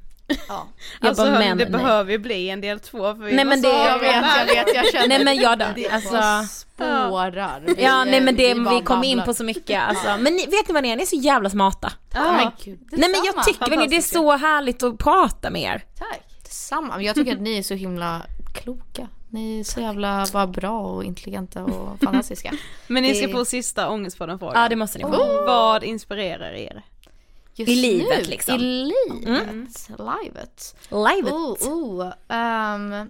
[0.47, 0.67] Ja.
[1.01, 1.71] Jag Alltså bara, men, det nej.
[1.71, 4.25] behöver ju bli en del två för vi Nej, men måste det- ha Jag vet,
[4.37, 5.73] jag vet, jag känner Nej men jag dör.
[5.75, 7.63] det Alltså, bara spårar.
[7.67, 10.07] Vi- ja nej men det, bara vi kom in på så mycket alltså.
[10.19, 10.95] Men ni, vet ni vad ni är?
[10.95, 11.91] Ni är så jävla smarta.
[12.13, 12.31] Ja.
[12.31, 15.83] Men gud, Nej men jag tycker verkligen det är så härligt att prata med er.
[15.97, 16.21] Tack.
[16.43, 17.01] detsamma.
[17.03, 18.21] Jag tycker att ni är så himla
[18.53, 19.07] kloka.
[19.29, 22.53] Ni är så jävla bara bra och intelligenta och fantastiska.
[22.87, 24.61] Men ni ska Det- få sista ångestpodden-frågan.
[24.61, 25.09] Ja det måste ni få.
[25.45, 26.83] Vad inspirerar er?
[27.57, 28.55] Just I livet, nu, liksom.
[28.55, 29.89] I livet.
[30.23, 30.75] Livet.
[30.89, 31.33] Livet.
[31.33, 32.11] Oh, oh.
[32.27, 33.09] ehm,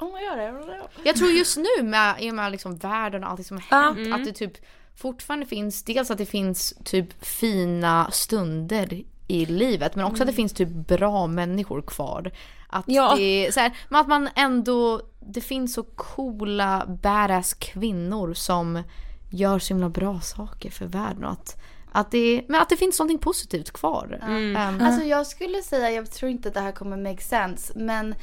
[0.00, 0.20] Oh my
[0.50, 0.76] god.
[1.04, 4.14] jag tror just nu med, i och med liksom världen och allt som har hänt
[4.14, 4.52] att det typ
[4.96, 10.32] fortfarande finns, dels att det finns typ fina stunder i livet men också att det
[10.32, 12.30] finns typ bra människor kvar.
[12.68, 13.14] Att, Ja.
[13.16, 18.82] det, så här, men att man ändå, det finns så coola badass kvinnor som
[19.30, 21.56] gör så himla bra saker för världen och att,
[21.98, 24.18] att, det, men att det finns någonting positivt kvar.
[24.22, 24.56] Ehm,
[24.86, 28.14] Alltså jag skulle säga, jag tror inte att det här kommer make sense, men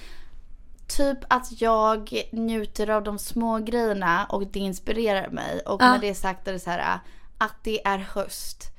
[0.98, 5.60] typ att jag njuter av de små grejerna och det inspirerar mig.
[5.66, 7.00] Och med det sagt är det så här
[7.38, 8.72] att det är höst.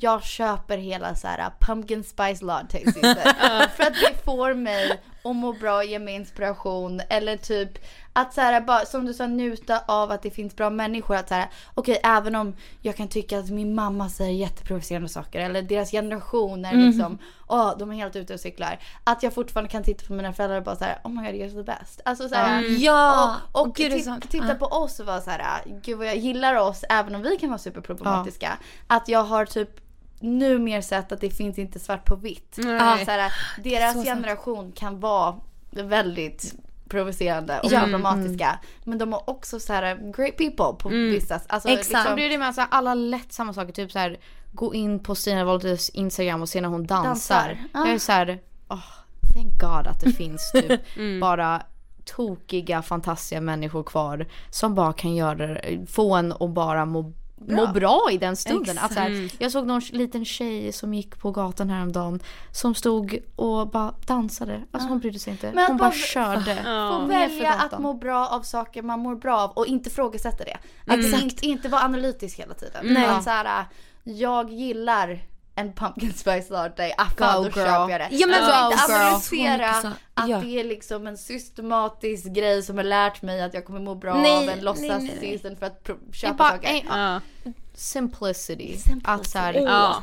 [0.00, 2.78] Jag köper hela så här pumpkin spice latte.
[3.76, 7.00] För att det får mig att må bra, ge mig inspiration.
[7.08, 7.78] Eller typ
[8.20, 11.16] att så här, bara, som du sa, njuta av att det finns bra människor.
[11.16, 15.40] Att så här, okej även om jag kan tycka att min mamma säger jätteprovocerande saker.
[15.40, 17.18] Eller deras generation är liksom,
[17.48, 18.78] åh de är helt ute och cyklar.
[19.04, 21.40] Att jag fortfarande kan titta på mina föräldrar och bara så här, oh my god
[21.40, 22.00] you're the best.
[22.04, 24.30] Alltså så här, Ja, och, och och gud, sant.
[24.30, 24.54] titta Ja.
[24.54, 27.48] på oss och vara så här, gud vad jag gillar oss även om vi kan
[27.48, 28.58] vara superproblematiska.
[28.86, 29.70] Att jag har typ
[30.20, 32.54] nu mer sett att det finns inte svart på vitt.
[32.56, 33.04] Nej.
[33.04, 33.32] Så här,
[33.64, 34.06] deras Så sant.
[34.06, 35.34] generation kan vara
[35.70, 36.54] väldigt
[36.88, 37.80] provocerande och Ja.
[37.80, 38.58] problematiska.
[38.84, 41.40] Men de är också så här great people på vissa.
[41.46, 41.86] Alltså, Exakt.
[41.90, 44.16] Så Liksom, blir det med så här, alla lätt samma saker, typ så här,
[44.52, 47.08] gå in på Stina Wolters Instagram och se när hon dansar.
[47.48, 47.58] Dansar.
[47.72, 48.38] Jag är så här,
[48.68, 48.78] oh,
[49.34, 50.80] thank god att det finns typ
[51.20, 51.62] bara
[52.04, 57.12] tokiga, fantastiska människor kvar som bara kan göra det, få en att bara må
[57.46, 58.78] må bra i den stunden.
[58.78, 62.20] Att så här, jag såg någon liten tjej som gick på gatan häromdagen
[62.52, 64.62] som stod och bara dansade.
[64.70, 65.52] Alltså hon brydde sig inte.
[65.54, 66.56] Men hon bara- bara körde.
[66.92, 70.56] Få välja att må bra av saker man mår bra av och inte ifrågasätta det.
[70.86, 72.86] Att inte, inte vara analytisk hela tiden.
[72.86, 73.06] Nej.
[73.06, 73.64] Att så här,
[74.04, 75.20] jag gillar
[75.58, 77.52] en pumpkin spice latte, ah fan då girl.
[77.54, 78.08] köper jag det.
[78.10, 79.50] Ja, men alltså inte girl.
[79.50, 80.38] analysera att ja.
[80.40, 84.14] det är liksom en systematisk grej som har lärt mig att jag kommer må bra
[84.14, 85.38] Nej, av en nej, låtsas nej, nej.
[85.38, 86.68] season för att köpa bara saker.
[86.68, 87.20] en, Ja.
[87.74, 88.76] simplicity.
[88.76, 89.00] Simplicity.
[89.04, 90.02] Att så här, Ja.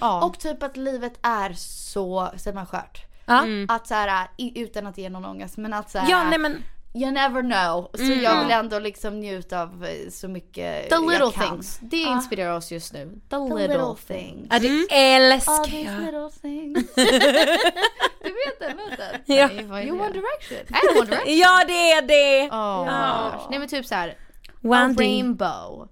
[0.00, 0.24] ja.
[0.24, 3.02] Och typ att livet är så, säger man skört.
[3.26, 3.44] Ja.
[3.68, 6.62] Att så här, utan att ge någon ångest men att så här, Ja nej men
[6.96, 7.90] You never know.
[7.94, 11.50] Så jag vill ändå liksom njuta av eh, så mycket The jag little kan.
[11.50, 11.78] things.
[11.82, 13.04] Det inspirerar oss just nu.
[13.30, 14.46] The, The little, little things.
[14.50, 14.86] ja, det All
[15.32, 16.00] älskar these jag.
[16.00, 16.94] little things.
[18.22, 19.20] du vet den låten?
[19.26, 19.46] Ja.
[19.68, 19.90] Nej?
[19.92, 20.58] One Direction.
[20.68, 21.38] Är det One Direction?
[21.38, 22.42] ja det är det.
[22.50, 23.32] Oh, Ja.
[23.34, 23.46] gosh.
[23.50, 24.14] Nej men typ såhär,
[24.62, 25.06] One a day.
[25.06, 25.88] rainbow.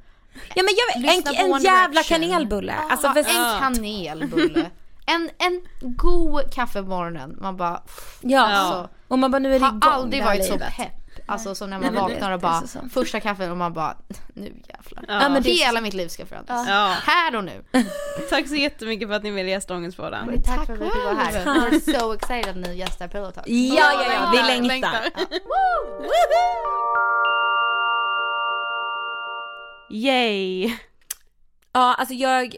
[0.54, 0.74] Ja men
[1.04, 2.74] jag, en, en One jävla kanelbulle.
[2.90, 4.70] Alltså Ja, för, en kanelbulle.
[5.06, 5.60] En, en
[5.96, 7.36] god kaffe på morgonen.
[7.40, 8.40] Man bara, pff, ja.
[8.46, 10.76] alltså, Och man bara nu är det har igång aldrig det här varit så livet.
[10.76, 10.92] pepp.
[11.26, 13.96] Alltså som när Nej, man det- vaknar och bara, så första kaffet och man bara,
[14.34, 15.04] nu jävlar.
[15.22, 15.28] Ja.
[15.28, 16.68] men det är Hela mitt liv ska förändras.
[16.68, 16.94] Ja.
[17.06, 17.64] Här och nu.
[18.30, 20.26] Tack så jättemycket för att ni ville gästa Ångestpodden.
[20.26, 21.44] Men tack för att vi fick vara här.
[21.44, 23.44] We're so excited att ni gästar Pillow Talk.
[23.48, 25.00] Ja ja ja, vi längtar.
[29.90, 30.64] Yay!
[31.72, 32.56] Ja alltså jag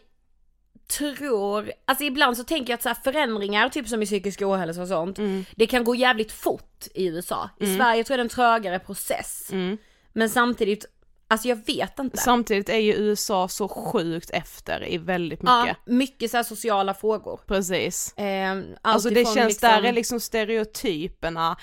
[0.88, 4.88] tror, alltså ibland så tänker jag att så förändringar, typ som i psykisk ohälsa och
[4.88, 5.18] sånt,
[5.56, 7.50] det kan gå jävligt fort i USA.
[7.60, 9.48] I Sverige tror jag det är en trögare process.
[9.52, 9.78] Mm.
[10.12, 10.84] Men samtidigt,
[11.28, 12.16] alltså jag vet inte.
[12.16, 15.86] Samtidigt är ju USA så sjukt efter i väldigt ja, mycket.
[15.86, 17.40] mycket så sociala frågor.
[17.46, 18.18] Precis.
[18.18, 21.56] Eh, Alltså det känns, liksom, där är liksom stereotyperna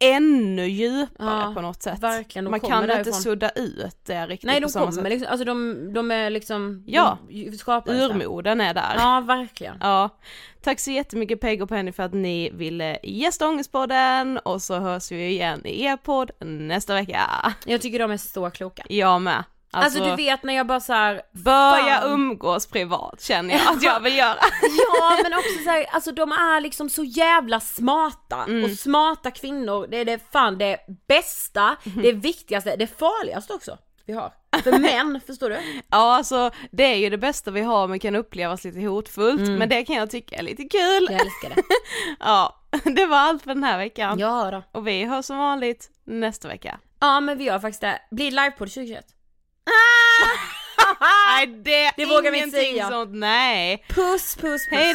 [0.00, 1.98] ännu djupare Ja, på något sätt.
[2.00, 3.14] verkligen, Man kan inte därifrån.
[3.14, 5.10] sudda ut det riktigt Nej på de samma kommer sätt.
[5.10, 7.18] liksom, alltså de, de är liksom, Ja.
[7.28, 8.10] de skapades där.
[8.10, 8.94] Urmoden är där.
[8.96, 9.76] Ja verkligen.
[9.80, 10.08] Ja,
[10.62, 15.12] tack så jättemycket Peg och Penny för att ni ville gästa Ångestpodden och så hörs
[15.12, 17.54] vi igen i er podd nästa vecka.
[17.66, 18.82] Jag tycker de är så kloka.
[18.88, 19.44] Jag med.
[19.84, 22.10] Alltså, du vet när jag bara så här, Börja fan.
[22.12, 24.38] umgås privat känner jag att jag vill göra.
[24.88, 28.64] Ja men också så här, alltså de är liksom så jävla smarta Mm.
[28.64, 30.78] och smarta kvinnor, det är det fan det
[31.08, 32.02] bästa, Mhm.
[32.02, 34.32] det viktigaste, det farligaste också vi har.
[34.62, 35.58] För män, förstår du?
[35.90, 39.54] Ja alltså det är ju det bästa vi har men kan upplevas lite hotfullt Mm.
[39.54, 41.06] men det kan jag tycka är lite kul.
[41.10, 41.62] Jag älskar det.
[42.20, 44.18] Ja, det var allt för den här veckan.
[44.18, 44.62] Ja då.
[44.80, 46.78] Och vi hörs som vanligt nästa vecka.
[47.00, 47.98] Ja men vi gör faktiskt det.
[48.10, 49.04] Blir livepodd 2021?
[51.28, 52.88] Nej det Det vågar vi inte säga.
[52.88, 53.84] sånt, nej.
[53.88, 54.66] Puss puss puss.
[54.70, 54.94] Hej